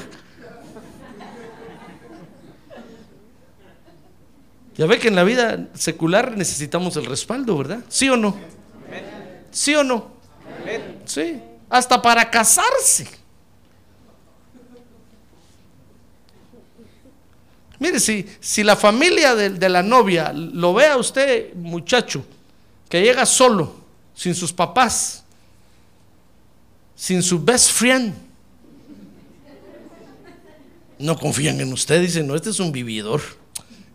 Ya 4.76 4.86
ve 4.86 4.98
que 4.98 5.08
en 5.08 5.16
la 5.16 5.24
vida 5.24 5.68
secular 5.74 6.36
necesitamos 6.36 6.96
el 6.96 7.04
respaldo, 7.04 7.58
¿verdad? 7.58 7.80
¿Sí 7.88 8.08
o 8.08 8.16
no? 8.16 8.36
¿Sí 9.50 9.74
o 9.74 9.84
no? 9.84 10.12
Sí, 11.04 11.40
hasta 11.68 12.00
para 12.00 12.30
casarse. 12.30 13.21
Mire, 17.82 17.98
si, 17.98 18.24
si 18.38 18.62
la 18.62 18.76
familia 18.76 19.34
de, 19.34 19.50
de 19.50 19.68
la 19.68 19.82
novia 19.82 20.32
lo 20.32 20.72
ve 20.72 20.86
a 20.86 20.96
usted, 20.96 21.52
muchacho, 21.54 22.24
que 22.88 23.02
llega 23.02 23.26
solo, 23.26 23.74
sin 24.14 24.36
sus 24.36 24.52
papás, 24.52 25.24
sin 26.94 27.24
su 27.24 27.42
best 27.42 27.72
friend. 27.72 28.14
No 30.96 31.18
confían 31.18 31.60
en 31.60 31.72
usted, 31.72 32.00
dicen, 32.00 32.28
no, 32.28 32.36
este 32.36 32.50
es 32.50 32.60
un 32.60 32.70
vividor, 32.70 33.20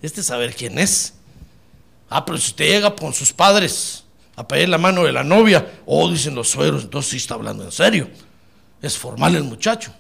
este 0.02 0.20
es 0.20 0.28
saber 0.28 0.54
quién 0.54 0.78
es. 0.80 1.14
Ah, 2.10 2.26
pero 2.26 2.38
si 2.40 2.50
usted 2.50 2.66
llega 2.66 2.94
con 2.94 3.14
sus 3.14 3.32
padres 3.32 4.04
a 4.36 4.46
pedir 4.46 4.68
la 4.68 4.78
mano 4.78 5.06
de 5.06 5.14
la 5.14 5.24
novia, 5.24 5.66
oh, 5.86 6.12
dicen 6.12 6.36
los 6.36 6.50
suegros, 6.50 6.84
entonces 6.84 7.12
sí 7.12 7.16
está 7.16 7.36
hablando 7.36 7.64
en 7.64 7.72
serio. 7.72 8.10
Es 8.82 8.98
formal 8.98 9.34
el 9.38 9.46
muchacho. 9.46 9.94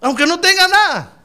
Aunque 0.00 0.24
no 0.24 0.38
tenga 0.38 0.68
nada. 0.68 1.19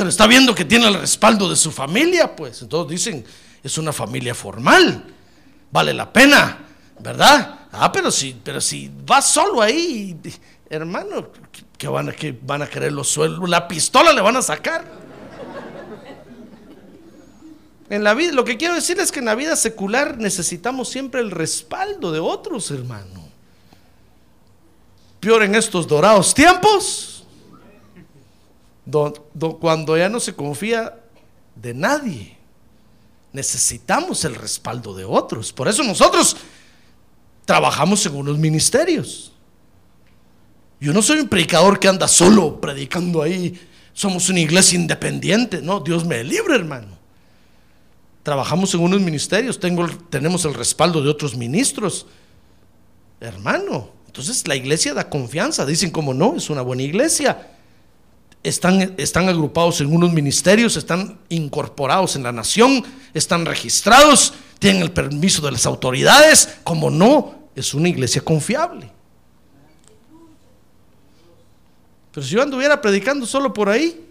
Pero 0.00 0.08
está 0.08 0.26
viendo 0.26 0.54
que 0.54 0.64
tiene 0.64 0.88
el 0.88 0.94
respaldo 0.94 1.46
de 1.50 1.56
su 1.56 1.70
familia, 1.70 2.34
pues. 2.34 2.62
Entonces 2.62 2.90
dicen, 2.90 3.22
es 3.62 3.76
una 3.76 3.92
familia 3.92 4.34
formal, 4.34 5.04
vale 5.70 5.92
la 5.92 6.10
pena, 6.10 6.56
¿verdad? 6.98 7.66
Ah, 7.70 7.92
pero 7.92 8.10
si, 8.10 8.34
pero 8.42 8.62
si 8.62 8.90
vas 9.04 9.30
solo 9.30 9.60
ahí, 9.60 10.18
hermano, 10.70 11.28
que 11.76 11.86
van 11.86 12.08
a, 12.08 12.12
que 12.12 12.32
van 12.32 12.62
a 12.62 12.66
querer 12.66 12.92
los 12.92 13.10
sueldos, 13.10 13.46
la 13.46 13.68
pistola 13.68 14.14
le 14.14 14.22
van 14.22 14.38
a 14.38 14.40
sacar. 14.40 14.86
En 17.90 18.02
la 18.02 18.14
vida, 18.14 18.32
lo 18.32 18.46
que 18.46 18.56
quiero 18.56 18.74
decir 18.74 18.98
es 19.00 19.12
que 19.12 19.18
en 19.18 19.26
la 19.26 19.34
vida 19.34 19.54
secular 19.54 20.16
necesitamos 20.16 20.88
siempre 20.88 21.20
el 21.20 21.30
respaldo 21.30 22.10
de 22.10 22.20
otros, 22.20 22.70
hermano. 22.70 23.28
Peor 25.20 25.42
en 25.42 25.56
estos 25.56 25.86
dorados 25.86 26.32
tiempos, 26.32 27.09
cuando 29.60 29.96
ya 29.96 30.08
no 30.08 30.20
se 30.20 30.34
confía 30.34 30.98
de 31.54 31.74
nadie 31.74 32.40
necesitamos 33.32 34.24
el 34.24 34.34
respaldo 34.34 34.94
de 34.94 35.04
otros. 35.04 35.52
Por 35.52 35.68
eso 35.68 35.82
nosotros 35.84 36.36
trabajamos 37.44 38.04
en 38.06 38.16
unos 38.16 38.38
ministerios. 38.38 39.32
Yo 40.80 40.92
no 40.92 41.02
soy 41.02 41.20
un 41.20 41.28
predicador 41.28 41.78
que 41.78 41.88
anda 41.88 42.08
solo 42.08 42.60
predicando 42.60 43.22
ahí. 43.22 43.60
Somos 43.92 44.28
una 44.28 44.40
iglesia 44.40 44.78
independiente. 44.78 45.60
No, 45.60 45.80
Dios 45.80 46.04
me 46.04 46.24
libre, 46.24 46.54
hermano. 46.54 46.98
Trabajamos 48.22 48.74
en 48.74 48.80
unos 48.80 49.00
ministerios, 49.00 49.58
tengo, 49.58 49.88
tenemos 50.10 50.44
el 50.44 50.54
respaldo 50.54 51.02
de 51.02 51.08
otros 51.08 51.36
ministros. 51.36 52.06
Hermano, 53.18 53.90
entonces 54.06 54.46
la 54.46 54.56
iglesia 54.56 54.94
da 54.94 55.08
confianza. 55.08 55.66
Dicen 55.66 55.90
como 55.90 56.14
no, 56.14 56.36
es 56.36 56.50
una 56.50 56.62
buena 56.62 56.82
iglesia. 56.82 57.46
Están, 58.42 58.94
están 58.96 59.28
agrupados 59.28 59.80
en 59.80 59.94
unos 59.94 60.12
ministerios, 60.12 60.76
están 60.76 61.18
incorporados 61.28 62.16
en 62.16 62.22
la 62.22 62.32
nación, 62.32 62.82
están 63.12 63.44
registrados, 63.44 64.32
tienen 64.58 64.82
el 64.82 64.92
permiso 64.92 65.42
de 65.42 65.52
las 65.52 65.66
autoridades. 65.66 66.56
Como 66.64 66.90
no, 66.90 67.34
es 67.54 67.74
una 67.74 67.88
iglesia 67.88 68.22
confiable. 68.22 68.90
Pero 72.12 72.26
si 72.26 72.34
yo 72.34 72.42
anduviera 72.42 72.80
predicando 72.80 73.26
solo 73.26 73.52
por 73.52 73.68
ahí, 73.68 74.04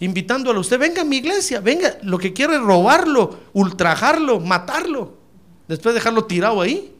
invitándolo 0.00 0.58
a 0.58 0.60
usted, 0.60 0.78
venga 0.78 1.02
a 1.02 1.04
mi 1.04 1.16
iglesia, 1.16 1.60
venga, 1.60 1.98
lo 2.02 2.18
que 2.18 2.32
quiero 2.32 2.54
es 2.54 2.60
robarlo, 2.60 3.40
ultrajarlo, 3.52 4.40
matarlo, 4.40 5.14
después 5.68 5.94
dejarlo 5.94 6.24
tirado 6.24 6.60
ahí. 6.60 6.92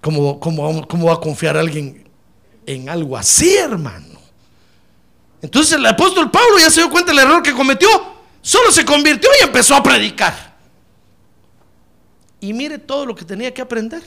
¿Cómo, 0.00 0.38
cómo, 0.38 0.86
cómo 0.86 1.06
va 1.06 1.14
a 1.14 1.20
confiar 1.20 1.56
alguien 1.56 2.04
en 2.66 2.88
algo 2.88 3.16
así, 3.16 3.56
hermano? 3.56 4.13
Entonces 5.44 5.74
el 5.74 5.84
apóstol 5.84 6.30
Pablo 6.30 6.58
ya 6.58 6.70
se 6.70 6.80
dio 6.80 6.90
cuenta 6.90 7.12
del 7.12 7.18
error 7.18 7.42
que 7.42 7.52
cometió, 7.52 7.86
solo 8.40 8.72
se 8.72 8.82
convirtió 8.82 9.28
y 9.38 9.44
empezó 9.44 9.74
a 9.74 9.82
predicar. 9.82 10.56
Y 12.40 12.54
mire 12.54 12.78
todo 12.78 13.04
lo 13.04 13.14
que 13.14 13.26
tenía 13.26 13.52
que 13.52 13.60
aprender. 13.60 14.02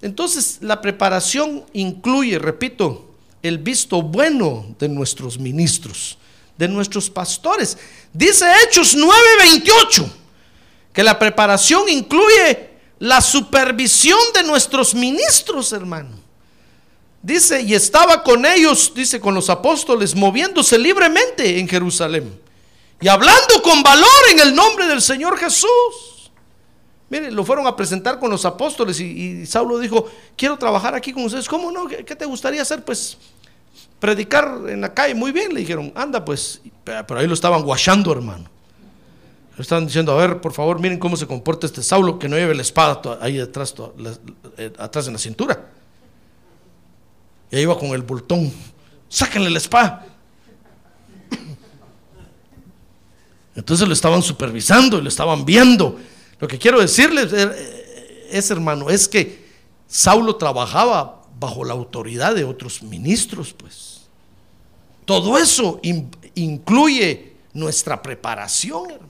Entonces 0.00 0.60
la 0.62 0.80
preparación 0.80 1.66
incluye, 1.74 2.38
repito, 2.38 3.10
el 3.42 3.58
visto 3.58 4.00
bueno 4.00 4.74
de 4.78 4.88
nuestros 4.88 5.38
ministros, 5.38 6.16
de 6.56 6.66
nuestros 6.66 7.10
pastores. 7.10 7.76
Dice 8.10 8.46
Hechos 8.64 8.96
9:28 8.96 10.10
que 10.94 11.02
la 11.02 11.18
preparación 11.18 11.90
incluye 11.90 12.70
la 13.00 13.20
supervisión 13.20 14.18
de 14.32 14.44
nuestros 14.44 14.94
ministros, 14.94 15.74
hermano. 15.74 16.27
Dice, 17.22 17.62
y 17.62 17.74
estaba 17.74 18.22
con 18.22 18.46
ellos, 18.46 18.92
dice, 18.94 19.20
con 19.20 19.34
los 19.34 19.50
apóstoles, 19.50 20.14
moviéndose 20.14 20.78
libremente 20.78 21.58
en 21.58 21.68
Jerusalén 21.68 22.40
y 23.00 23.08
hablando 23.08 23.62
con 23.62 23.82
valor 23.82 24.08
en 24.32 24.40
el 24.40 24.54
nombre 24.54 24.86
del 24.86 25.00
Señor 25.00 25.36
Jesús. 25.38 26.30
Mire, 27.10 27.30
lo 27.30 27.44
fueron 27.44 27.66
a 27.66 27.74
presentar 27.74 28.18
con 28.18 28.30
los 28.30 28.44
apóstoles 28.44 29.00
y, 29.00 29.46
Saulo 29.46 29.78
dijo, 29.78 30.06
quiero 30.36 30.58
trabajar 30.58 30.94
aquí 30.94 31.12
con 31.12 31.24
ustedes. 31.24 31.48
¿Cómo 31.48 31.70
no? 31.70 31.86
¿Qué, 31.86 32.04
te 32.04 32.26
gustaría 32.26 32.60
hacer? 32.60 32.84
Pues 32.84 33.16
predicar 33.98 34.60
en 34.68 34.80
la 34.80 34.92
calle. 34.92 35.14
Muy 35.14 35.32
bien, 35.32 35.54
le 35.54 35.60
dijeron, 35.60 35.92
anda 35.94 36.24
pues. 36.24 36.60
Pero 36.84 37.18
ahí 37.18 37.26
lo 37.26 37.34
estaban 37.34 37.62
guachando, 37.62 38.12
hermano. 38.12 38.44
Le 39.56 39.62
estaban 39.62 39.86
diciendo, 39.86 40.12
a 40.12 40.16
ver, 40.16 40.40
por 40.40 40.52
favor, 40.52 40.80
miren 40.80 40.98
cómo 40.98 41.16
se 41.16 41.26
comporta 41.26 41.66
este 41.66 41.82
Saulo, 41.82 42.18
que 42.18 42.28
no 42.28 42.36
lleve 42.36 42.54
la 42.54 42.62
espada 42.62 43.18
ahí 43.20 43.38
detrás, 43.38 43.74
eh, 44.58 44.72
atrás 44.78 45.06
en 45.06 45.14
la 45.14 45.18
cintura. 45.18 45.77
Y 47.50 47.56
ahí 47.56 47.62
iba 47.62 47.78
con 47.78 47.88
el 47.90 48.02
bultón. 48.02 48.52
Sáquenle 49.08 49.50
la 49.50 49.58
espada. 49.58 50.06
Entonces 53.54 53.88
lo 53.88 53.94
estaban 53.94 54.22
supervisando 54.22 54.98
y 54.98 55.02
lo 55.02 55.08
estaban 55.08 55.44
viendo. 55.44 55.98
Lo 56.38 56.46
que 56.46 56.58
quiero 56.58 56.80
decirles 56.80 57.32
es, 58.30 58.50
hermano, 58.50 58.90
es 58.90 59.08
que 59.08 59.48
Saulo 59.88 60.36
trabajaba 60.36 61.22
bajo 61.40 61.64
la 61.64 61.72
autoridad 61.72 62.34
de 62.34 62.44
otros 62.44 62.82
ministros, 62.82 63.52
pues. 63.54 64.02
Todo 65.04 65.38
eso 65.38 65.80
incluye 66.34 67.32
nuestra 67.54 68.00
preparación, 68.00 68.90
hermano. 68.90 69.08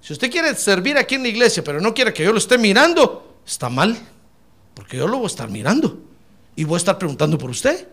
Si 0.00 0.12
usted 0.14 0.30
quiere 0.30 0.54
servir 0.56 0.96
aquí 0.96 1.14
en 1.14 1.22
la 1.22 1.28
iglesia, 1.28 1.62
pero 1.62 1.80
no 1.80 1.94
quiere 1.94 2.12
que 2.12 2.24
yo 2.24 2.32
lo 2.32 2.38
esté 2.38 2.58
mirando, 2.58 3.38
está 3.46 3.68
mal, 3.68 3.96
porque 4.74 4.96
yo 4.96 5.06
lo 5.06 5.18
voy 5.18 5.24
a 5.24 5.28
estar 5.28 5.48
mirando 5.50 6.03
y 6.56 6.64
voy 6.64 6.74
a 6.74 6.78
estar 6.78 6.98
preguntando 6.98 7.38
por 7.38 7.50
usted. 7.50 7.88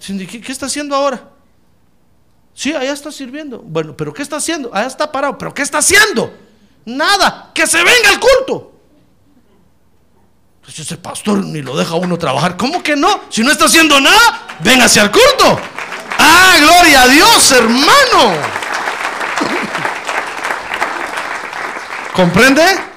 ¿Qué, 0.00 0.42
está 0.48 0.66
haciendo 0.66 0.94
ahora? 0.96 1.28
Sí, 2.54 2.74
allá 2.74 2.92
está 2.92 3.10
sirviendo. 3.10 3.60
Bueno, 3.60 3.96
pero 3.96 4.12
¿qué 4.12 4.22
está 4.22 4.36
haciendo? 4.36 4.70
Allá 4.74 4.86
está 4.86 5.10
parado. 5.10 5.38
¿Pero 5.38 5.54
qué 5.54 5.62
está 5.62 5.78
haciendo? 5.78 6.34
Nada, 6.84 7.50
que 7.54 7.66
se 7.66 7.78
venga 7.78 8.10
al 8.10 8.20
culto. 8.20 8.72
Pues 10.62 10.78
ese 10.78 10.96
pastor 10.96 11.44
ni 11.44 11.62
lo 11.62 11.76
deja 11.76 11.94
uno 11.94 12.18
trabajar. 12.18 12.56
¿Cómo 12.56 12.82
que 12.82 12.96
no? 12.96 13.22
Si 13.30 13.42
no 13.42 13.50
está 13.50 13.64
haciendo 13.66 14.00
nada, 14.00 14.46
véngase 14.60 15.00
al 15.00 15.10
culto. 15.10 15.58
Ah, 16.18 16.56
gloria 16.60 17.02
a 17.02 17.08
Dios, 17.08 17.52
hermano. 17.52 18.34
¿Comprende? 22.14 22.91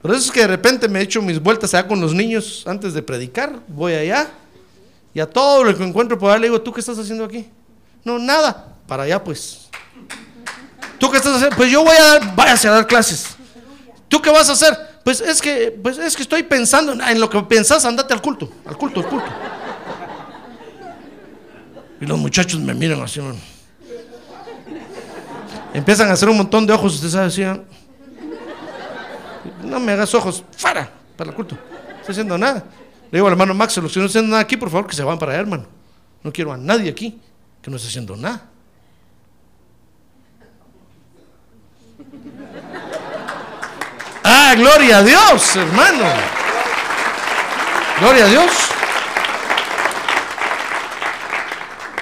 Por 0.00 0.12
eso 0.12 0.20
es 0.20 0.30
que 0.30 0.40
de 0.40 0.46
repente 0.46 0.88
me 0.88 0.98
he 0.98 1.02
hecho 1.02 1.20
mis 1.20 1.40
vueltas 1.40 1.74
allá 1.74 1.86
con 1.86 2.00
los 2.00 2.14
niños 2.14 2.64
antes 2.66 2.94
de 2.94 3.02
predicar. 3.02 3.60
Voy 3.68 3.92
allá 3.92 4.30
y 5.12 5.20
a 5.20 5.28
todo 5.28 5.64
lo 5.64 5.76
que 5.76 5.84
encuentro 5.84 6.18
por 6.18 6.30
allá 6.30 6.40
le 6.40 6.46
digo, 6.46 6.60
¿tú 6.60 6.72
qué 6.72 6.80
estás 6.80 6.98
haciendo 6.98 7.24
aquí? 7.24 7.46
No, 8.04 8.18
nada. 8.18 8.74
Para 8.86 9.02
allá 9.02 9.22
pues. 9.22 9.68
¿Tú 10.98 11.10
qué 11.10 11.18
estás 11.18 11.34
haciendo? 11.34 11.56
Pues 11.56 11.70
yo 11.70 11.84
voy 11.84 11.96
a 11.96 12.02
dar, 12.02 12.34
váyase 12.34 12.68
a 12.68 12.72
dar 12.72 12.86
clases. 12.86 13.26
¿Tú 14.08 14.20
qué 14.20 14.30
vas 14.30 14.48
a 14.48 14.52
hacer? 14.52 14.76
Pues 15.04 15.20
es 15.20 15.40
que, 15.40 15.78
pues 15.82 15.98
es 15.98 16.16
que 16.16 16.22
estoy 16.22 16.42
pensando 16.42 16.92
en 16.92 17.20
lo 17.20 17.30
que 17.30 17.40
pensás, 17.42 17.84
andate 17.84 18.12
al 18.12 18.20
culto, 18.20 18.50
al 18.66 18.76
culto, 18.76 19.00
al 19.00 19.08
culto. 19.08 19.28
Y 22.00 22.06
los 22.06 22.18
muchachos 22.18 22.60
me 22.60 22.74
miran 22.74 23.00
así. 23.02 23.20
Empiezan 25.72 26.08
a 26.08 26.12
hacer 26.12 26.28
un 26.28 26.38
montón 26.38 26.66
de 26.66 26.72
ojos, 26.72 26.94
usted 26.94 27.08
sabe, 27.08 27.26
así. 27.26 27.42
No 29.70 29.78
me 29.78 29.92
hagas 29.92 30.12
ojos, 30.14 30.44
fuera, 30.56 30.90
para 31.16 31.30
el 31.30 31.36
culto. 31.36 31.54
No 31.54 31.96
estoy 32.00 32.12
haciendo 32.12 32.36
nada. 32.36 32.64
Le 33.10 33.18
digo 33.18 33.26
al 33.26 33.32
hermano 33.32 33.54
Max, 33.54 33.74
que 33.74 33.80
no 33.80 33.86
están 33.86 34.04
haciendo 34.04 34.30
nada 34.30 34.42
aquí, 34.42 34.56
por 34.56 34.68
favor, 34.68 34.86
que 34.86 34.96
se 34.96 35.04
van 35.04 35.18
para 35.18 35.32
allá, 35.32 35.40
hermano. 35.40 35.66
No 36.22 36.32
quiero 36.32 36.52
a 36.52 36.56
nadie 36.56 36.90
aquí 36.90 37.20
que 37.62 37.70
no 37.70 37.76
esté 37.76 37.88
haciendo 37.88 38.16
nada. 38.16 38.42
Ah, 44.24 44.54
gloria 44.56 44.98
a 44.98 45.02
Dios, 45.02 45.56
hermano. 45.56 46.04
Gloria 48.00 48.24
a 48.24 48.28
Dios. 48.28 48.50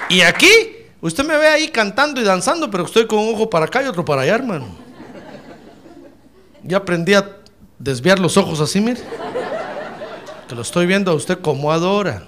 Y 0.09 0.21
aquí, 0.21 0.87
usted 1.01 1.23
me 1.23 1.37
ve 1.37 1.47
ahí 1.47 1.69
cantando 1.69 2.19
y 2.19 2.23
danzando, 2.23 2.69
pero 2.69 2.85
estoy 2.85 3.05
con 3.05 3.19
un 3.19 3.35
ojo 3.35 3.49
para 3.49 3.65
acá 3.65 3.83
y 3.83 3.85
otro 3.85 4.03
para 4.03 4.23
allá, 4.23 4.35
hermano. 4.35 4.67
Ya 6.63 6.77
aprendí 6.77 7.13
a 7.13 7.38
desviar 7.79 8.19
los 8.19 8.37
ojos 8.37 8.59
así, 8.59 8.79
mire. 8.81 9.01
Que 10.47 10.55
lo 10.55 10.61
estoy 10.61 10.85
viendo 10.85 11.11
a 11.11 11.15
usted 11.15 11.39
como 11.39 11.71
adora. 11.71 12.27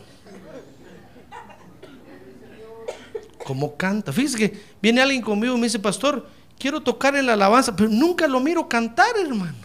Como 3.46 3.76
canta. 3.76 4.14
Fíjese 4.14 4.38
que 4.38 4.64
viene 4.82 5.02
alguien 5.02 5.22
conmigo 5.22 5.56
y 5.56 5.58
me 5.58 5.68
dice, 5.68 5.80
pastor, 5.80 6.28
quiero 6.58 6.82
tocar 6.82 7.16
en 7.16 7.26
la 7.26 7.34
alabanza, 7.34 7.76
pero 7.76 7.90
nunca 7.90 8.28
lo 8.28 8.40
miro 8.40 8.70
cantar, 8.70 9.18
hermano. 9.18 9.58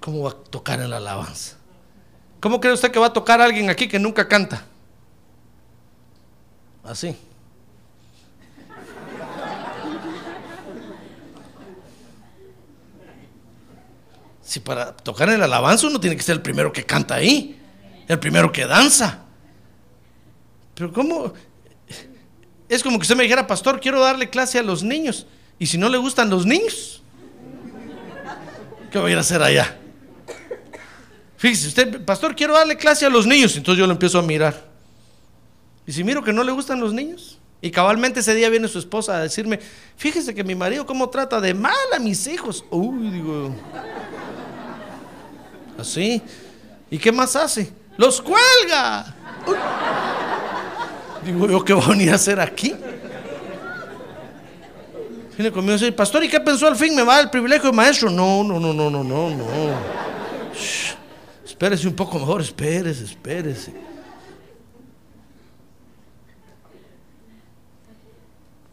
¿Cómo 0.00 0.24
va 0.24 0.30
a 0.30 0.34
tocar 0.34 0.80
en 0.80 0.90
la 0.90 0.96
alabanza? 0.98 1.56
¿Cómo 2.40 2.60
cree 2.60 2.72
usted 2.72 2.90
que 2.90 2.98
va 2.98 3.06
a 3.06 3.12
tocar 3.12 3.40
alguien 3.40 3.70
aquí 3.70 3.88
que 3.88 4.00
nunca 4.00 4.26
canta? 4.26 4.64
Así. 6.82 7.16
Si 14.42 14.60
para 14.60 14.96
tocar 14.96 15.28
en 15.28 15.38
la 15.38 15.46
alabanza 15.46 15.86
uno 15.86 16.00
tiene 16.00 16.16
que 16.16 16.22
ser 16.22 16.36
el 16.36 16.42
primero 16.42 16.72
que 16.72 16.84
canta 16.84 17.14
ahí, 17.14 17.58
el 18.08 18.18
primero 18.18 18.50
que 18.50 18.66
danza. 18.66 19.20
Pero 20.74 20.92
¿cómo? 20.92 21.32
Es 22.68 22.82
como 22.82 22.98
que 22.98 23.02
usted 23.02 23.16
me 23.16 23.22
dijera, 23.22 23.46
pastor, 23.46 23.80
quiero 23.80 24.00
darle 24.00 24.28
clase 24.30 24.58
a 24.58 24.62
los 24.62 24.82
niños. 24.82 25.26
Y 25.58 25.66
si 25.66 25.78
no 25.78 25.88
le 25.88 25.98
gustan 25.98 26.30
los 26.30 26.46
niños, 26.46 27.02
¿qué 28.90 28.98
voy 28.98 29.10
a 29.10 29.12
ir 29.12 29.18
a 29.18 29.20
hacer 29.20 29.42
allá? 29.42 29.78
Fíjese, 31.36 31.68
usted, 31.68 32.04
pastor, 32.04 32.34
quiero 32.34 32.54
darle 32.54 32.76
clase 32.76 33.04
a 33.04 33.10
los 33.10 33.26
niños. 33.26 33.56
Entonces 33.56 33.78
yo 33.78 33.86
lo 33.86 33.92
empiezo 33.92 34.18
a 34.18 34.22
mirar. 34.22 34.70
Y 35.86 35.92
si 35.92 36.04
miro 36.04 36.22
que 36.22 36.32
no 36.32 36.42
le 36.42 36.52
gustan 36.52 36.80
los 36.80 36.92
niños. 36.92 37.38
Y 37.60 37.70
cabalmente 37.70 38.20
ese 38.20 38.34
día 38.34 38.48
viene 38.48 38.66
su 38.66 38.80
esposa 38.80 39.16
a 39.16 39.20
decirme, 39.20 39.60
fíjese 39.96 40.34
que 40.34 40.42
mi 40.42 40.56
marido 40.56 40.84
cómo 40.84 41.08
trata 41.10 41.40
de 41.40 41.54
mal 41.54 41.74
a 41.94 42.00
mis 42.00 42.26
hijos. 42.26 42.64
Uy, 42.70 43.10
digo, 43.10 43.54
así. 45.78 46.22
¿Y 46.90 46.98
qué 46.98 47.12
más 47.12 47.36
hace? 47.36 47.72
Los 47.96 48.20
cuelga. 48.20 49.14
Digo 51.24 51.48
yo, 51.48 51.64
¿qué 51.64 51.72
voy 51.72 51.84
a 51.84 51.88
venir 51.88 52.10
a 52.10 52.16
hacer 52.16 52.40
aquí? 52.40 52.74
Viene 55.36 55.50
conmigo 55.50 55.76
y 55.76 55.78
dice, 55.78 55.92
pastor, 55.92 56.22
¿y 56.24 56.28
qué 56.28 56.40
pensó 56.40 56.66
al 56.66 56.76
fin? 56.76 56.94
¿Me 56.94 57.02
va 57.02 57.20
el 57.20 57.30
privilegio 57.30 57.70
de 57.70 57.76
maestro? 57.76 58.10
No, 58.10 58.44
no, 58.44 58.60
no, 58.60 58.72
no, 58.72 58.90
no, 58.90 59.02
no, 59.02 59.30
no. 59.30 59.46
Espérese 61.44 61.88
un 61.88 61.94
poco 61.94 62.18
mejor, 62.18 62.40
espérese, 62.40 63.04
espérese. 63.04 63.72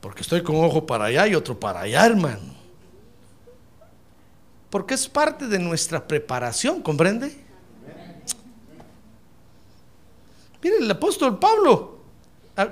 Porque 0.01 0.21
estoy 0.21 0.41
con 0.41 0.55
ojo 0.57 0.85
para 0.85 1.05
allá 1.05 1.27
y 1.27 1.35
otro 1.35 1.59
para 1.59 1.81
allá, 1.81 2.05
hermano. 2.05 2.48
Porque 4.69 4.93
es 4.93 5.07
parte 5.07 5.47
de 5.47 5.59
nuestra 5.59 6.07
preparación, 6.07 6.81
¿comprende? 6.81 7.35
Miren, 10.61 10.83
el 10.83 10.91
apóstol 10.91 11.39
Pablo, 11.39 11.99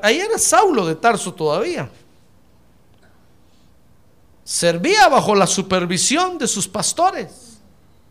ahí 0.03 0.19
era 0.19 0.37
Saulo 0.37 0.85
de 0.85 0.95
Tarso 0.95 1.33
todavía. 1.33 1.89
Servía 4.43 5.07
bajo 5.09 5.35
la 5.35 5.47
supervisión 5.47 6.37
de 6.37 6.47
sus 6.47 6.67
pastores. 6.67 7.59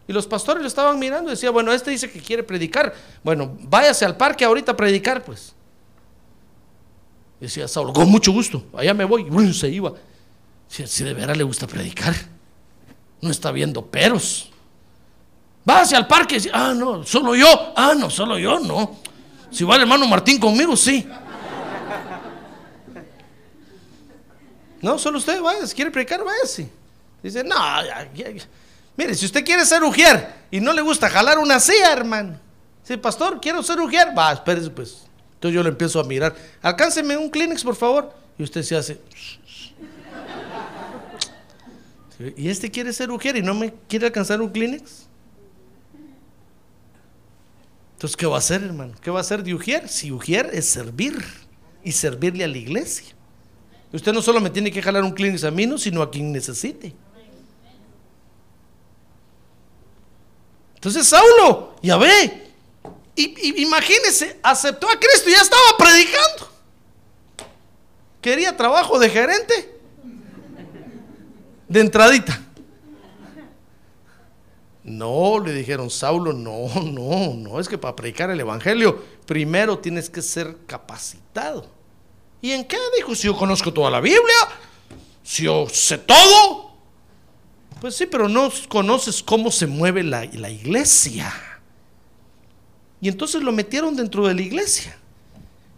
Y 0.08 0.12
los 0.12 0.26
pastores 0.26 0.62
lo 0.62 0.68
estaban 0.68 0.98
mirando 0.98 1.30
y 1.30 1.34
decía, 1.34 1.50
bueno, 1.50 1.72
este 1.72 1.90
dice 1.90 2.10
que 2.10 2.20
quiere 2.20 2.42
predicar. 2.42 2.94
Bueno, 3.24 3.56
váyase 3.62 4.04
al 4.04 4.16
parque 4.16 4.44
ahorita 4.44 4.72
a 4.72 4.76
predicar, 4.76 5.24
pues. 5.24 5.54
Decía 7.40 7.68
Saulo, 7.68 7.92
con 7.92 8.08
mucho 8.08 8.32
gusto, 8.32 8.64
allá 8.74 8.94
me 8.94 9.04
voy. 9.04 9.26
Y 9.28 9.54
se 9.54 9.68
iba. 9.68 9.92
Si, 10.68 11.04
de 11.04 11.14
veras 11.14 11.36
le 11.36 11.44
gusta 11.44 11.66
predicar, 11.66 12.14
no 13.20 13.30
está 13.30 13.50
viendo 13.50 13.84
peros. 13.84 14.50
Váyase 15.64 15.96
al 15.96 16.06
parque. 16.06 16.38
Ah, 16.52 16.72
no, 16.76 17.04
solo 17.04 17.34
yo. 17.34 17.72
Ah, 17.76 17.94
no, 17.96 18.08
solo 18.08 18.38
yo, 18.38 18.60
no. 18.60 18.98
Si 19.50 19.64
va 19.64 19.76
el 19.76 19.82
hermano 19.82 20.06
Martín 20.06 20.38
conmigo, 20.38 20.76
sí. 20.76 21.08
No, 24.80 24.98
solo 24.98 25.18
usted, 25.18 25.40
vaya, 25.40 25.66
si 25.66 25.74
quiere 25.74 25.90
predicar, 25.90 26.22
váyase. 26.22 26.70
Dice, 27.22 27.42
no, 27.42 27.56
mire, 28.96 29.14
si 29.14 29.26
usted 29.26 29.44
quiere 29.44 29.64
ser 29.64 29.82
ujier 29.82 30.34
y 30.50 30.60
no 30.60 30.72
le 30.72 30.82
gusta 30.82 31.08
jalar 31.08 31.38
una 31.38 31.58
silla, 31.58 31.92
hermano. 31.92 32.38
Si, 32.84 32.96
pastor, 32.96 33.40
quiero 33.40 33.62
ser 33.62 33.80
ujier, 33.80 34.16
va, 34.16 34.32
espérese 34.32 34.70
pues. 34.70 35.06
Entonces 35.34 35.54
yo 35.54 35.62
le 35.62 35.70
empiezo 35.70 35.98
a 35.98 36.04
mirar. 36.04 36.36
Alcánceme 36.62 37.16
un 37.16 37.28
Kleenex, 37.28 37.64
por 37.64 37.74
favor. 37.74 38.14
Y 38.38 38.44
usted 38.44 38.62
se 38.62 38.76
hace. 38.76 39.00
¿Y 42.18 42.48
este 42.48 42.70
quiere 42.70 42.92
ser 42.92 43.10
ujier 43.10 43.36
y 43.36 43.42
no 43.42 43.54
me 43.54 43.74
quiere 43.88 44.06
alcanzar 44.06 44.40
un 44.40 44.48
Kleenex? 44.48 45.06
Entonces, 47.94 48.16
¿qué 48.16 48.26
va 48.26 48.36
a 48.36 48.38
hacer, 48.38 48.62
hermano? 48.62 48.94
¿Qué 49.00 49.10
va 49.10 49.18
a 49.18 49.20
hacer 49.22 49.42
de 49.42 49.54
ujier? 49.54 49.88
Si 49.88 50.12
ujier 50.12 50.50
es 50.52 50.66
servir 50.66 51.22
y 51.82 51.92
servirle 51.92 52.44
a 52.44 52.48
la 52.48 52.58
iglesia. 52.58 53.14
Usted 53.92 54.12
no 54.12 54.20
solo 54.20 54.40
me 54.40 54.50
tiene 54.50 54.70
que 54.70 54.82
jalar 54.82 55.02
un 55.02 55.12
Kleenex 55.12 55.44
a 55.44 55.50
mí, 55.50 55.66
sino 55.78 56.02
a 56.02 56.10
quien 56.10 56.32
necesite. 56.32 56.94
Entonces, 60.74 61.06
Saulo, 61.06 61.74
ya 61.82 61.96
ve, 61.96 62.46
y, 63.16 63.62
imagínese, 63.62 64.38
aceptó 64.42 64.88
a 64.90 65.00
Cristo 65.00 65.30
y 65.30 65.32
ya 65.32 65.40
estaba 65.40 65.76
predicando. 65.78 66.50
Quería 68.20 68.56
trabajo 68.56 68.98
de 68.98 69.08
gerente. 69.08 69.75
De 71.68 71.80
entradita. 71.80 72.42
No, 74.84 75.40
le 75.40 75.52
dijeron, 75.52 75.90
Saulo, 75.90 76.32
no, 76.32 76.68
no, 76.80 77.34
no, 77.34 77.60
es 77.60 77.68
que 77.68 77.76
para 77.76 77.96
predicar 77.96 78.30
el 78.30 78.38
Evangelio 78.38 79.02
primero 79.26 79.78
tienes 79.78 80.08
que 80.08 80.22
ser 80.22 80.58
capacitado. 80.66 81.68
¿Y 82.40 82.52
en 82.52 82.64
qué? 82.64 82.76
Dijo, 82.96 83.14
si 83.16 83.24
yo 83.24 83.36
conozco 83.36 83.72
toda 83.72 83.90
la 83.90 84.00
Biblia, 84.00 84.36
si 85.24 85.42
yo 85.44 85.66
sé 85.68 85.98
todo. 85.98 86.70
Pues 87.80 87.96
sí, 87.96 88.06
pero 88.06 88.28
no 88.28 88.50
conoces 88.68 89.22
cómo 89.22 89.50
se 89.50 89.66
mueve 89.66 90.04
la, 90.04 90.24
la 90.24 90.50
iglesia. 90.50 91.32
Y 93.00 93.08
entonces 93.08 93.42
lo 93.42 93.50
metieron 93.50 93.96
dentro 93.96 94.26
de 94.28 94.34
la 94.34 94.42
iglesia. 94.42 94.96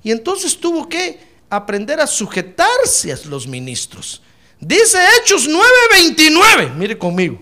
Y 0.03 0.11
entonces 0.11 0.59
tuvo 0.59 0.87
que 0.87 1.19
aprender 1.49 1.99
a 1.99 2.07
sujetarse 2.07 3.13
a 3.13 3.19
los 3.25 3.47
ministros. 3.47 4.23
Dice 4.61 4.99
Hechos 5.17 5.49
9:29, 5.49 6.75
mire 6.75 6.99
conmigo. 6.99 7.39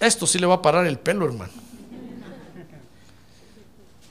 Esto 0.00 0.26
sí 0.26 0.38
le 0.38 0.46
va 0.46 0.54
a 0.54 0.62
parar 0.62 0.86
el 0.86 0.98
pelo, 0.98 1.26
hermano. 1.26 1.52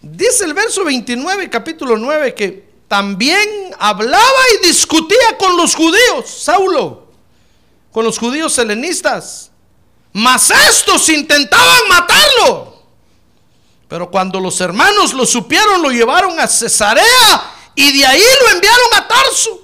Dice 0.01 0.43
el 0.43 0.53
verso 0.53 0.83
29, 0.83 1.49
capítulo 1.49 1.97
9, 1.97 2.35
que 2.35 2.73
también 2.87 3.73
hablaba 3.79 4.39
y 4.53 4.67
discutía 4.67 5.37
con 5.39 5.55
los 5.55 5.73
judíos, 5.73 6.29
Saulo, 6.29 7.07
con 7.91 8.03
los 8.03 8.17
judíos 8.19 8.57
helenistas. 8.57 9.49
Mas 10.11 10.51
estos 10.51 11.09
intentaban 11.09 11.87
matarlo. 11.89 12.83
Pero 13.87 14.11
cuando 14.11 14.39
los 14.39 14.59
hermanos 14.61 15.13
lo 15.13 15.25
supieron, 15.25 15.81
lo 15.81 15.89
llevaron 15.89 16.39
a 16.39 16.47
Cesarea 16.47 17.51
y 17.75 17.97
de 17.97 18.05
ahí 18.05 18.23
lo 18.41 18.51
enviaron 18.51 18.93
a 18.95 19.07
Tarso. 19.07 19.62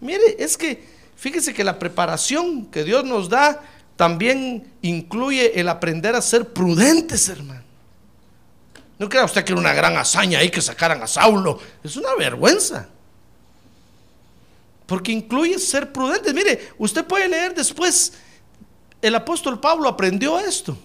Mire, 0.00 0.36
es 0.38 0.56
que 0.56 0.82
fíjese 1.16 1.52
que 1.52 1.64
la 1.64 1.78
preparación 1.78 2.66
que 2.66 2.84
Dios 2.84 3.04
nos 3.04 3.28
da 3.28 3.62
también 3.96 4.72
incluye 4.82 5.60
el 5.60 5.68
aprender 5.68 6.14
a 6.14 6.22
ser 6.22 6.52
prudentes, 6.52 7.28
hermano. 7.28 7.62
No 8.98 9.08
crea 9.08 9.24
usted 9.24 9.44
que 9.44 9.52
era 9.52 9.60
una 9.60 9.72
gran 9.72 9.96
hazaña 9.96 10.38
ahí 10.38 10.50
que 10.50 10.60
sacaran 10.60 11.02
a 11.02 11.06
Saulo. 11.06 11.58
Es 11.82 11.96
una 11.96 12.14
vergüenza. 12.16 12.88
Porque 14.86 15.12
incluye 15.12 15.58
ser 15.58 15.92
prudentes. 15.92 16.34
Mire, 16.34 16.70
usted 16.78 17.04
puede 17.04 17.28
leer 17.28 17.54
después, 17.54 18.12
el 19.00 19.14
apóstol 19.14 19.60
Pablo 19.60 19.88
aprendió 19.88 20.38
esto. 20.38 20.76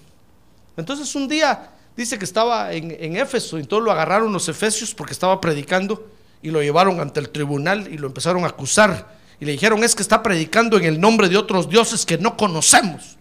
Entonces 0.78 1.14
un 1.16 1.28
día 1.28 1.72
Dice 1.96 2.20
que 2.20 2.26
estaba 2.26 2.74
en, 2.74 3.16
Éfeso 3.16 3.58
y 3.58 3.62
entonces 3.62 3.86
lo 3.86 3.92
agarraron 3.92 4.34
los 4.34 4.50
efesios 4.50 4.94
porque 4.94 5.14
estaba 5.14 5.40
predicando 5.40 6.06
y 6.46 6.52
lo 6.52 6.62
llevaron 6.62 7.00
ante 7.00 7.20
el 7.20 7.32
tribunal 7.32 7.92
y 7.92 7.98
lo 7.98 8.06
empezaron 8.06 8.44
a 8.44 8.50
acusar. 8.50 9.18
Y 9.40 9.46
le 9.46 9.54
dijeron, 9.54 9.84
es 9.84 9.96
que 9.96 10.04
está 10.04 10.22
predicando 10.22 10.78
en 10.78 10.84
el 10.84 11.02
nombre 11.02 11.28
de 11.28 11.38
otros 11.38 11.68
dioses 11.68 12.06
que 12.06 12.20
no 12.20 12.38
conocemos. 12.38 13.18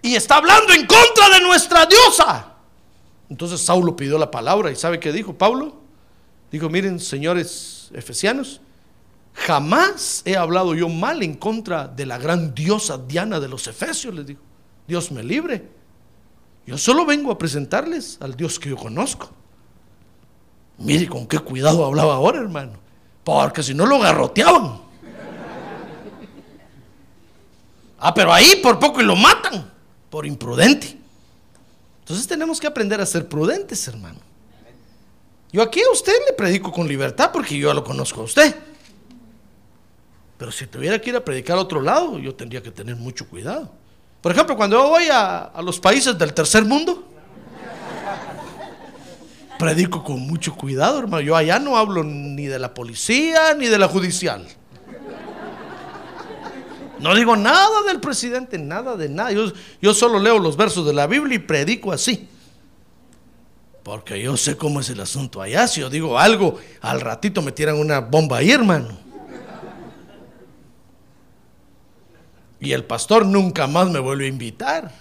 Y 0.00 0.14
está 0.14 0.36
hablando 0.36 0.72
en 0.72 0.86
contra 0.86 1.28
de 1.30 1.40
nuestra 1.40 1.84
diosa. 1.84 2.52
Entonces 3.28 3.60
Saulo 3.60 3.96
pidió 3.96 4.18
la 4.18 4.30
palabra 4.30 4.70
y 4.70 4.76
¿sabe 4.76 5.00
qué 5.00 5.12
dijo 5.12 5.36
Pablo? 5.36 5.80
Dijo, 6.52 6.68
miren 6.68 7.00
señores 7.00 7.90
efesianos, 7.92 8.60
jamás 9.34 10.22
he 10.24 10.36
hablado 10.36 10.76
yo 10.76 10.88
mal 10.88 11.24
en 11.24 11.34
contra 11.34 11.88
de 11.88 12.06
la 12.06 12.18
gran 12.18 12.54
diosa 12.54 12.98
Diana 12.98 13.40
de 13.40 13.48
los 13.48 13.66
efesios, 13.66 14.14
les 14.14 14.26
dijo. 14.26 14.42
Dios 14.86 15.10
me 15.10 15.24
libre. 15.24 15.68
Yo 16.66 16.78
solo 16.78 17.04
vengo 17.04 17.32
a 17.32 17.36
presentarles 17.36 18.16
al 18.20 18.36
Dios 18.36 18.60
que 18.60 18.68
yo 18.68 18.76
conozco. 18.76 19.32
Mire 20.78 21.08
con 21.08 21.26
qué 21.26 21.38
cuidado 21.38 21.84
hablaba 21.84 22.14
ahora, 22.14 22.38
hermano. 22.38 22.72
Porque 23.24 23.62
si 23.62 23.74
no 23.74 23.84
lo 23.84 23.98
garroteaban. 23.98 24.80
Ah, 27.98 28.14
pero 28.14 28.32
ahí 28.32 28.60
por 28.62 28.78
poco 28.78 29.00
y 29.00 29.04
lo 29.04 29.16
matan. 29.16 29.70
Por 30.08 30.24
imprudente. 30.24 30.96
Entonces 32.00 32.26
tenemos 32.26 32.60
que 32.60 32.66
aprender 32.66 33.00
a 33.00 33.06
ser 33.06 33.28
prudentes, 33.28 33.86
hermano. 33.88 34.20
Yo 35.52 35.62
aquí 35.62 35.80
a 35.82 35.90
usted 35.90 36.12
le 36.26 36.34
predico 36.34 36.70
con 36.70 36.86
libertad 36.86 37.30
porque 37.32 37.58
yo 37.58 37.72
lo 37.74 37.82
conozco 37.82 38.20
a 38.20 38.24
usted. 38.24 38.54
Pero 40.38 40.52
si 40.52 40.66
tuviera 40.66 41.00
que 41.00 41.10
ir 41.10 41.16
a 41.16 41.24
predicar 41.24 41.58
a 41.58 41.60
otro 41.60 41.80
lado, 41.80 42.18
yo 42.18 42.34
tendría 42.34 42.62
que 42.62 42.70
tener 42.70 42.96
mucho 42.96 43.28
cuidado. 43.28 43.70
Por 44.20 44.32
ejemplo, 44.32 44.56
cuando 44.56 44.76
yo 44.76 44.88
voy 44.88 45.08
a, 45.10 45.52
los 45.62 45.80
países 45.80 46.16
del 46.16 46.32
tercer 46.32 46.64
mundo, 46.64 47.04
predico 49.58 50.04
con 50.04 50.20
mucho 50.20 50.54
cuidado, 50.54 50.98
hermano. 51.00 51.20
Yo 51.20 51.36
allá 51.36 51.58
no 51.58 51.76
hablo 51.76 52.04
ni 52.04 52.46
de 52.46 52.58
la 52.58 52.72
policía 52.72 53.54
ni 53.54 53.66
de 53.66 53.78
la 53.78 53.88
judicial. 53.88 54.46
No 57.00 57.14
digo 57.14 57.36
nada 57.36 57.82
del 57.86 58.00
presidente, 58.00 58.58
nada 58.58 58.96
de 58.96 59.08
nada. 59.08 59.30
Yo, 59.80 59.94
solo 59.94 60.18
leo 60.18 60.38
los 60.38 60.56
versos 60.56 60.86
de 60.86 60.92
la 60.92 61.06
Biblia 61.06 61.36
y 61.36 61.38
predico 61.38 61.92
así. 61.92 62.28
Porque 63.82 64.20
yo 64.20 64.36
sé 64.36 64.56
cómo 64.56 64.80
es 64.80 64.90
el 64.90 65.00
asunto 65.00 65.40
allá. 65.40 65.66
Si 65.66 65.80
yo 65.80 65.90
digo 65.90 66.18
algo, 66.18 66.58
al 66.80 67.00
ratito 67.00 67.40
me 67.40 67.52
tiran 67.52 67.76
una 67.76 68.00
bomba 68.00 68.38
ahí, 68.38 68.50
hermano. 68.50 68.88
Y 72.60 72.72
el 72.72 72.84
pastor 72.84 73.24
nunca 73.24 73.66
más 73.68 73.88
me 73.88 74.00
vuelve 74.00 74.24
a 74.24 74.28
invitar. 74.28 74.92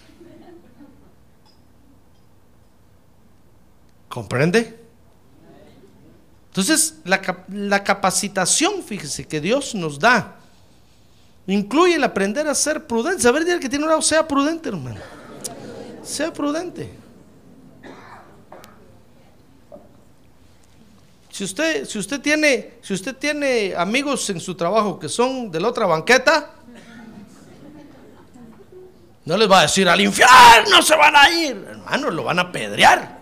¿Comprende? 4.17 4.79
Entonces, 6.47 6.95
la, 7.03 7.83
capacitación, 7.83 8.81
fíjese, 8.81 9.27
que 9.27 9.39
Dios 9.39 9.75
nos 9.75 9.99
da, 9.99 10.37
incluye 11.45 11.97
el 11.97 12.03
aprender 12.03 12.47
a 12.47 12.55
ser 12.55 12.87
prudente. 12.87 13.21
Saber 13.21 13.45
que 13.59 13.69
tiene 13.69 13.85
un 13.85 13.89
lado, 13.91 14.01
sea 14.01 14.27
prudente, 14.27 14.69
hermano. 14.69 14.99
Sea 16.01 16.33
prudente. 16.33 16.89
Si 21.29 21.43
usted, 21.43 21.85
si 21.85 21.99
usted 21.99 22.19
tiene, 22.19 22.73
si 22.81 22.95
usted 22.95 23.15
tiene 23.15 23.75
amigos 23.77 24.27
en 24.31 24.39
su 24.39 24.55
trabajo 24.55 24.97
que 24.97 25.09
son 25.09 25.51
de 25.51 25.59
la 25.59 25.67
otra 25.67 25.85
banqueta, 25.85 26.55
No 29.25 29.35
les 29.35 29.51
va 29.51 29.59
a 29.59 29.61
decir 29.63 29.89
al 29.89 29.99
infierno 29.99 30.81
se 30.81 30.95
van 30.95 31.13
a 31.13 31.29
ir. 31.29 31.67
Hermano, 31.69 32.09
lo 32.11 32.23
van 32.23 32.39
a 32.39 32.49
pedrear. 32.49 33.16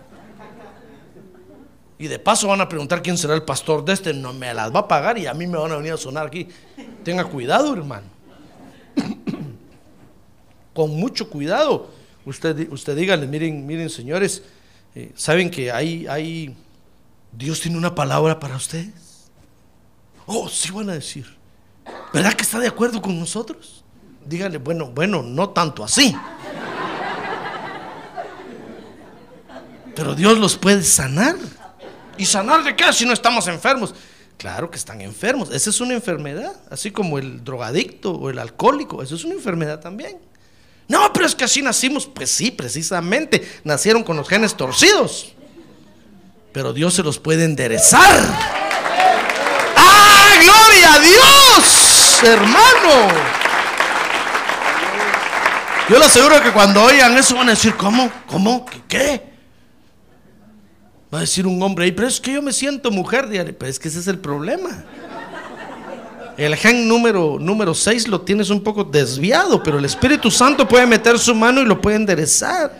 Y 1.98 2.08
de 2.08 2.18
paso 2.18 2.48
van 2.48 2.60
a 2.60 2.68
preguntar 2.68 3.02
quién 3.02 3.16
será 3.16 3.34
el 3.34 3.42
pastor 3.42 3.84
de 3.84 3.94
este. 3.94 4.12
No 4.12 4.32
me 4.32 4.52
las 4.52 4.74
va 4.74 4.80
a 4.80 4.88
pagar 4.88 5.16
y 5.18 5.26
a 5.26 5.34
mí 5.34 5.46
me 5.46 5.56
van 5.56 5.72
a 5.72 5.76
venir 5.76 5.92
a 5.92 5.96
sonar 5.96 6.26
aquí. 6.26 6.48
Tenga 7.02 7.24
cuidado, 7.24 7.72
hermano. 7.72 8.06
Con 10.74 10.90
mucho 10.90 11.30
cuidado. 11.30 11.88
Usted, 12.26 12.70
usted 12.70 12.96
dígale, 12.96 13.26
miren, 13.26 13.64
miren, 13.64 13.88
señores, 13.88 14.42
eh, 14.94 15.12
saben 15.14 15.50
que 15.50 15.70
hay, 15.70 16.06
hay, 16.06 16.56
Dios 17.32 17.60
tiene 17.60 17.78
una 17.78 17.94
palabra 17.94 18.38
para 18.38 18.56
ustedes. 18.56 19.30
Oh, 20.26 20.48
sí 20.48 20.70
van 20.72 20.90
a 20.90 20.94
decir. 20.94 21.36
¿Verdad 22.12 22.34
que 22.34 22.42
está 22.42 22.58
de 22.58 22.66
acuerdo 22.66 23.00
con 23.00 23.18
nosotros? 23.18 23.84
Dígale, 24.24 24.58
bueno, 24.58 24.86
bueno, 24.86 25.22
no 25.22 25.50
tanto 25.50 25.84
así. 25.84 26.14
Pero 29.94 30.14
Dios 30.14 30.36
los 30.38 30.56
puede 30.56 30.82
sanar. 30.82 31.36
¿Y 32.18 32.26
sanar 32.26 32.64
de 32.64 32.74
qué 32.74 32.92
si 32.92 33.04
no 33.04 33.12
estamos 33.12 33.46
enfermos? 33.48 33.94
Claro 34.38 34.70
que 34.70 34.76
están 34.76 35.00
enfermos. 35.00 35.50
Esa 35.50 35.70
es 35.70 35.80
una 35.80 35.94
enfermedad. 35.94 36.52
Así 36.70 36.90
como 36.90 37.18
el 37.18 37.42
drogadicto 37.44 38.12
o 38.12 38.30
el 38.30 38.38
alcohólico. 38.38 39.02
Eso 39.02 39.14
es 39.14 39.24
una 39.24 39.34
enfermedad 39.34 39.80
también. 39.80 40.18
No, 40.88 41.12
pero 41.12 41.26
es 41.26 41.34
que 41.34 41.44
así 41.44 41.62
nacimos. 41.62 42.06
Pues 42.06 42.30
sí, 42.30 42.50
precisamente. 42.50 43.60
Nacieron 43.64 44.04
con 44.04 44.16
los 44.16 44.28
genes 44.28 44.54
torcidos. 44.54 45.32
Pero 46.52 46.72
Dios 46.72 46.94
se 46.94 47.02
los 47.02 47.18
puede 47.18 47.44
enderezar. 47.44 48.20
¡Ah, 49.76 50.34
gloria 50.42 50.94
a 50.94 50.98
Dios, 51.00 52.22
hermano! 52.22 53.08
Yo 55.88 55.98
le 55.98 56.04
aseguro 56.04 56.42
que 56.42 56.52
cuando 56.52 56.82
oigan 56.82 57.16
eso 57.16 57.36
van 57.36 57.48
a 57.48 57.50
decir, 57.52 57.74
¿cómo? 57.76 58.10
¿Cómo? 58.26 58.66
¿Qué? 58.66 58.82
qué? 58.88 59.35
A 61.16 61.20
decir 61.20 61.46
un 61.46 61.62
hombre 61.62 61.90
pero 61.92 62.06
es 62.06 62.20
que 62.20 62.34
yo 62.34 62.42
me 62.42 62.52
siento 62.52 62.90
mujer. 62.90 63.26
Pero 63.30 63.70
es 63.70 63.78
que 63.78 63.88
ese 63.88 64.00
es 64.00 64.06
el 64.06 64.18
problema. 64.18 64.84
El 66.36 66.54
gen 66.56 66.86
número, 66.86 67.38
número 67.40 67.72
6 67.72 68.08
lo 68.08 68.20
tienes 68.20 68.50
un 68.50 68.62
poco 68.62 68.84
desviado, 68.84 69.62
pero 69.62 69.78
el 69.78 69.86
Espíritu 69.86 70.30
Santo 70.30 70.68
puede 70.68 70.84
meter 70.84 71.18
su 71.18 71.34
mano 71.34 71.62
y 71.62 71.64
lo 71.64 71.80
puede 71.80 71.96
enderezar. 71.96 72.70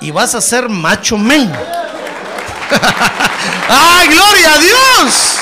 Y 0.00 0.10
vas 0.10 0.34
a 0.34 0.40
ser 0.40 0.70
macho 0.70 1.18
men. 1.18 1.52
¡Ay, 3.68 4.08
gloria 4.08 4.54
a 4.54 4.58
Dios! 4.58 5.38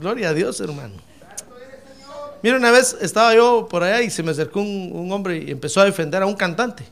Gloria 0.00 0.28
a 0.28 0.34
Dios, 0.34 0.60
hermano. 0.60 0.94
Mira, 2.40 2.56
una 2.56 2.70
vez 2.70 2.96
estaba 3.00 3.34
yo 3.34 3.66
por 3.68 3.82
allá 3.82 4.02
y 4.02 4.10
se 4.10 4.22
me 4.22 4.30
acercó 4.30 4.60
un 4.60 5.08
hombre 5.10 5.38
y 5.38 5.50
empezó 5.50 5.80
a 5.80 5.84
defender 5.84 6.22
a 6.22 6.26
un 6.26 6.36
cantante. 6.36 6.84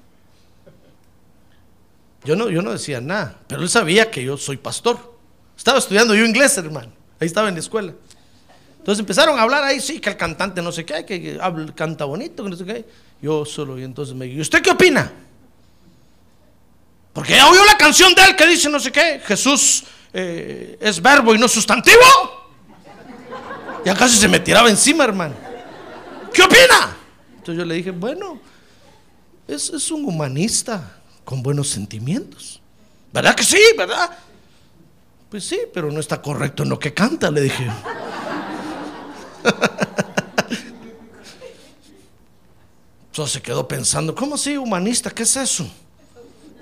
Yo 2.26 2.34
no, 2.34 2.50
yo 2.50 2.60
no 2.60 2.72
decía 2.72 3.00
nada, 3.00 3.38
pero 3.46 3.62
él 3.62 3.68
sabía 3.68 4.10
que 4.10 4.24
yo 4.24 4.36
soy 4.36 4.56
pastor. 4.56 5.14
Estaba 5.56 5.78
estudiando 5.78 6.12
yo 6.12 6.24
inglés, 6.24 6.58
hermano. 6.58 6.90
Ahí 7.20 7.28
estaba 7.28 7.48
en 7.48 7.54
la 7.54 7.60
escuela. 7.60 7.94
Entonces 8.80 8.98
empezaron 8.98 9.38
a 9.38 9.42
hablar 9.42 9.62
ahí, 9.62 9.80
sí, 9.80 10.00
que 10.00 10.10
el 10.10 10.16
cantante 10.16 10.60
no 10.60 10.72
sé 10.72 10.84
qué, 10.84 11.04
que, 11.04 11.38
canta 11.76 12.04
bonito, 12.04 12.42
que 12.42 12.50
no 12.50 12.56
sé 12.56 12.64
qué. 12.64 12.84
Yo 13.22 13.44
solo, 13.44 13.78
y 13.78 13.84
entonces 13.84 14.12
me 14.16 14.24
dijo, 14.24 14.40
¿usted 14.40 14.60
qué 14.60 14.70
opina? 14.70 15.12
Porque 17.12 17.34
ya 17.34 17.48
oyó 17.48 17.64
la 17.64 17.78
canción 17.78 18.12
de 18.12 18.24
él 18.24 18.34
que 18.34 18.44
dice 18.44 18.68
no 18.68 18.80
sé 18.80 18.90
qué, 18.90 19.22
Jesús 19.24 19.84
eh, 20.12 20.76
es 20.80 21.00
verbo 21.00 21.32
y 21.32 21.38
no 21.38 21.46
sustantivo. 21.46 22.02
Ya 23.84 23.94
casi 23.94 24.16
se 24.18 24.26
me 24.26 24.40
tiraba 24.40 24.68
encima, 24.68 25.04
hermano. 25.04 25.36
¿Qué 26.34 26.42
opina? 26.42 26.96
Entonces 27.36 27.56
yo 27.56 27.64
le 27.64 27.76
dije, 27.76 27.92
bueno, 27.92 28.40
es, 29.46 29.70
es 29.70 29.92
un 29.92 30.04
humanista 30.04 30.96
con 31.26 31.42
buenos 31.42 31.68
sentimientos. 31.68 32.62
¿Verdad 33.12 33.34
que 33.34 33.42
sí? 33.42 33.60
¿Verdad? 33.76 34.16
Pues 35.28 35.44
sí, 35.44 35.58
pero 35.74 35.90
no 35.90 36.00
está 36.00 36.22
correcto 36.22 36.62
en 36.62 36.70
lo 36.70 36.78
que 36.78 36.94
canta, 36.94 37.30
le 37.30 37.42
dije. 37.42 37.66
Entonces 43.08 43.32
se 43.34 43.42
quedó 43.42 43.66
pensando, 43.66 44.14
¿cómo 44.14 44.36
así 44.36 44.56
humanista? 44.56 45.10
¿Qué 45.10 45.24
es 45.24 45.36
eso? 45.36 45.68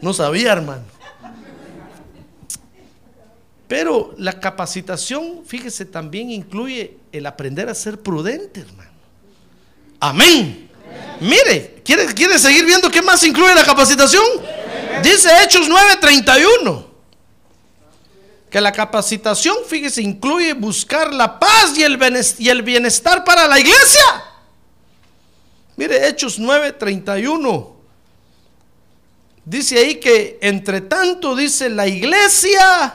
No 0.01 0.15
sabía, 0.15 0.53
hermano. 0.53 0.83
Pero 3.69 4.15
la 4.17 4.41
capacitación, 4.41 5.43
fíjese, 5.45 5.85
también 5.85 6.31
incluye 6.31 6.97
el 7.13 7.27
aprender 7.27 7.69
a 7.69 7.75
ser 7.75 8.01
prudente, 8.01 8.61
hermano. 8.61 8.93
Amén. 10.01 10.71
Mire, 11.21 11.83
¿quiere, 11.85 12.07
¿quiere 12.15 12.39
seguir 12.39 12.65
viendo 12.65 12.91
qué 12.91 13.03
más 13.03 13.23
incluye 13.25 13.55
la 13.55 13.65
capacitación? 13.65 14.25
Dice 15.03 15.29
Hechos 15.43 15.69
9:31 15.69 16.85
que 18.51 18.61
la 18.61 18.71
capacitación, 18.71 19.57
fíjese, 19.67 20.01
incluye 20.01 20.53
buscar 20.53 21.13
la 21.13 21.41
paz 21.41 21.77
y 21.77 21.83
el 22.49 22.63
bienestar 22.63 23.25
para 23.25 23.49
la 23.49 23.59
iglesia. 23.59 24.05
Mire, 25.77 26.07
Hechos 26.07 26.39
9:31. 26.39 27.75
Dice 29.45 29.79
ahí 29.79 29.97
que 29.97 30.39
entre 30.41 30.83
tanto, 30.83 31.35
dice, 31.35 31.69
la 31.69 31.87
iglesia 31.89 32.95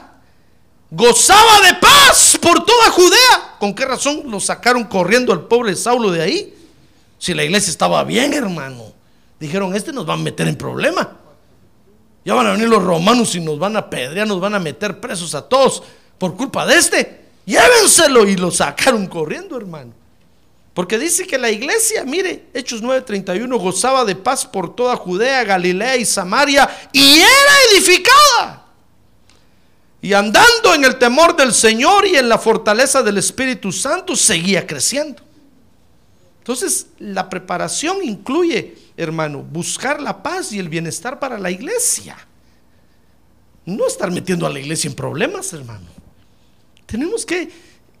gozaba 0.90 1.60
de 1.60 1.74
paz 1.74 2.38
por 2.40 2.64
toda 2.64 2.90
Judea. 2.90 3.56
¿Con 3.58 3.74
qué 3.74 3.84
razón 3.84 4.22
lo 4.26 4.40
sacaron 4.40 4.84
corriendo 4.84 5.32
al 5.32 5.46
pobre 5.46 5.76
Saulo 5.76 6.10
de 6.10 6.22
ahí? 6.22 6.54
Si 7.20 7.34
la 7.34 7.44
iglesia 7.44 7.70
estaba 7.70 8.02
bien, 8.02 8.32
hermano. 8.32 8.94
Dijeron, 9.38 9.76
este 9.76 9.92
nos 9.92 10.08
va 10.08 10.14
a 10.14 10.16
meter 10.16 10.48
en 10.48 10.56
problema. 10.56 11.18
Ya 12.24 12.32
van 12.32 12.46
a 12.46 12.52
venir 12.52 12.66
los 12.68 12.82
romanos 12.82 13.34
y 13.34 13.40
nos 13.40 13.58
van 13.58 13.76
a 13.76 13.90
pedrear, 13.90 14.26
nos 14.26 14.40
van 14.40 14.54
a 14.54 14.58
meter 14.58 15.00
presos 15.00 15.34
a 15.34 15.46
todos 15.46 15.82
por 16.16 16.34
culpa 16.34 16.64
de 16.64 16.76
este. 16.76 17.24
Llévenselo 17.44 18.26
y 18.26 18.36
lo 18.36 18.50
sacaron 18.50 19.06
corriendo, 19.06 19.58
hermano. 19.58 19.92
Porque 20.72 20.98
dice 20.98 21.26
que 21.26 21.36
la 21.36 21.50
iglesia, 21.50 22.04
mire, 22.04 22.46
Hechos 22.54 22.82
9:31, 22.82 23.54
gozaba 23.58 24.06
de 24.06 24.16
paz 24.16 24.46
por 24.46 24.74
toda 24.74 24.96
Judea, 24.96 25.44
Galilea 25.44 25.96
y 25.98 26.06
Samaria 26.06 26.70
y 26.90 27.18
era 27.18 27.54
edificada. 27.70 28.66
Y 30.00 30.14
andando 30.14 30.74
en 30.74 30.84
el 30.86 30.96
temor 30.96 31.36
del 31.36 31.52
Señor 31.52 32.06
y 32.06 32.16
en 32.16 32.30
la 32.30 32.38
fortaleza 32.38 33.02
del 33.02 33.18
Espíritu 33.18 33.72
Santo, 33.72 34.16
seguía 34.16 34.66
creciendo. 34.66 35.29
Entonces, 36.50 36.88
la 36.98 37.28
preparación 37.28 37.98
incluye 38.02 38.74
hermano, 38.96 39.40
buscar 39.40 40.02
la 40.02 40.20
paz 40.20 40.52
y 40.52 40.58
el 40.58 40.68
bienestar 40.68 41.20
para 41.20 41.38
la 41.38 41.48
iglesia. 41.48 42.16
No 43.64 43.86
estar 43.86 44.10
metiendo 44.10 44.48
a 44.48 44.50
la 44.50 44.58
iglesia 44.58 44.88
en 44.88 44.96
problemas, 44.96 45.52
hermano. 45.52 45.86
Tenemos 46.86 47.24
que, 47.24 47.50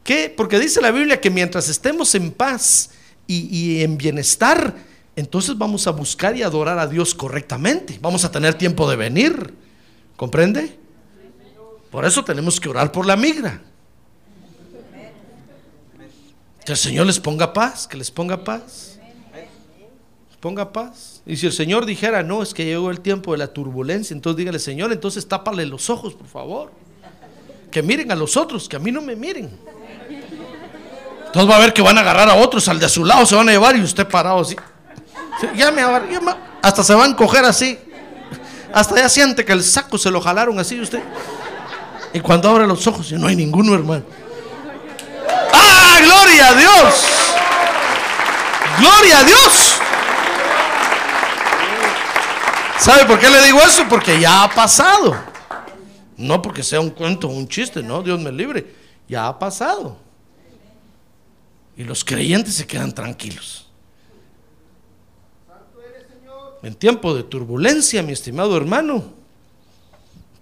que 0.02 0.34
porque 0.36 0.58
dice 0.58 0.80
la 0.80 0.90
Biblia 0.90 1.20
que 1.20 1.30
mientras 1.30 1.68
estemos 1.68 2.12
en 2.16 2.32
paz 2.32 2.90
y, 3.28 3.46
y 3.56 3.84
en 3.84 3.96
bienestar, 3.96 4.74
entonces 5.14 5.56
vamos 5.56 5.86
a 5.86 5.92
buscar 5.92 6.36
y 6.36 6.42
adorar 6.42 6.80
a 6.80 6.88
Dios 6.88 7.14
correctamente. 7.14 8.00
Vamos 8.02 8.24
a 8.24 8.32
tener 8.32 8.54
tiempo 8.54 8.90
de 8.90 8.96
venir. 8.96 9.54
¿Comprende? 10.16 10.76
Por 11.92 12.04
eso 12.04 12.24
tenemos 12.24 12.58
que 12.58 12.68
orar 12.68 12.90
por 12.90 13.06
la 13.06 13.14
migra. 13.14 13.62
Que 16.64 16.72
el 16.72 16.78
Señor 16.78 17.06
les 17.06 17.18
ponga 17.18 17.52
paz, 17.52 17.86
que 17.86 17.96
les 17.96 18.10
ponga 18.10 18.44
paz 18.44 18.90
ponga 20.40 20.72
paz. 20.72 21.20
Y 21.26 21.36
si 21.36 21.46
el 21.46 21.52
Señor 21.52 21.86
dijera, 21.86 22.22
no, 22.22 22.42
es 22.42 22.54
que 22.54 22.64
llegó 22.64 22.90
el 22.90 23.00
tiempo 23.00 23.32
de 23.32 23.38
la 23.38 23.48
turbulencia, 23.48 24.14
entonces 24.14 24.38
dígale, 24.38 24.58
Señor, 24.58 24.90
entonces 24.90 25.28
tápale 25.28 25.66
los 25.66 25.90
ojos, 25.90 26.14
por 26.14 26.26
favor. 26.26 26.72
Que 27.70 27.82
miren 27.82 28.10
a 28.10 28.16
los 28.16 28.36
otros, 28.36 28.68
que 28.68 28.76
a 28.76 28.78
mí 28.78 28.90
no 28.90 29.02
me 29.02 29.14
miren. 29.14 29.50
Entonces 31.26 31.48
va 31.48 31.56
a 31.56 31.60
ver 31.60 31.72
que 31.72 31.82
van 31.82 31.96
a 31.96 32.00
agarrar 32.00 32.28
a 32.28 32.34
otros, 32.34 32.66
al 32.68 32.80
de 32.80 32.88
su 32.88 33.04
lado 33.04 33.24
se 33.24 33.36
van 33.36 33.48
a 33.48 33.52
llevar 33.52 33.76
y 33.76 33.82
usted 33.82 34.08
parado 34.08 34.40
así. 34.40 34.56
Ya 35.54 35.70
me, 35.70 35.82
hasta 36.62 36.82
se 36.82 36.94
van 36.94 37.12
a 37.12 37.16
coger 37.16 37.44
así. 37.44 37.78
Hasta 38.72 38.96
ya 38.96 39.08
siente 39.08 39.44
que 39.44 39.52
el 39.52 39.62
saco 39.62 39.98
se 39.98 40.10
lo 40.10 40.20
jalaron 40.20 40.58
así 40.58 40.80
usted. 40.80 41.02
Y 42.12 42.20
cuando 42.20 42.48
abre 42.48 42.66
los 42.66 42.84
ojos, 42.86 43.12
no 43.12 43.28
hay 43.28 43.36
ninguno, 43.36 43.74
hermano. 43.74 44.04
¡Ah, 45.52 45.98
gloria 46.02 46.48
a 46.48 46.54
Dios! 46.54 47.06
¡Gloria 48.78 49.18
a 49.18 49.24
Dios! 49.24 49.80
¿Sabe 52.78 53.04
por 53.04 53.18
qué 53.18 53.28
le 53.28 53.42
digo 53.42 53.58
eso? 53.60 53.86
Porque 53.88 54.18
ya 54.18 54.44
ha 54.44 54.50
pasado. 54.50 55.14
No 56.16 56.40
porque 56.40 56.62
sea 56.62 56.80
un 56.80 56.90
cuento 56.90 57.28
o 57.28 57.30
un 57.30 57.46
chiste, 57.46 57.82
no, 57.82 58.02
Dios 58.02 58.18
me 58.20 58.32
libre. 58.32 58.74
Ya 59.06 59.26
ha 59.26 59.38
pasado. 59.38 59.98
Y 61.76 61.84
los 61.84 62.04
creyentes 62.04 62.54
se 62.54 62.66
quedan 62.66 62.92
tranquilos. 62.94 63.68
En 66.62 66.74
tiempo 66.74 67.14
de 67.14 67.22
turbulencia, 67.22 68.02
mi 68.02 68.12
estimado 68.12 68.56
hermano, 68.56 69.12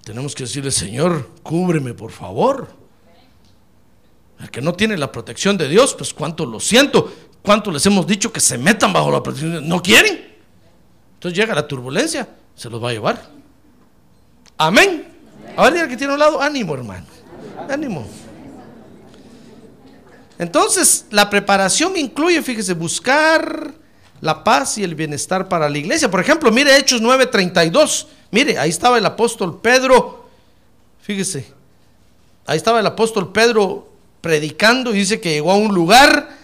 tenemos 0.04 0.34
que 0.34 0.44
decirle, 0.44 0.70
Señor, 0.70 1.28
cúbreme 1.42 1.94
por 1.94 2.10
favor. 2.10 2.77
El 4.40 4.50
que 4.50 4.60
no 4.60 4.74
tiene 4.74 4.96
la 4.96 5.10
protección 5.10 5.56
de 5.58 5.68
Dios, 5.68 5.94
pues 5.94 6.14
cuánto 6.14 6.46
lo 6.46 6.60
siento, 6.60 7.12
cuánto 7.42 7.70
les 7.70 7.84
hemos 7.86 8.06
dicho 8.06 8.32
que 8.32 8.40
se 8.40 8.56
metan 8.56 8.92
bajo 8.92 9.10
la 9.10 9.22
protección. 9.22 9.68
No 9.68 9.82
quieren. 9.82 10.36
Entonces 11.14 11.36
llega 11.36 11.54
la 11.54 11.66
turbulencia, 11.66 12.28
se 12.54 12.70
los 12.70 12.82
va 12.82 12.90
a 12.90 12.92
llevar. 12.92 13.30
Amén. 14.56 15.08
A 15.56 15.64
ver, 15.64 15.84
el 15.84 15.88
que 15.88 15.96
tiene 15.96 16.12
un 16.12 16.18
lado, 16.18 16.40
ánimo, 16.40 16.74
hermano. 16.74 17.06
Ánimo. 17.68 18.06
Entonces, 20.38 21.06
la 21.10 21.28
preparación 21.28 21.96
incluye, 21.96 22.40
fíjese, 22.42 22.74
buscar 22.74 23.74
la 24.20 24.44
paz 24.44 24.78
y 24.78 24.84
el 24.84 24.94
bienestar 24.94 25.48
para 25.48 25.68
la 25.68 25.78
iglesia. 25.78 26.10
Por 26.10 26.20
ejemplo, 26.20 26.50
mire 26.52 26.76
Hechos 26.76 27.00
9:32. 27.00 28.06
Mire, 28.30 28.58
ahí 28.58 28.70
estaba 28.70 28.98
el 28.98 29.06
apóstol 29.06 29.60
Pedro. 29.60 30.28
Fíjese, 31.00 31.52
ahí 32.46 32.56
estaba 32.56 32.80
el 32.80 32.86
apóstol 32.86 33.32
Pedro 33.32 33.88
predicando 34.20 34.92
dice 34.92 35.20
que 35.20 35.30
llegó 35.30 35.52
a 35.52 35.56
un 35.56 35.74
lugar, 35.74 36.36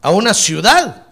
a 0.00 0.10
una 0.10 0.34
ciudad, 0.34 1.06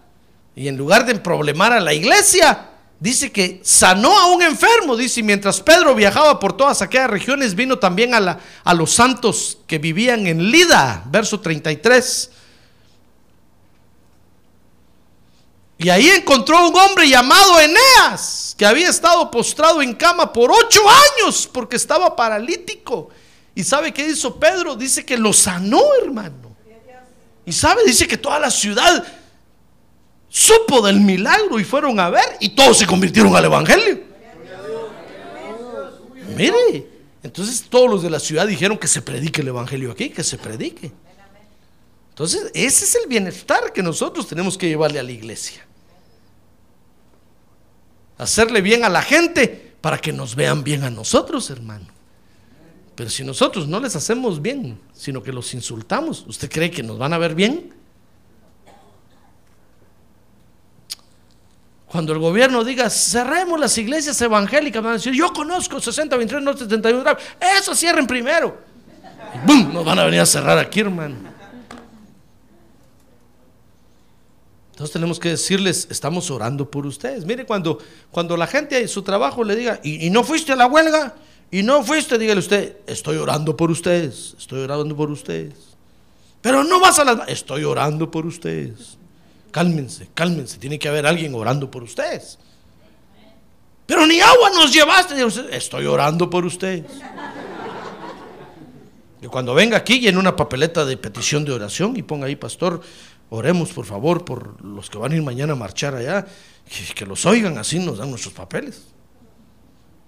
y 0.55 0.69
en 0.69 0.77
lugar 0.77 1.07
de 1.07 1.15
problemar 1.17 1.73
a 1.73 1.81
la 1.81 1.95
iglesia, 1.95 2.69
dice 2.99 3.33
que 3.33 3.61
sanó 3.65 4.17
a 4.19 4.27
un 4.27 4.43
enfermo, 4.43 4.97
dice, 4.97 5.21
y 5.21 5.23
mientras 5.23 5.61
Pedro 5.61 5.95
viajaba 5.95 6.39
por 6.39 6.57
todas 6.57 6.83
aquellas 6.83 7.11
regiones, 7.11 7.55
vino 7.55 7.79
también 7.79 8.15
a, 8.15 8.21
la, 8.21 8.39
a 8.63 8.75
los 8.75 8.93
santos 8.93 9.59
que 9.67 9.79
vivían 9.79 10.27
en 10.27 10.51
Lida, 10.51 11.03
verso 11.07 11.41
33. 11.41 12.31
Y 15.79 15.89
ahí 15.89 16.11
encontró 16.11 16.69
un 16.69 16.77
hombre 16.77 17.09
llamado 17.09 17.59
Eneas, 17.59 18.55
que 18.59 18.67
había 18.67 18.91
estado 18.91 19.31
postrado 19.31 19.81
en 19.81 19.95
cama 19.95 20.31
por 20.31 20.51
ocho 20.53 20.83
años 20.89 21.49
porque 21.51 21.77
estaba 21.77 22.15
paralítico. 22.15 23.09
¿Y 23.55 23.65
sabe 23.65 23.93
qué 23.93 24.07
hizo 24.07 24.39
Pedro? 24.39 24.77
Dice 24.77 25.05
que 25.05 25.17
lo 25.17 25.33
sanó, 25.33 25.81
hermano. 26.03 26.57
Y 27.45 27.53
sabe, 27.53 27.83
dice 27.85 28.07
que 28.07 28.17
toda 28.17 28.39
la 28.39 28.51
ciudad 28.51 29.05
supo 30.29 30.81
del 30.87 31.01
milagro 31.01 31.59
y 31.59 31.65
fueron 31.65 31.99
a 31.99 32.09
ver 32.09 32.37
y 32.39 32.51
todos 32.51 32.79
se 32.79 32.87
convirtieron 32.87 33.35
al 33.35 33.45
Evangelio. 33.45 34.01
Mire, 36.37 36.87
entonces 37.23 37.65
todos 37.69 37.91
los 37.91 38.03
de 38.03 38.11
la 38.11 38.21
ciudad 38.21 38.47
dijeron 38.47 38.79
que 38.79 38.87
se 38.87 39.03
predique 39.03 39.41
el 39.41 39.49
Evangelio 39.49 39.91
aquí, 39.91 40.11
que 40.11 40.23
se 40.23 40.39
predique. 40.39 40.93
Entonces, 42.11 42.51
ese 42.55 42.85
es 42.85 42.95
el 42.97 43.09
bienestar 43.09 43.73
que 43.73 43.83
nosotros 43.83 44.27
tenemos 44.29 44.57
que 44.57 44.69
llevarle 44.69 44.99
a 45.01 45.03
la 45.03 45.11
iglesia. 45.11 45.67
Hacerle 48.19 48.61
bien 48.61 48.85
a 48.85 48.91
la 48.91 49.01
gente 49.01 49.75
para 49.81 49.99
que 49.99 50.13
nos 50.13 50.35
vean 50.35 50.63
bien 50.63 50.85
a 50.85 50.91
nosotros, 50.91 51.49
hermano. 51.51 52.00
Pero 53.01 53.09
si 53.09 53.25
nosotros 53.25 53.67
no 53.67 53.81
les 53.81 53.97
hacemos 53.97 54.43
bien, 54.43 54.79
sino 54.93 55.23
que 55.23 55.33
los 55.33 55.55
insultamos, 55.55 56.23
¿usted 56.29 56.51
cree 56.51 56.71
que 56.71 56.83
nos 56.83 56.99
van 56.99 57.15
a 57.15 57.17
ver 57.17 57.35
bien? 57.35 57.73
Cuando 61.87 62.13
el 62.13 62.19
gobierno 62.19 62.63
diga, 62.63 62.91
cerremos 62.91 63.59
las 63.59 63.79
iglesias 63.79 64.21
evangélicas, 64.21 64.83
van 64.83 64.91
a 64.91 64.97
decir, 64.97 65.15
yo 65.15 65.33
conozco 65.33 65.81
60, 65.81 66.15
23, 66.15 66.45
no 66.45 66.55
71 66.55 67.17
Eso 67.59 67.75
cierren 67.75 68.07
primero. 68.07 68.59
¡Bum! 69.47 69.73
Nos 69.73 69.83
van 69.83 69.99
a 69.99 70.05
venir 70.05 70.21
a 70.21 70.27
cerrar 70.27 70.59
aquí, 70.59 70.81
hermano. 70.81 71.17
Entonces 74.73 74.93
tenemos 74.93 75.19
que 75.19 75.31
decirles, 75.31 75.89
estamos 75.91 76.31
orando 76.31 76.71
por 76.71 76.85
ustedes. 76.85 77.25
Mire, 77.25 77.47
cuando, 77.47 77.79
cuando 78.11 78.37
la 78.37 78.47
gente 78.47 78.79
en 78.79 78.89
su 78.89 79.01
trabajo 79.01 79.43
le 79.43 79.57
diga, 79.57 79.81
¿y, 79.83 80.07
y 80.07 80.11
no 80.11 80.23
fuiste 80.23 80.53
a 80.53 80.57
la 80.57 80.67
huelga? 80.67 81.15
¿Y 81.51 81.63
no 81.63 81.83
fuiste? 81.83 82.17
Dígale 82.17 82.39
usted, 82.39 82.77
estoy 82.87 83.17
orando 83.17 83.57
por 83.57 83.71
ustedes, 83.71 84.37
estoy 84.39 84.61
orando 84.61 84.97
por 84.97 85.11
ustedes. 85.11 85.71
Pero 86.41 86.65
no 86.65 86.81
vas 86.81 86.99
a 86.99 87.05
las... 87.05 87.29
Estoy 87.29 87.65
orando 87.65 88.11
por 88.11 88.25
ustedes. 88.25 88.97
Cálmense, 89.51 90.09
cálmense. 90.15 90.59
Tiene 90.59 90.79
que 90.79 90.89
haber 90.89 91.07
alguien 91.07 91.35
orando 91.35 91.71
por 91.71 91.83
ustedes. 91.83 92.39
Pero 93.87 94.07
ni 94.07 94.21
agua 94.21 94.51
nos 94.55 94.73
llevaste. 94.73 95.15
Estoy 95.51 95.87
orando 95.87 96.31
por 96.31 96.45
ustedes. 96.45 96.87
Y 99.21 99.27
cuando 99.27 99.53
venga 99.53 99.77
aquí, 99.77 100.01
llene 100.01 100.19
una 100.19 100.35
papeleta 100.35 100.85
de 100.85 100.97
petición 100.97 101.45
de 101.45 101.53
oración 101.53 101.95
y 101.97 102.03
ponga 102.03 102.27
ahí, 102.27 102.37
pastor, 102.37 102.81
oremos 103.29 103.71
por 103.71 103.85
favor 103.85 104.25
por 104.25 104.65
los 104.65 104.89
que 104.89 104.97
van 104.97 105.13
a 105.13 105.17
ir 105.17 105.23
mañana 105.23 105.53
a 105.53 105.57
marchar 105.57 105.95
allá. 105.95 106.27
Que 106.95 107.05
los 107.05 107.27
oigan, 107.27 107.59
así 107.59 107.81
nos 107.81 107.99
dan 107.99 108.09
nuestros 108.09 108.33
papeles. 108.33 108.83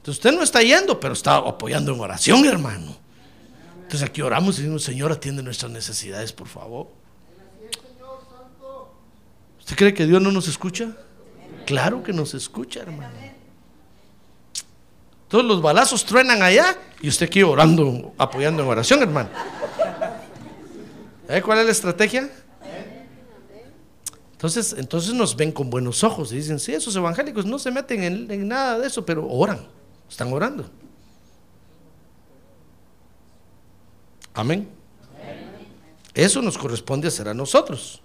Entonces 0.03 0.19
usted 0.19 0.33
no 0.33 0.43
está 0.43 0.61
yendo, 0.63 0.99
pero 0.99 1.13
está 1.13 1.37
apoyando 1.37 1.95
en 1.95 2.01
oración, 2.01 2.45
hermano. 2.45 2.97
Entonces 3.83 4.03
aquí 4.03 4.21
oramos 4.21 4.59
y 4.59 4.63
decimos, 4.63 4.83
Señor, 4.83 5.13
atiende 5.13 5.45
nuestras 5.45 5.71
necesidades, 5.71 6.33
por 6.33 6.49
favor. 6.49 6.89
¿Usted 9.61 9.77
cree 9.77 9.95
que 9.95 10.05
Dios 10.05 10.21
no 10.21 10.33
nos 10.33 10.49
escucha? 10.49 10.97
Claro 11.67 12.03
que 12.03 12.13
nos 12.13 12.35
escucha, 12.35 12.81
hermano. 12.81 13.15
Todos 15.29 15.45
los 15.45 15.63
balazos 15.63 16.05
truenan 16.05 16.43
allá 16.43 16.77
y 17.01 17.09
usted 17.09 17.27
aquí 17.27 17.45
orando, 17.45 18.13
apoyando 18.19 18.65
en 18.65 18.71
oración, 18.71 19.03
hermano. 19.03 19.29
¿Eh? 21.29 21.41
¿Cuál 21.43 21.61
es 21.61 21.67
la 21.67 21.71
estrategia? 21.71 22.29
Entonces, 24.33 24.75
entonces 24.77 25.15
nos 25.15 25.37
ven 25.37 25.53
con 25.53 25.71
buenos 25.71 26.03
ojos 26.03 26.33
y 26.33 26.37
dicen, 26.39 26.59
sí, 26.59 26.75
esos 26.75 26.97
evangélicos 26.97 27.47
no 27.47 27.61
se 27.61 27.71
meten 27.71 28.03
en, 28.03 28.29
en 28.33 28.49
nada 28.49 28.81
de 28.81 28.89
eso, 28.89 29.07
pero 29.07 29.29
oran, 29.29 29.69
están 30.13 30.31
orando. 30.31 30.69
Amén. 34.35 34.69
Eso 36.13 36.43
nos 36.43 36.59
corresponde 36.59 37.09
hacer 37.09 37.29
a 37.29 37.35
nosotros 37.35 38.03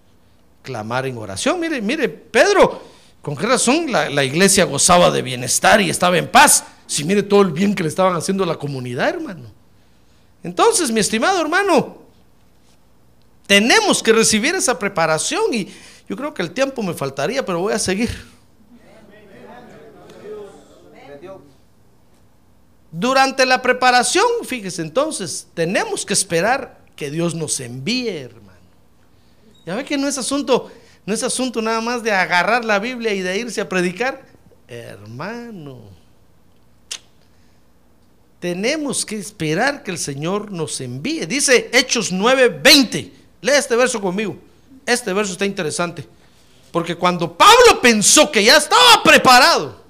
clamar 0.61 1.05
en 1.05 1.17
oración. 1.17 1.59
Mire, 1.59 1.81
mire, 1.81 2.07
Pedro, 2.07 2.81
con 3.21 3.35
qué 3.35 3.45
razón 3.45 3.91
la, 3.91 4.09
la, 4.09 4.23
iglesia 4.23 4.63
gozaba 4.63 5.11
de 5.11 5.21
bienestar 5.21 5.81
y 5.81 5.89
estaba 5.89 6.17
en 6.17 6.31
paz. 6.31 6.63
Si 6.85 7.03
mire 7.03 7.23
todo 7.23 7.41
el 7.41 7.51
bien 7.51 7.75
que 7.75 7.83
le 7.83 7.89
estaban 7.89 8.15
haciendo 8.15 8.45
a 8.45 8.47
la 8.47 8.55
comunidad, 8.55 9.09
hermano. 9.09 9.51
Entonces, 10.43 10.91
mi 10.91 11.01
estimado 11.01 11.41
hermano, 11.41 11.97
tenemos 13.47 14.01
que 14.01 14.13
recibir 14.13 14.55
esa 14.55 14.79
preparación 14.79 15.53
y 15.53 15.67
yo 16.07 16.15
creo 16.15 16.33
que 16.33 16.41
el 16.41 16.51
tiempo 16.51 16.81
me 16.81 16.93
faltaría, 16.93 17.45
pero 17.45 17.59
voy 17.59 17.73
a 17.73 17.79
seguir. 17.79 18.36
Durante 22.91 23.45
la 23.45 23.61
preparación, 23.61 24.25
fíjese 24.43 24.81
entonces, 24.81 25.47
tenemos 25.53 26.05
que 26.05 26.13
esperar 26.13 26.79
que 26.95 27.11
Dios 27.11 27.35
nos 27.35 27.59
envíe, 27.59 28.09
hermano. 28.09 28.57
Ya 29.65 29.75
ve 29.75 29.83
que 29.83 29.97
no 29.97 30.07
es 30.07 30.17
asunto, 30.17 30.71
no 31.05 31.13
es 31.13 31.21
asunto 31.23 31.61
nada 31.61 31.81
más 31.81 32.01
de 32.03 32.11
agarrar 32.11 32.63
la 32.63 32.79
Biblia 32.79 33.13
y 33.13 33.21
de 33.21 33.37
irse 33.37 33.61
a 33.61 33.69
predicar. 33.69 34.25
Hermano, 34.67 35.81
tenemos 38.39 39.05
que 39.05 39.17
esperar 39.17 39.83
que 39.83 39.91
el 39.91 39.97
Señor 39.97 40.51
nos 40.51 40.79
envíe. 40.81 41.25
Dice 41.25 41.69
Hechos 41.73 42.11
9:20. 42.11 43.11
Lea 43.41 43.57
este 43.57 43.75
verso 43.75 43.99
conmigo. 44.01 44.37
Este 44.85 45.11
verso 45.13 45.33
está 45.33 45.45
interesante. 45.45 46.07
Porque 46.71 46.95
cuando 46.95 47.37
Pablo 47.37 47.81
pensó 47.81 48.31
que 48.31 48.43
ya 48.43 48.57
estaba 48.57 49.01
preparado, 49.03 49.83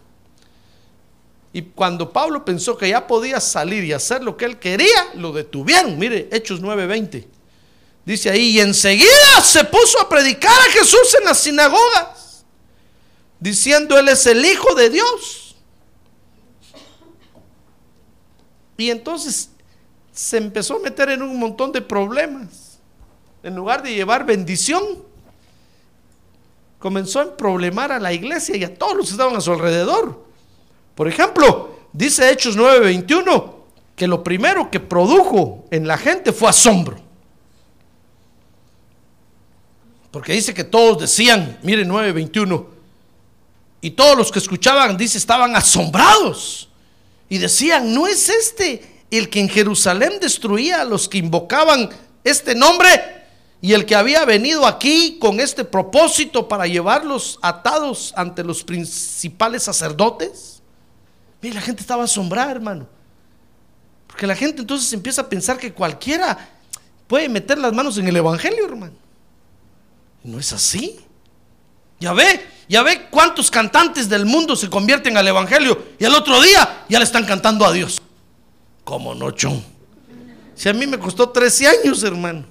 y 1.54 1.62
cuando 1.62 2.12
Pablo 2.12 2.44
pensó 2.44 2.78
que 2.78 2.90
ya 2.90 3.08
podía 3.08 3.40
salir 3.40 3.84
y 3.84 3.94
hacer 3.94 4.24
lo 4.24 4.36
que 4.36 4.46
él 4.46 4.60
quería, 4.60 5.12
lo 5.16 5.32
detuvieron. 5.32 5.98
Mire, 5.98 6.30
Hechos 6.32 6.62
9:20. 6.62 7.26
Dice 8.06 8.30
ahí, 8.30 8.52
y 8.52 8.60
enseguida 8.60 9.42
se 9.44 9.66
puso 9.66 10.00
a 10.00 10.08
predicar 10.08 10.58
a 10.58 10.72
Jesús 10.72 11.16
en 11.20 11.26
las 11.26 11.40
sinagogas, 11.40 12.46
diciendo, 13.38 13.98
Él 14.00 14.08
es 14.08 14.26
el 14.28 14.46
Hijo 14.46 14.76
de 14.76 14.90
Dios. 14.90 15.58
Y 18.78 18.92
entonces 18.92 19.50
se 20.14 20.38
empezó 20.38 20.78
a 20.78 20.80
meter 20.80 21.10
en 21.10 21.22
un 21.22 21.38
montón 21.38 21.72
de 21.72 21.82
problemas. 21.82 22.80
En 23.44 23.56
lugar 23.56 23.84
de 23.84 23.94
llevar 23.94 24.26
bendición, 24.26 24.84
comenzó 26.80 27.20
a 27.20 27.36
problemar 27.36 27.92
a 27.92 28.00
la 28.00 28.14
iglesia 28.14 28.56
y 28.56 28.64
a 28.64 28.74
todos 28.74 28.96
los 28.96 29.08
que 29.08 29.12
estaban 29.12 29.36
a 29.36 29.42
su 29.42 29.52
alrededor. 29.52 30.27
Por 30.98 31.08
ejemplo, 31.08 31.76
dice 31.94 32.28
Hechos 32.32 32.58
9:21 32.58 33.54
que 33.96 34.08
lo 34.08 34.24
primero 34.24 34.72
que 34.72 34.80
produjo 34.80 35.66
en 35.70 35.88
la 35.88 35.96
gente 35.96 36.34
fue 36.34 36.50
asombro. 36.50 36.98
Porque 40.10 40.34
dice 40.34 40.56
que 40.56 40.64
todos 40.64 41.00
decían, 41.00 41.60
mire 41.62 41.86
9:21, 41.86 42.66
y 43.80 43.92
todos 43.92 44.18
los 44.18 44.32
que 44.32 44.40
escuchaban, 44.40 44.98
dice, 44.98 45.20
estaban 45.20 45.56
asombrados. 45.56 46.68
Y 47.30 47.38
decían, 47.38 47.94
¿no 47.94 48.08
es 48.08 48.28
este 48.30 49.04
el 49.12 49.30
que 49.30 49.40
en 49.40 49.50
Jerusalén 49.50 50.14
destruía 50.20 50.82
a 50.82 50.86
los 50.86 51.08
que 51.08 51.20
invocaban 51.20 51.92
este 52.24 52.56
nombre? 52.56 52.90
Y 53.62 53.74
el 53.74 53.86
que 53.86 53.94
había 53.94 54.26
venido 54.26 54.66
aquí 54.66 55.20
con 55.20 55.40
este 55.40 55.64
propósito 55.64 56.48
para 56.48 56.66
llevarlos 56.66 57.38
atados 57.44 58.14
ante 58.16 58.44
los 58.44 58.64
principales 58.64 59.62
sacerdotes. 59.62 60.57
Mire, 61.42 61.56
la 61.56 61.62
gente 61.62 61.82
estaba 61.82 62.04
asombrada, 62.04 62.52
hermano. 62.52 62.88
Porque 64.08 64.26
la 64.26 64.36
gente 64.36 64.62
entonces 64.62 64.92
empieza 64.94 65.22
a 65.22 65.30
pensar 65.30 65.58
que 65.58 65.74
cualquiera 65.74 66.38
puede 67.08 67.30
meter 67.30 67.58
las 67.58 67.74
manos 67.74 67.98
en 67.98 68.08
el 68.08 68.16
Evangelio, 68.16 68.66
hermano. 68.66 68.96
No 70.24 70.40
es 70.40 70.52
así. 70.54 71.00
Ya 72.00 72.14
ve, 72.14 72.46
ya 72.70 72.84
ve 72.84 73.08
cuántos 73.10 73.50
cantantes 73.50 74.08
del 74.08 74.26
mundo 74.26 74.56
se 74.56 74.70
convierten 74.70 75.18
al 75.18 75.28
Evangelio 75.28 75.84
y 75.98 76.06
al 76.06 76.14
otro 76.14 76.42
día 76.42 76.86
ya 76.90 77.00
le 77.00 77.06
están 77.06 77.26
cantando 77.26 77.66
a 77.66 77.72
Dios. 77.72 78.02
Como 78.84 79.16
no, 79.16 79.32
chon. 79.32 79.64
Si 80.56 80.70
a 80.70 80.74
mí 80.74 80.88
me 80.88 80.98
costó 80.98 81.30
13 81.30 81.68
años, 81.68 82.04
hermano. 82.04 82.46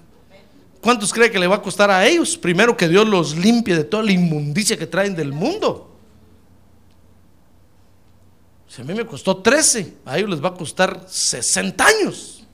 ¿Cuántos 0.80 1.12
cree 1.12 1.30
que 1.30 1.38
le 1.38 1.48
va 1.48 1.56
a 1.56 1.62
costar 1.62 1.90
a 1.90 2.06
ellos? 2.06 2.36
Primero 2.36 2.76
que 2.76 2.88
Dios 2.88 3.08
los 3.08 3.36
limpie 3.36 3.74
de 3.74 3.84
toda 3.84 4.04
la 4.04 4.12
inmundicia 4.12 4.76
que 4.76 4.86
traen 4.86 5.16
del 5.16 5.32
mundo. 5.32 5.95
Si 8.68 8.82
a 8.82 8.84
mí 8.84 8.94
me 8.94 9.06
costó 9.06 9.36
13, 9.38 9.98
a 10.04 10.18
ellos 10.18 10.30
les 10.30 10.44
va 10.44 10.48
a 10.48 10.54
costar 10.54 11.06
60 11.08 11.86
años. 11.86 12.44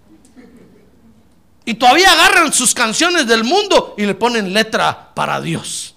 Y 1.64 1.74
todavía 1.74 2.12
agarran 2.12 2.52
sus 2.52 2.74
canciones 2.74 3.26
del 3.26 3.44
mundo 3.44 3.94
y 3.96 4.04
le 4.04 4.14
ponen 4.14 4.52
letra 4.52 5.14
para 5.14 5.40
Dios. 5.40 5.94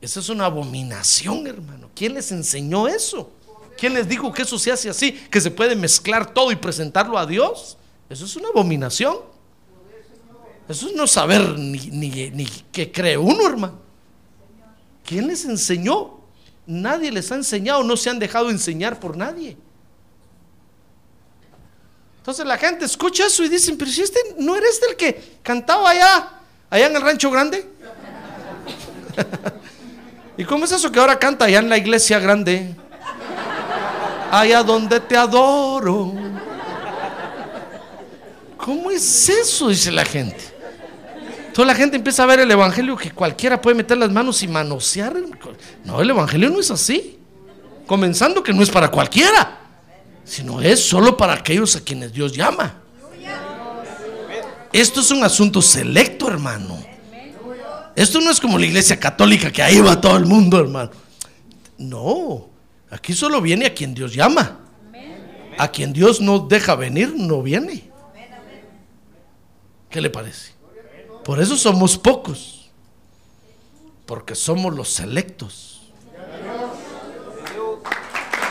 Eso 0.00 0.20
es 0.20 0.28
una 0.28 0.46
abominación, 0.46 1.46
hermano. 1.46 1.90
¿Quién 1.94 2.14
les 2.14 2.30
enseñó 2.30 2.86
eso? 2.86 3.30
¿Quién 3.78 3.94
les 3.94 4.08
dijo 4.08 4.32
que 4.32 4.42
eso 4.42 4.58
se 4.58 4.70
hace 4.70 4.90
así? 4.90 5.12
Que 5.12 5.40
se 5.40 5.50
puede 5.50 5.74
mezclar 5.74 6.32
todo 6.34 6.52
y 6.52 6.56
presentarlo 6.56 7.18
a 7.18 7.26
Dios. 7.26 7.76
Eso 8.10 8.26
es 8.26 8.36
una 8.36 8.48
abominación. 8.48 9.16
Eso 10.68 10.88
es 10.88 10.94
no 10.94 11.06
saber 11.06 11.58
ni, 11.58 11.78
ni, 11.86 12.30
ni 12.30 12.46
qué 12.70 12.92
cree 12.92 13.16
uno, 13.16 13.46
hermano. 13.46 13.78
¿Quién 15.04 15.26
les 15.26 15.44
enseñó? 15.46 16.17
Nadie 16.68 17.10
les 17.10 17.32
ha 17.32 17.34
enseñado, 17.34 17.82
no 17.82 17.96
se 17.96 18.10
han 18.10 18.18
dejado 18.18 18.50
enseñar 18.50 19.00
por 19.00 19.16
nadie. 19.16 19.56
Entonces 22.18 22.44
la 22.44 22.58
gente 22.58 22.84
escucha 22.84 23.24
eso 23.24 23.42
y 23.42 23.48
dicen, 23.48 23.78
pero 23.78 23.90
si 23.90 24.02
este 24.02 24.20
no 24.36 24.54
eres 24.54 24.78
del 24.78 24.94
que 24.94 25.38
cantaba 25.42 25.88
allá, 25.88 26.28
allá 26.68 26.86
en 26.88 26.96
el 26.96 27.00
rancho 27.00 27.30
grande. 27.30 27.66
¿Y 30.36 30.44
cómo 30.44 30.66
es 30.66 30.72
eso 30.72 30.92
que 30.92 31.00
ahora 31.00 31.18
canta 31.18 31.46
allá 31.46 31.60
en 31.60 31.70
la 31.70 31.78
iglesia 31.78 32.18
grande? 32.18 32.76
Allá 34.30 34.62
donde 34.62 35.00
te 35.00 35.16
adoro. 35.16 36.12
¿Cómo 38.58 38.90
es 38.90 39.26
eso? 39.30 39.68
Dice 39.68 39.90
la 39.90 40.04
gente. 40.04 40.57
Toda 41.58 41.66
la 41.66 41.74
gente 41.74 41.96
empieza 41.96 42.22
a 42.22 42.26
ver 42.26 42.38
el 42.38 42.48
Evangelio 42.52 42.96
que 42.96 43.10
cualquiera 43.10 43.60
puede 43.60 43.74
meter 43.74 43.98
las 43.98 44.12
manos 44.12 44.44
y 44.44 44.46
manosear. 44.46 45.16
No, 45.84 46.00
el 46.00 46.08
Evangelio 46.08 46.50
no 46.50 46.60
es 46.60 46.70
así. 46.70 47.18
Comenzando 47.84 48.44
que 48.44 48.52
no 48.52 48.62
es 48.62 48.70
para 48.70 48.92
cualquiera, 48.92 49.58
sino 50.24 50.62
es 50.62 50.78
solo 50.78 51.16
para 51.16 51.32
aquellos 51.32 51.74
a 51.74 51.80
quienes 51.80 52.12
Dios 52.12 52.32
llama. 52.32 52.76
Esto 54.72 55.00
es 55.00 55.10
un 55.10 55.24
asunto 55.24 55.60
selecto, 55.60 56.28
hermano. 56.28 56.78
Esto 57.96 58.20
no 58.20 58.30
es 58.30 58.38
como 58.38 58.56
la 58.56 58.66
iglesia 58.66 59.00
católica 59.00 59.50
que 59.50 59.60
ahí 59.60 59.80
va 59.80 60.00
todo 60.00 60.16
el 60.16 60.26
mundo, 60.26 60.60
hermano. 60.60 60.92
No, 61.76 62.50
aquí 62.88 63.14
solo 63.14 63.40
viene 63.40 63.66
a 63.66 63.74
quien 63.74 63.94
Dios 63.94 64.14
llama. 64.14 64.60
A 65.58 65.72
quien 65.72 65.92
Dios 65.92 66.20
no 66.20 66.38
deja 66.38 66.76
venir, 66.76 67.14
no 67.16 67.42
viene. 67.42 67.90
¿Qué 69.90 70.00
le 70.00 70.08
parece? 70.08 70.57
Por 71.28 71.38
eso 71.42 71.58
somos 71.58 71.98
pocos. 71.98 72.70
Porque 74.06 74.34
somos 74.34 74.74
los 74.74 74.88
selectos. 74.88 75.82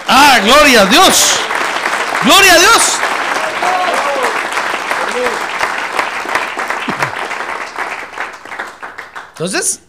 Ah, 0.07 0.39
gloria 0.43 0.83
a 0.83 0.85
Dios. 0.85 1.39
Gloria 2.23 2.53
a 2.53 2.59
Dios. 2.59 2.83
Entonces, 9.29 9.79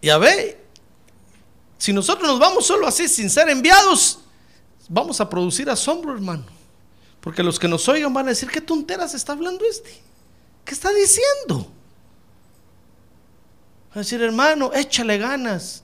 ya 0.00 0.16
ve, 0.18 0.64
si 1.78 1.92
nosotros 1.92 2.28
nos 2.28 2.38
vamos 2.38 2.64
solo 2.64 2.86
así, 2.86 3.08
sin 3.08 3.28
ser 3.28 3.48
enviados, 3.48 4.20
vamos 4.88 5.20
a 5.20 5.28
producir 5.28 5.68
asombro, 5.68 6.14
hermano. 6.14 6.44
Porque 7.20 7.42
los 7.42 7.58
que 7.58 7.66
nos 7.66 7.88
oigan 7.88 8.14
van 8.14 8.26
a 8.26 8.28
decir, 8.28 8.48
¿qué 8.48 8.60
tonteras 8.60 9.14
está 9.14 9.32
hablando 9.32 9.64
este? 9.68 10.00
¿Qué 10.64 10.74
está 10.74 10.92
diciendo? 10.92 11.72
Decir, 14.02 14.22
hermano, 14.22 14.72
échale 14.74 15.18
ganas. 15.18 15.82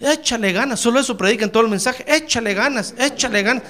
Échale 0.00 0.52
ganas. 0.52 0.80
Solo 0.80 1.00
eso 1.00 1.16
predica 1.16 1.44
en 1.44 1.52
todo 1.52 1.62
el 1.62 1.68
mensaje. 1.68 2.04
Échale 2.06 2.54
ganas, 2.54 2.94
échale 2.98 3.42
ganas. 3.42 3.62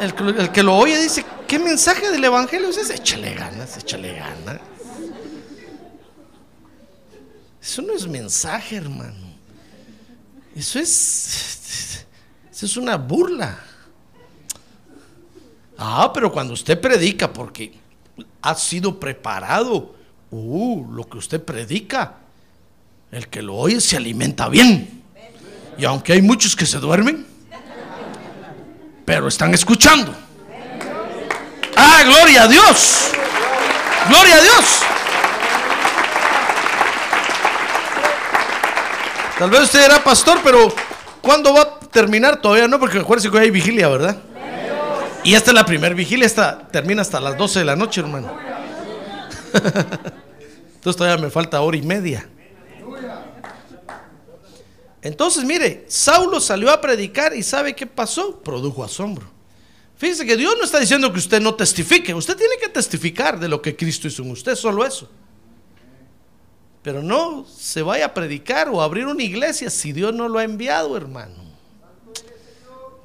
El, 0.00 0.52
que 0.52 0.62
lo 0.62 0.76
oye 0.76 1.00
dice, 1.00 1.24
¿qué 1.46 1.58
mensaje 1.58 2.10
del 2.10 2.24
Evangelio 2.24 2.68
es 2.68 2.76
ese? 2.76 2.94
Échale 2.94 3.34
ganas, 3.34 3.76
échale 3.76 4.14
ganas. 4.14 4.60
Eso 7.60 7.82
no 7.82 7.94
es 7.94 8.06
mensaje, 8.06 8.76
hermano. 8.76 9.28
Eso 10.54 10.78
es, 10.78 12.06
eso 12.50 12.66
es 12.66 12.76
una 12.76 12.96
burla. 12.96 13.58
Ah, 15.76 16.10
pero 16.12 16.32
cuando 16.32 16.54
usted 16.54 16.80
predica, 16.80 17.32
porque 17.32 17.72
ha 18.42 18.54
sido 18.54 18.98
preparado, 18.98 19.94
uh, 20.30 20.92
lo 20.92 21.08
que 21.08 21.18
usted 21.18 21.42
predica 21.42 22.27
el 23.10 23.28
que 23.28 23.42
lo 23.42 23.54
oye 23.54 23.80
se 23.80 23.96
alimenta 23.96 24.48
bien. 24.48 25.02
Y 25.78 25.84
aunque 25.84 26.12
hay 26.12 26.22
muchos 26.22 26.56
que 26.56 26.66
se 26.66 26.78
duermen, 26.78 27.26
pero 29.04 29.28
están 29.28 29.54
escuchando. 29.54 30.14
Ah, 31.76 32.02
gloria 32.04 32.42
a 32.42 32.48
Dios. 32.48 33.10
Gloria 34.08 34.36
a 34.36 34.40
Dios. 34.40 34.64
Tal 39.38 39.50
vez 39.50 39.60
usted 39.60 39.84
era 39.84 40.02
pastor, 40.02 40.40
pero 40.42 40.74
¿cuándo 41.22 41.54
va 41.54 41.62
a 41.62 41.78
terminar? 41.90 42.40
Todavía 42.40 42.66
no, 42.66 42.80
porque 42.80 42.98
acuérdese 42.98 43.30
que 43.30 43.36
hoy 43.36 43.44
hay 43.44 43.50
vigilia, 43.50 43.88
¿verdad? 43.88 44.16
Y 45.22 45.34
esta 45.34 45.52
es 45.52 45.54
la 45.54 45.64
primera 45.64 45.94
vigilia, 45.94 46.26
esta 46.26 46.66
termina 46.68 47.02
hasta 47.02 47.20
las 47.20 47.36
12 47.36 47.60
de 47.60 47.64
la 47.64 47.76
noche, 47.76 48.00
hermano. 48.00 48.36
Entonces 50.74 50.96
todavía 50.96 51.22
me 51.22 51.30
falta 51.30 51.60
hora 51.60 51.76
y 51.76 51.82
media. 51.82 52.28
Entonces, 55.02 55.44
mire, 55.44 55.84
Saulo 55.88 56.40
salió 56.40 56.70
a 56.70 56.80
predicar 56.80 57.34
y 57.34 57.42
¿sabe 57.42 57.74
qué 57.74 57.86
pasó? 57.86 58.40
Produjo 58.40 58.82
asombro. 58.82 59.28
Fíjese 59.96 60.26
que 60.26 60.36
Dios 60.36 60.54
no 60.56 60.64
está 60.64 60.78
diciendo 60.78 61.12
que 61.12 61.18
usted 61.18 61.40
no 61.40 61.54
testifique, 61.54 62.14
usted 62.14 62.36
tiene 62.36 62.54
que 62.60 62.68
testificar 62.68 63.38
de 63.38 63.48
lo 63.48 63.60
que 63.60 63.76
Cristo 63.76 64.06
hizo 64.06 64.22
en 64.22 64.30
usted, 64.30 64.54
solo 64.54 64.84
eso. 64.84 65.08
Pero 66.82 67.02
no 67.02 67.44
se 67.44 67.82
vaya 67.82 68.06
a 68.06 68.14
predicar 68.14 68.68
o 68.68 68.80
a 68.80 68.84
abrir 68.84 69.06
una 69.06 69.22
iglesia 69.22 69.70
si 69.70 69.92
Dios 69.92 70.14
no 70.14 70.28
lo 70.28 70.38
ha 70.38 70.44
enviado, 70.44 70.96
hermano. 70.96 71.48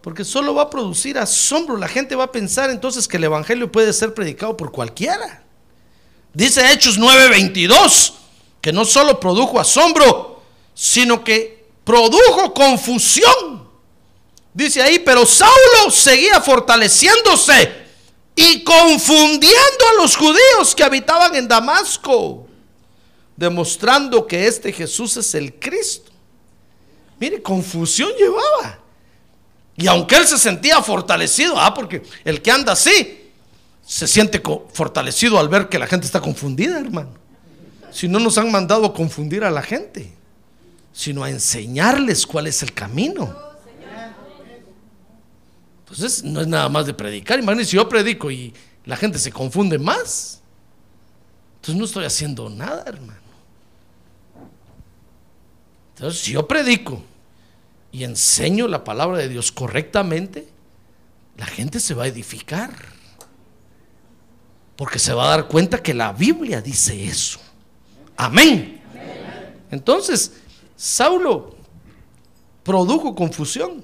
Porque 0.02 0.24
solo 0.24 0.54
va 0.54 0.64
a 0.64 0.70
producir 0.70 1.18
asombro. 1.18 1.78
La 1.78 1.88
gente 1.88 2.16
va 2.16 2.26
a 2.26 2.32
pensar 2.32 2.70
entonces 2.70 3.08
que 3.08 3.18
el 3.18 3.24
Evangelio 3.24 3.72
puede 3.72 3.94
ser 3.94 4.14
predicado 4.14 4.56
por 4.56 4.72
cualquiera. 4.72 5.44
Dice 6.34 6.72
Hechos 6.72 7.00
9:22 7.00 8.14
que 8.62 8.72
no 8.72 8.86
solo 8.86 9.20
produjo 9.20 9.60
asombro, 9.60 10.42
sino 10.74 11.24
que 11.24 11.63
produjo 11.84 12.54
confusión. 12.54 13.68
Dice 14.54 14.82
ahí, 14.82 15.00
pero 15.00 15.26
Saulo 15.26 15.90
seguía 15.90 16.40
fortaleciéndose 16.40 17.84
y 18.36 18.64
confundiendo 18.64 19.88
a 19.92 20.02
los 20.02 20.16
judíos 20.16 20.76
que 20.76 20.84
habitaban 20.84 21.36
en 21.36 21.48
Damasco, 21.48 22.48
demostrando 23.36 24.28
que 24.28 24.48
este 24.48 24.72
Jesús 24.72 25.18
es 25.18 25.34
el 25.36 25.56
Cristo. 25.56 26.12
Mire, 27.20 27.42
confusión 27.42 28.12
llevaba. 28.18 28.80
Y 29.76 29.88
aunque 29.88 30.18
él 30.18 30.28
se 30.28 30.38
sentía 30.38 30.82
fortalecido, 30.84 31.60
ah, 31.60 31.74
porque 31.74 32.04
el 32.24 32.42
que 32.42 32.52
anda 32.52 32.74
así 32.74 33.32
se 33.86 34.08
siente 34.08 34.42
fortalecido 34.72 35.40
al 35.40 35.50
ver 35.50 35.68
que 35.68 35.80
la 35.80 35.88
gente 35.88 36.06
está 36.06 36.22
confundida, 36.22 36.80
hermano. 36.80 37.12
Si 37.92 38.08
no 38.08 38.20
nos 38.20 38.38
han 38.38 38.52
mandado 38.52 38.94
confundir 38.94 39.44
a 39.44 39.52
la 39.52 39.62
gente 39.62 40.14
sino 40.94 41.24
a 41.24 41.30
enseñarles 41.30 42.26
cuál 42.26 42.48
es 42.48 42.62
el 42.64 42.72
camino. 42.72 43.36
Entonces, 45.80 46.24
no 46.24 46.42
es 46.42 46.48
nada 46.48 46.70
más 46.70 46.86
de 46.86 46.94
predicar. 46.94 47.40
Imagínense, 47.40 47.72
si 47.72 47.78
yo 47.78 47.90
predico 47.90 48.32
y 48.32 48.54
la 48.86 48.96
gente 48.96 49.20
se 49.20 49.32
confunde 49.32 49.78
más, 49.78 50.42
entonces 51.56 51.76
no 51.76 51.86
estoy 51.86 52.06
haciendo 52.06 52.50
nada, 52.50 52.84
hermano. 52.86 53.20
Entonces, 55.96 56.22
si 56.22 56.34
yo 56.34 56.48
predico 56.48 57.04
y 57.92 58.04
enseño 58.04 58.68
la 58.68 58.84
palabra 58.84 59.18
de 59.18 59.30
Dios 59.30 59.52
correctamente, 59.52 60.48
la 61.38 61.46
gente 61.46 61.80
se 61.80 61.94
va 61.94 62.04
a 62.04 62.08
edificar. 62.08 62.72
Porque 64.76 65.00
se 65.00 65.14
va 65.14 65.26
a 65.26 65.30
dar 65.30 65.48
cuenta 65.48 65.82
que 65.82 65.94
la 65.94 66.12
Biblia 66.12 66.62
dice 66.62 67.06
eso. 67.06 67.40
Amén. 68.18 68.82
Entonces, 69.72 70.34
Saulo 70.76 71.56
produjo 72.64 73.16
confusión. 73.16 73.84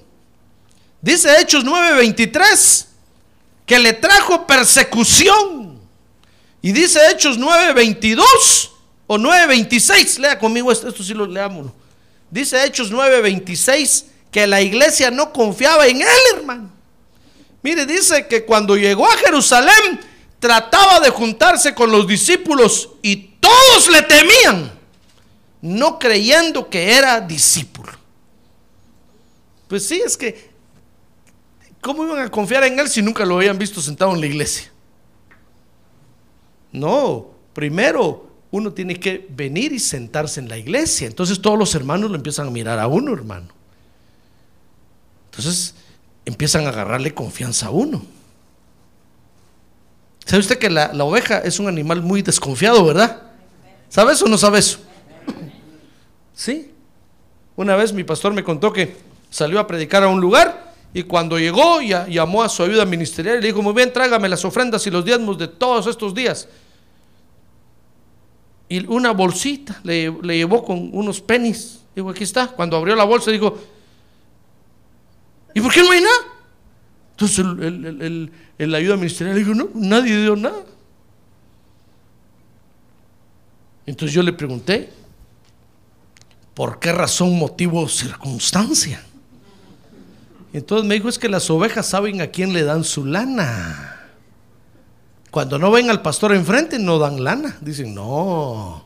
Dice 1.00 1.40
Hechos 1.40 1.64
9:23 1.64 2.86
que 3.66 3.78
le 3.78 3.92
trajo 3.92 4.46
persecución. 4.46 5.80
Y 6.62 6.72
dice 6.72 7.00
Hechos 7.10 7.38
9:22 7.38 8.70
o 9.06 9.18
9.26, 9.18 10.18
lea 10.18 10.38
conmigo 10.38 10.70
esto, 10.70 10.88
esto 10.88 11.02
sí 11.02 11.14
lo 11.14 11.26
leámoslo. 11.26 11.72
Dice 12.30 12.64
Hechos 12.64 12.92
9.26 12.92 14.04
que 14.30 14.46
la 14.46 14.60
iglesia 14.60 15.10
no 15.10 15.32
confiaba 15.32 15.86
en 15.88 16.00
él, 16.00 16.08
hermano. 16.36 16.70
Mire, 17.62 17.86
dice 17.86 18.26
que 18.28 18.44
cuando 18.44 18.76
llegó 18.76 19.10
a 19.10 19.16
Jerusalén 19.16 20.00
trataba 20.38 21.00
de 21.00 21.10
juntarse 21.10 21.74
con 21.74 21.90
los 21.90 22.06
discípulos 22.06 22.90
y 23.02 23.16
todos 23.40 23.88
le 23.90 24.02
temían, 24.02 24.79
no 25.62 25.98
creyendo 25.98 26.68
que 26.68 26.96
era 26.96 27.20
discípulo. 27.20 27.92
Pues 29.68 29.86
sí, 29.86 30.02
es 30.04 30.16
que, 30.16 30.50
¿cómo 31.80 32.04
iban 32.04 32.20
a 32.20 32.30
confiar 32.30 32.64
en 32.64 32.78
él 32.78 32.88
si 32.88 33.02
nunca 33.02 33.24
lo 33.24 33.36
habían 33.36 33.58
visto 33.58 33.80
sentado 33.80 34.12
en 34.14 34.20
la 34.20 34.26
iglesia? 34.26 34.72
No, 36.72 37.30
primero 37.52 38.28
uno 38.50 38.72
tiene 38.72 38.98
que 38.98 39.26
venir 39.30 39.72
y 39.72 39.78
sentarse 39.78 40.40
en 40.40 40.48
la 40.48 40.58
iglesia. 40.58 41.06
Entonces 41.06 41.40
todos 41.40 41.58
los 41.58 41.74
hermanos 41.74 42.10
lo 42.10 42.16
empiezan 42.16 42.48
a 42.48 42.50
mirar 42.50 42.78
a 42.78 42.88
uno, 42.88 43.12
hermano. 43.12 43.48
Entonces 45.30 45.74
empiezan 46.24 46.66
a 46.66 46.70
agarrarle 46.70 47.14
confianza 47.14 47.66
a 47.66 47.70
uno. 47.70 48.02
¿Sabe 50.24 50.40
usted 50.40 50.58
que 50.58 50.70
la, 50.70 50.92
la 50.92 51.04
oveja 51.04 51.38
es 51.38 51.58
un 51.60 51.68
animal 51.68 52.02
muy 52.02 52.22
desconfiado, 52.22 52.84
verdad? 52.84 53.22
¿Sabe 53.88 54.12
eso 54.12 54.24
o 54.24 54.28
no 54.28 54.38
sabe 54.38 54.58
eso? 54.58 54.80
Sí. 56.40 56.70
Una 57.54 57.76
vez 57.76 57.92
mi 57.92 58.02
pastor 58.02 58.32
me 58.32 58.42
contó 58.42 58.72
que 58.72 58.96
salió 59.28 59.60
a 59.60 59.66
predicar 59.66 60.02
a 60.02 60.08
un 60.08 60.22
lugar 60.22 60.72
y 60.94 61.02
cuando 61.02 61.38
llegó 61.38 61.82
llamó 61.82 62.42
a 62.42 62.48
su 62.48 62.62
ayuda 62.62 62.86
ministerial 62.86 63.36
y 63.36 63.40
le 63.42 63.48
dijo, 63.48 63.60
muy 63.60 63.74
bien, 63.74 63.92
trágame 63.92 64.26
las 64.26 64.42
ofrendas 64.46 64.86
y 64.86 64.90
los 64.90 65.04
diezmos 65.04 65.36
de 65.36 65.48
todos 65.48 65.86
estos 65.86 66.14
días. 66.14 66.48
Y 68.70 68.86
una 68.86 69.10
bolsita 69.10 69.80
le, 69.84 70.10
le 70.22 70.38
llevó 70.38 70.64
con 70.64 70.88
unos 70.94 71.20
pennies. 71.20 71.80
Digo, 71.94 72.08
aquí 72.08 72.24
está. 72.24 72.46
Cuando 72.46 72.74
abrió 72.78 72.96
la 72.96 73.04
bolsa 73.04 73.30
dijo, 73.30 73.58
¿y 75.54 75.60
por 75.60 75.70
qué 75.74 75.82
no 75.82 75.90
hay 75.90 76.00
nada? 76.00 76.16
Entonces 77.10 77.38
el- 77.40 77.84
el- 78.00 78.32
el 78.56 78.74
ayuda 78.74 78.96
ministerial 78.96 79.36
le 79.36 79.44
dijo, 79.44 79.54
no, 79.54 79.68
nadie 79.74 80.16
dio 80.22 80.36
nada. 80.36 80.62
Entonces 83.84 84.14
yo 84.14 84.22
le 84.22 84.32
pregunté, 84.32 84.88
¿por 86.54 86.78
qué 86.78 86.92
razón, 86.92 87.38
motivo 87.38 87.82
o 87.82 87.88
circunstancia? 87.88 89.04
Entonces 90.52 90.86
me 90.86 90.94
dijo, 90.94 91.08
es 91.08 91.18
que 91.18 91.28
las 91.28 91.48
ovejas 91.50 91.86
saben 91.86 92.20
a 92.20 92.28
quién 92.28 92.52
le 92.52 92.64
dan 92.64 92.84
su 92.84 93.04
lana. 93.04 94.08
Cuando 95.30 95.58
no 95.58 95.70
ven 95.70 95.90
al 95.90 96.02
pastor 96.02 96.34
enfrente, 96.34 96.78
no 96.78 96.98
dan 96.98 97.22
lana. 97.22 97.56
Dicen, 97.60 97.94
no. 97.94 98.84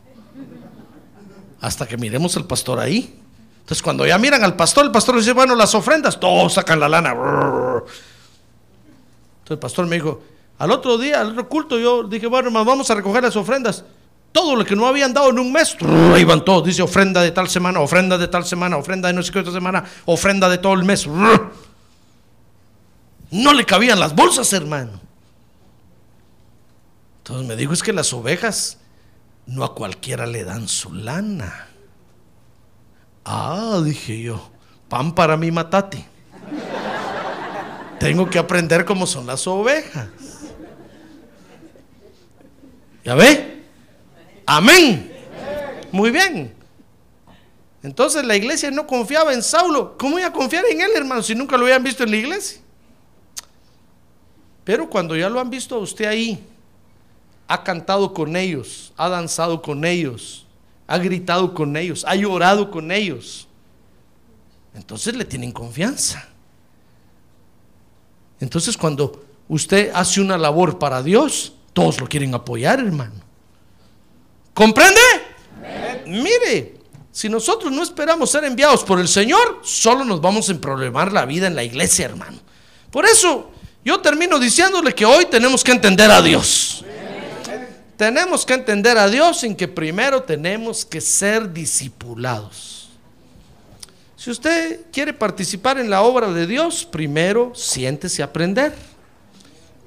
Hasta 1.59 1.87
que 1.87 1.97
miremos 1.97 2.37
al 2.37 2.45
pastor 2.45 2.79
ahí. 2.79 3.19
Entonces, 3.61 3.81
cuando 3.81 4.05
ya 4.05 4.19
miran 4.19 4.43
al 4.43 4.55
pastor, 4.55 4.85
el 4.85 4.91
pastor 4.91 5.17
dice, 5.17 5.33
bueno, 5.33 5.55
las 5.55 5.73
ofrendas, 5.73 6.19
todos 6.19 6.53
sacan 6.53 6.79
la 6.79 6.87
lana. 6.87 7.13
Entonces, 7.13 7.89
el 9.49 9.57
pastor 9.57 9.87
me 9.87 9.95
dijo, 9.95 10.21
al 10.59 10.69
otro 10.69 10.99
día, 10.99 11.21
al 11.21 11.31
otro 11.31 11.49
culto, 11.49 11.79
yo 11.79 12.03
dije, 12.03 12.27
bueno, 12.27 12.49
hermano, 12.49 12.63
vamos 12.63 12.91
a 12.91 12.95
recoger 12.95 13.23
las 13.23 13.35
ofrendas. 13.35 13.83
Todo 14.35 14.57
lo 14.57 14.65
que 14.65 14.75
no 14.75 14.85
habían 14.85 15.13
dado 15.13 15.29
en 15.29 15.39
un 15.39 15.49
mes, 15.49 15.77
van 15.79 16.43
todos. 16.43 16.65
Dice 16.65 16.81
ofrenda 16.81 17.21
de 17.21 17.31
tal 17.31 17.47
semana, 17.47 17.79
ofrenda 17.79 18.17
de 18.17 18.27
tal 18.27 18.43
semana, 18.43 18.75
ofrenda 18.75 19.07
de 19.07 19.13
no 19.13 19.23
sé 19.23 19.31
qué 19.31 19.39
otra 19.39 19.53
semana, 19.53 19.85
ofrenda 20.03 20.49
de 20.49 20.57
todo 20.57 20.73
el 20.73 20.83
mes. 20.83 21.07
No 23.31 23.53
le 23.53 23.65
cabían 23.65 23.97
las 23.97 24.13
bolsas, 24.13 24.51
hermano. 24.51 24.99
Entonces 27.19 27.47
me 27.47 27.55
dijo, 27.55 27.71
es 27.71 27.81
que 27.81 27.93
las 27.93 28.11
ovejas 28.11 28.77
no 29.45 29.63
a 29.63 29.73
cualquiera 29.73 30.25
le 30.25 30.43
dan 30.43 30.67
su 30.67 30.93
lana. 30.93 31.67
Ah, 33.23 33.79
dije 33.85 34.21
yo, 34.21 34.51
pan 34.89 35.15
para 35.15 35.37
mi 35.37 35.49
matate. 35.49 36.05
Tengo 38.01 38.29
que 38.29 38.37
aprender 38.37 38.83
cómo 38.83 39.07
son 39.07 39.27
las 39.27 39.47
ovejas. 39.47 40.09
¿Ya 43.05 43.15
ve? 43.15 43.54
Amén. 44.45 45.11
Muy 45.91 46.11
bien. 46.11 46.53
Entonces 47.81 48.25
la 48.25 48.35
iglesia 48.35 48.71
no 48.71 48.87
confiaba 48.87 49.33
en 49.33 49.43
Saulo. 49.43 49.97
¿Cómo 49.97 50.17
iba 50.17 50.27
a 50.27 50.33
confiar 50.33 50.65
en 50.71 50.81
él, 50.81 50.91
hermano, 50.95 51.21
si 51.21 51.35
nunca 51.35 51.57
lo 51.57 51.65
habían 51.65 51.83
visto 51.83 52.03
en 52.03 52.11
la 52.11 52.17
iglesia? 52.17 52.61
Pero 54.63 54.89
cuando 54.89 55.15
ya 55.15 55.29
lo 55.29 55.39
han 55.39 55.49
visto 55.49 55.75
a 55.75 55.79
usted 55.79 56.05
ahí, 56.05 56.43
ha 57.47 57.63
cantado 57.63 58.13
con 58.13 58.35
ellos, 58.35 58.91
ha 58.97 59.07
danzado 59.07 59.61
con 59.61 59.85
ellos, 59.85 60.47
ha 60.87 60.97
gritado 60.97 61.53
con 61.53 61.77
ellos, 61.77 62.03
ha 62.07 62.15
llorado 62.15 62.71
con 62.71 62.91
ellos. 62.91 63.47
Entonces 64.73 65.15
le 65.15 65.23
tienen 65.23 65.51
confianza. 65.51 66.27
Entonces 68.39 68.75
cuando 68.75 69.23
usted 69.47 69.91
hace 69.93 70.19
una 70.19 70.37
labor 70.37 70.79
para 70.79 71.03
Dios, 71.03 71.53
todos 71.73 72.01
lo 72.01 72.07
quieren 72.07 72.33
apoyar, 72.33 72.79
hermano. 72.79 73.24
¿Comprende? 74.55 75.01
Mire, 76.07 76.75
si 77.11 77.27
nosotros 77.27 77.73
no 77.73 77.83
esperamos 77.83 78.31
ser 78.31 78.45
enviados 78.45 78.85
por 78.85 79.01
el 79.01 79.09
Señor, 79.09 79.59
solo 79.63 80.05
nos 80.05 80.21
vamos 80.21 80.47
a 80.47 80.53
emproblemar 80.53 81.11
la 81.11 81.25
vida 81.25 81.47
en 81.47 81.55
la 81.55 81.63
iglesia, 81.63 82.05
hermano. 82.05 82.39
Por 82.89 83.05
eso 83.05 83.51
yo 83.83 83.99
termino 83.99 84.39
diciéndole 84.39 84.95
que 84.95 85.05
hoy 85.05 85.25
tenemos 85.25 85.61
que 85.61 85.73
entender 85.73 86.09
a 86.09 86.21
Dios. 86.21 86.85
Tenemos 87.97 88.45
que 88.45 88.53
entender 88.53 88.97
a 88.97 89.09
Dios 89.09 89.43
en 89.43 89.57
que 89.57 89.67
primero 89.67 90.23
tenemos 90.23 90.85
que 90.85 91.01
ser 91.01 91.51
discipulados. 91.51 92.87
Si 94.15 94.31
usted 94.31 94.85
quiere 94.89 95.11
participar 95.11 95.79
en 95.79 95.89
la 95.89 96.01
obra 96.01 96.31
de 96.31 96.47
Dios, 96.47 96.85
primero 96.85 97.53
siéntese 97.55 98.21
a 98.21 98.27
aprender. 98.27 98.73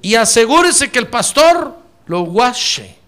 Y 0.03 0.13
asegúrese 0.13 0.91
que 0.91 0.99
el 0.99 1.07
pastor 1.07 1.75
lo 2.05 2.21
guache. 2.21 2.98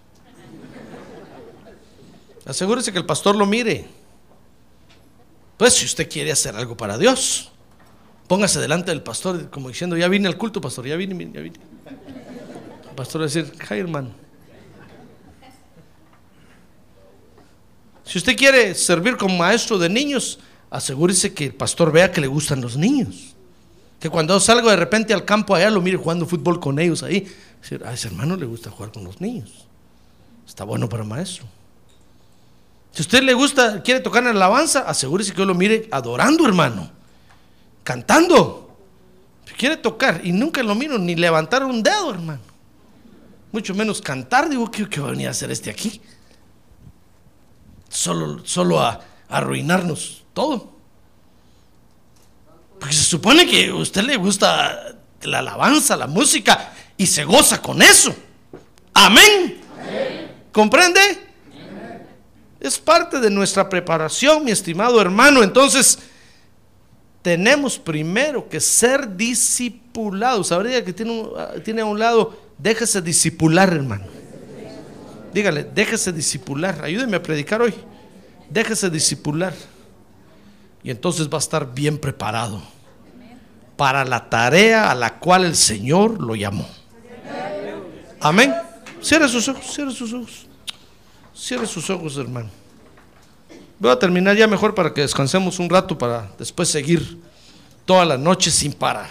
Asegúrese 2.44 2.92
que 2.92 2.98
el 2.98 3.06
pastor 3.06 3.36
lo 3.36 3.46
mire. 3.46 3.86
Pues 5.56 5.74
si 5.74 5.84
usted 5.84 6.10
quiere 6.10 6.32
hacer 6.32 6.56
algo 6.56 6.76
para 6.76 6.98
Dios, 6.98 7.52
póngase 8.26 8.60
delante 8.60 8.90
del 8.90 9.02
pastor 9.02 9.48
como 9.50 9.68
diciendo, 9.68 9.96
ya 9.96 10.08
vine 10.08 10.26
al 10.26 10.36
culto, 10.36 10.60
pastor, 10.60 10.86
ya 10.86 10.96
vine, 10.96 11.30
ya 11.32 11.40
vine. 11.40 11.56
El 12.88 12.96
pastor 12.96 13.20
va 13.20 13.26
a 13.26 13.28
decir, 13.28 13.52
hi 13.70 13.78
hermano. 13.78 14.10
Si 18.04 18.18
usted 18.18 18.36
quiere 18.36 18.74
servir 18.74 19.16
como 19.16 19.36
maestro 19.36 19.78
de 19.78 19.88
niños, 19.88 20.40
asegúrese 20.68 21.32
que 21.32 21.46
el 21.46 21.54
pastor 21.54 21.92
vea 21.92 22.10
que 22.10 22.20
le 22.20 22.26
gustan 22.26 22.60
los 22.60 22.76
niños. 22.76 23.34
Que 24.00 24.10
cuando 24.10 24.40
salgo 24.40 24.68
de 24.68 24.76
repente 24.76 25.14
al 25.14 25.24
campo 25.24 25.54
allá 25.54 25.70
lo 25.70 25.80
mire 25.80 25.96
jugando 25.96 26.26
fútbol 26.26 26.58
con 26.58 26.80
ellos 26.80 27.04
ahí. 27.04 27.32
A 27.84 27.92
ese 27.92 28.08
hermano 28.08 28.36
le 28.36 28.46
gusta 28.46 28.68
jugar 28.70 28.90
con 28.90 29.04
los 29.04 29.20
niños. 29.20 29.68
Está 30.44 30.64
bueno 30.64 30.88
para 30.88 31.04
maestro. 31.04 31.46
Si 32.92 33.00
usted 33.00 33.22
le 33.22 33.32
gusta, 33.32 33.82
quiere 33.82 34.00
tocar 34.00 34.22
en 34.22 34.30
alabanza, 34.30 34.80
asegúrese 34.80 35.32
que 35.32 35.38
yo 35.38 35.46
lo 35.46 35.54
mire 35.54 35.88
adorando, 35.90 36.46
hermano. 36.46 36.90
Cantando. 37.82 38.76
Si 39.46 39.54
quiere 39.54 39.78
tocar 39.78 40.20
y 40.22 40.32
nunca 40.32 40.62
lo 40.62 40.74
miro 40.74 40.98
ni 40.98 41.14
levantar 41.14 41.64
un 41.64 41.82
dedo, 41.82 42.10
hermano. 42.10 42.42
Mucho 43.50 43.74
menos 43.74 44.02
cantar. 44.02 44.48
Digo, 44.48 44.70
¿qué, 44.70 44.88
qué 44.88 45.00
va 45.00 45.08
a 45.08 45.10
venir 45.12 45.28
a 45.28 45.30
hacer 45.30 45.50
este 45.50 45.70
aquí? 45.70 46.00
Solo, 47.88 48.44
solo 48.44 48.78
a, 48.78 48.90
a 48.90 49.00
arruinarnos 49.38 50.24
todo. 50.34 50.72
Porque 52.78 52.94
se 52.94 53.04
supone 53.04 53.46
que 53.46 53.68
a 53.68 53.74
usted 53.74 54.02
le 54.02 54.16
gusta 54.16 54.96
la 55.22 55.38
alabanza, 55.38 55.96
la 55.96 56.06
música, 56.06 56.72
y 56.96 57.06
se 57.06 57.24
goza 57.24 57.62
con 57.62 57.80
eso. 57.80 58.14
Amén. 58.92 59.60
¿Comprende? 60.52 61.31
Es 62.62 62.78
parte 62.78 63.18
de 63.18 63.28
nuestra 63.28 63.68
preparación, 63.68 64.44
mi 64.44 64.52
estimado 64.52 65.00
hermano. 65.00 65.42
Entonces, 65.42 65.98
tenemos 67.20 67.76
primero 67.76 68.48
que 68.48 68.60
ser 68.60 69.16
discipulados. 69.16 70.46
Sabría 70.46 70.84
que 70.84 70.92
tiene, 70.92 71.10
un- 71.10 71.32
tiene 71.64 71.82
a 71.82 71.86
un 71.86 71.98
lado, 71.98 72.38
déjese 72.58 73.02
discipular, 73.02 73.72
hermano. 73.72 74.04
Dígale, 75.34 75.64
déjese 75.74 76.12
discipular. 76.12 76.84
Ayúdeme 76.84 77.16
a 77.16 77.22
predicar 77.22 77.60
hoy. 77.62 77.74
Déjese 78.48 78.88
discipular. 78.90 79.54
Y 80.84 80.90
entonces 80.92 81.28
va 81.28 81.38
a 81.38 81.40
estar 81.40 81.74
bien 81.74 81.98
preparado 81.98 82.62
para 83.76 84.04
la 84.04 84.30
tarea 84.30 84.88
a 84.88 84.94
la 84.94 85.18
cual 85.18 85.44
el 85.46 85.56
Señor 85.56 86.22
lo 86.22 86.36
llamó. 86.36 86.68
Amén. 88.20 88.54
Cierre 89.00 89.28
sus 89.28 89.48
ojos, 89.48 89.64
cierre 89.74 89.90
sus 89.90 90.12
ojos. 90.12 90.46
Cierre 91.34 91.66
sus 91.66 91.88
ojos, 91.90 92.16
hermano. 92.18 92.50
Voy 93.78 93.90
a 93.90 93.98
terminar 93.98 94.36
ya 94.36 94.46
mejor 94.46 94.74
para 94.74 94.94
que 94.94 95.00
descansemos 95.00 95.58
un 95.58 95.68
rato 95.68 95.98
para 95.98 96.30
después 96.38 96.68
seguir 96.68 97.18
toda 97.84 98.04
la 98.04 98.16
noche 98.16 98.50
sin 98.50 98.72
parar. 98.72 99.08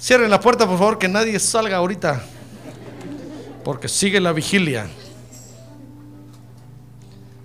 Cierren 0.00 0.28
la 0.28 0.40
puerta, 0.40 0.66
por 0.66 0.78
favor, 0.78 0.98
que 0.98 1.08
nadie 1.08 1.38
salga 1.38 1.76
ahorita. 1.76 2.22
Porque 3.62 3.88
sigue 3.88 4.20
la 4.20 4.32
vigilia. 4.32 4.86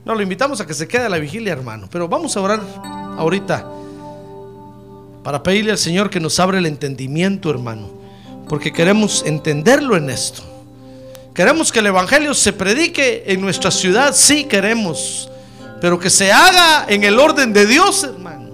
No, 0.03 0.16
lo 0.16 0.22
invitamos 0.22 0.60
a 0.60 0.66
que 0.66 0.74
se 0.74 0.88
quede 0.88 1.06
a 1.06 1.10
la 1.10 1.20
vigilia, 1.20 1.53
hermano. 1.53 1.88
Pero 1.91 2.07
vamos 2.07 2.36
a 2.36 2.41
orar 2.41 2.61
ahorita 3.18 3.66
para 5.24 5.44
pedirle 5.44 5.72
al 5.72 5.78
Señor 5.78 6.10
que 6.10 6.20
nos 6.20 6.40
abra 6.40 6.57
el 6.57 6.66
entendimiento, 6.66 7.52
hermano. 7.52 7.91
Porque 8.48 8.74
queremos 8.74 9.24
entenderlo 9.24 9.95
en 9.95 10.10
esto. 10.10 10.48
Queremos 11.40 11.72
que 11.72 11.80
el 11.80 11.86
Evangelio 11.86 12.34
se 12.34 12.52
predique 12.52 13.24
en 13.26 13.40
nuestra 13.40 13.72
ciudad, 13.72 14.14
sí 14.14 14.44
queremos. 14.44 15.32
Pero 15.80 15.98
que 15.98 16.10
se 16.10 16.34
haga 16.34 16.86
en 16.90 17.06
el 17.06 17.18
orden 17.18 17.53
de 17.53 17.66
Dios, 17.66 18.03
hermano. 18.03 18.49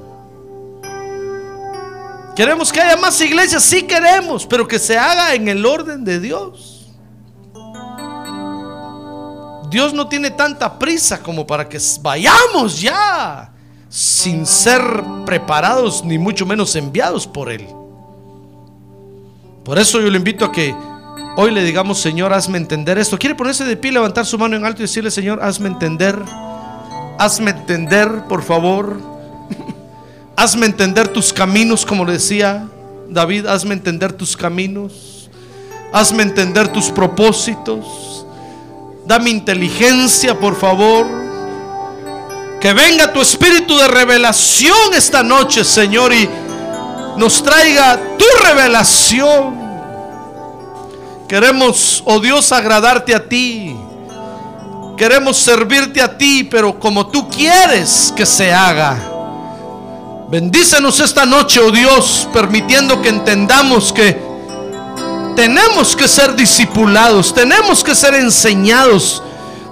Queremos 2.36 2.72
que 2.72 2.80
haya 2.80 2.96
más 2.96 3.20
iglesias, 3.22 3.64
sí 3.64 3.82
queremos, 3.88 4.46
pero 4.46 4.68
que 4.68 4.78
se 4.78 5.00
haga 5.00 5.34
en 5.34 5.48
el 5.48 5.66
orden 5.66 6.06
de 6.06 6.20
Dios. 6.20 6.94
Dios 9.72 9.92
no 9.92 10.08
tiene 10.08 10.30
tanta 10.30 10.78
prisa 10.78 11.24
como 11.24 11.48
para 11.48 11.68
que 11.68 11.80
vayamos 12.02 12.80
ya 12.80 13.52
sin 13.90 14.46
ser 14.46 14.84
preparados 15.26 16.06
ni 16.06 16.20
mucho 16.20 16.46
menos 16.46 16.76
enviados 16.76 17.26
por 17.26 17.52
Él. 17.52 17.68
Por 19.64 19.80
eso 19.80 20.00
yo 20.00 20.12
le 20.12 20.18
invito 20.18 20.46
a 20.46 20.52
que 20.52 20.76
hoy 21.38 21.52
le 21.52 21.64
digamos, 21.64 22.00
Señor, 22.00 22.34
hazme 22.34 22.58
entender 22.58 22.98
esto. 22.98 23.18
¿Quiere 23.18 23.36
ponerse 23.36 23.66
de 23.66 23.78
pie, 23.78 23.92
levantar 23.92 24.26
su 24.26 24.38
mano 24.38 24.56
en 24.56 24.66
alto 24.66 24.82
y 24.82 24.84
decirle, 24.84 25.12
Señor, 25.12 25.44
hazme 25.44 25.68
entender? 25.68 26.18
Hazme 27.18 27.52
entender, 27.52 28.24
por 28.28 28.44
favor. 28.44 29.00
Hazme 30.36 30.66
entender 30.66 31.08
tus 31.08 31.32
caminos, 31.32 31.86
como 31.86 32.04
le 32.04 32.14
decía 32.14 32.68
David, 33.10 33.46
hazme 33.46 33.74
entender 33.74 34.12
tus 34.14 34.36
caminos. 34.36 35.30
Hazme 35.94 36.24
entender 36.24 36.68
tus 36.68 36.90
propósitos. 36.90 38.26
Dame 39.06 39.30
inteligencia, 39.30 40.38
por 40.38 40.56
favor. 40.56 41.06
Que 42.60 42.74
venga 42.74 43.14
tu 43.14 43.22
espíritu 43.22 43.78
de 43.78 43.88
revelación 43.88 44.94
esta 44.94 45.24
noche, 45.24 45.64
Señor, 45.64 46.14
y 46.14 46.28
nos 47.16 47.44
traiga 47.44 48.00
tu 48.18 48.26
revelación. 48.44 49.65
Queremos, 51.28 52.04
oh 52.06 52.20
Dios, 52.20 52.52
agradarte 52.52 53.16
a 53.16 53.28
ti. 53.28 53.76
Queremos 54.96 55.38
servirte 55.38 56.02
a 56.02 56.18
ti, 56.18 56.44
pero 56.44 56.80
como 56.80 57.08
tú 57.08 57.28
quieres 57.30 58.14
que 58.16 58.26
se 58.26 58.54
haga. 58.54 59.12
Bendícenos 60.30 61.00
esta 61.00 61.26
noche, 61.26 61.60
oh 61.60 61.72
Dios, 61.72 62.28
permitiendo 62.32 63.02
que 63.02 63.10
entendamos 63.10 63.92
que 63.92 64.20
tenemos 65.36 65.96
que 65.96 66.08
ser 66.08 66.36
discipulados, 66.36 67.34
tenemos 67.34 67.84
que 67.84 67.94
ser 67.94 68.14
enseñados, 68.16 69.22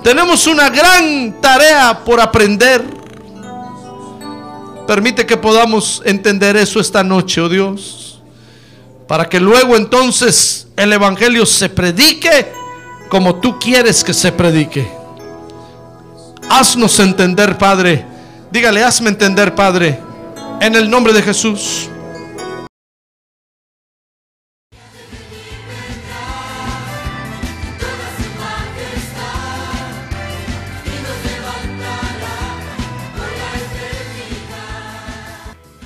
tenemos 0.03 0.45
una 0.47 0.69
gran 0.69 1.39
tarea 1.39 1.99
por 2.03 2.19
aprender. 2.19 2.83
Permite 4.85 5.25
que 5.25 5.37
podamos 5.37 6.01
entender 6.03 6.57
eso 6.57 6.79
esta 6.79 7.03
noche, 7.03 7.39
oh 7.39 7.47
Dios, 7.47 8.21
para 9.07 9.29
que 9.29 9.39
luego 9.39 9.77
entonces 9.77 10.62
el 10.75 10.93
Evangelio 10.93 11.45
se 11.45 11.69
predique 11.69 12.51
como 13.09 13.35
tú 13.35 13.59
quieres 13.59 14.03
que 14.03 14.13
se 14.13 14.31
predique. 14.31 14.87
Haznos 16.49 16.99
entender, 16.99 17.57
Padre. 17.57 18.05
Dígale, 18.51 18.83
hazme 18.83 19.09
entender, 19.09 19.55
Padre 19.55 19.99
en 20.63 20.75
el 20.75 20.89
nombre 20.89 21.11
de 21.11 21.21
Jesús. 21.21 21.89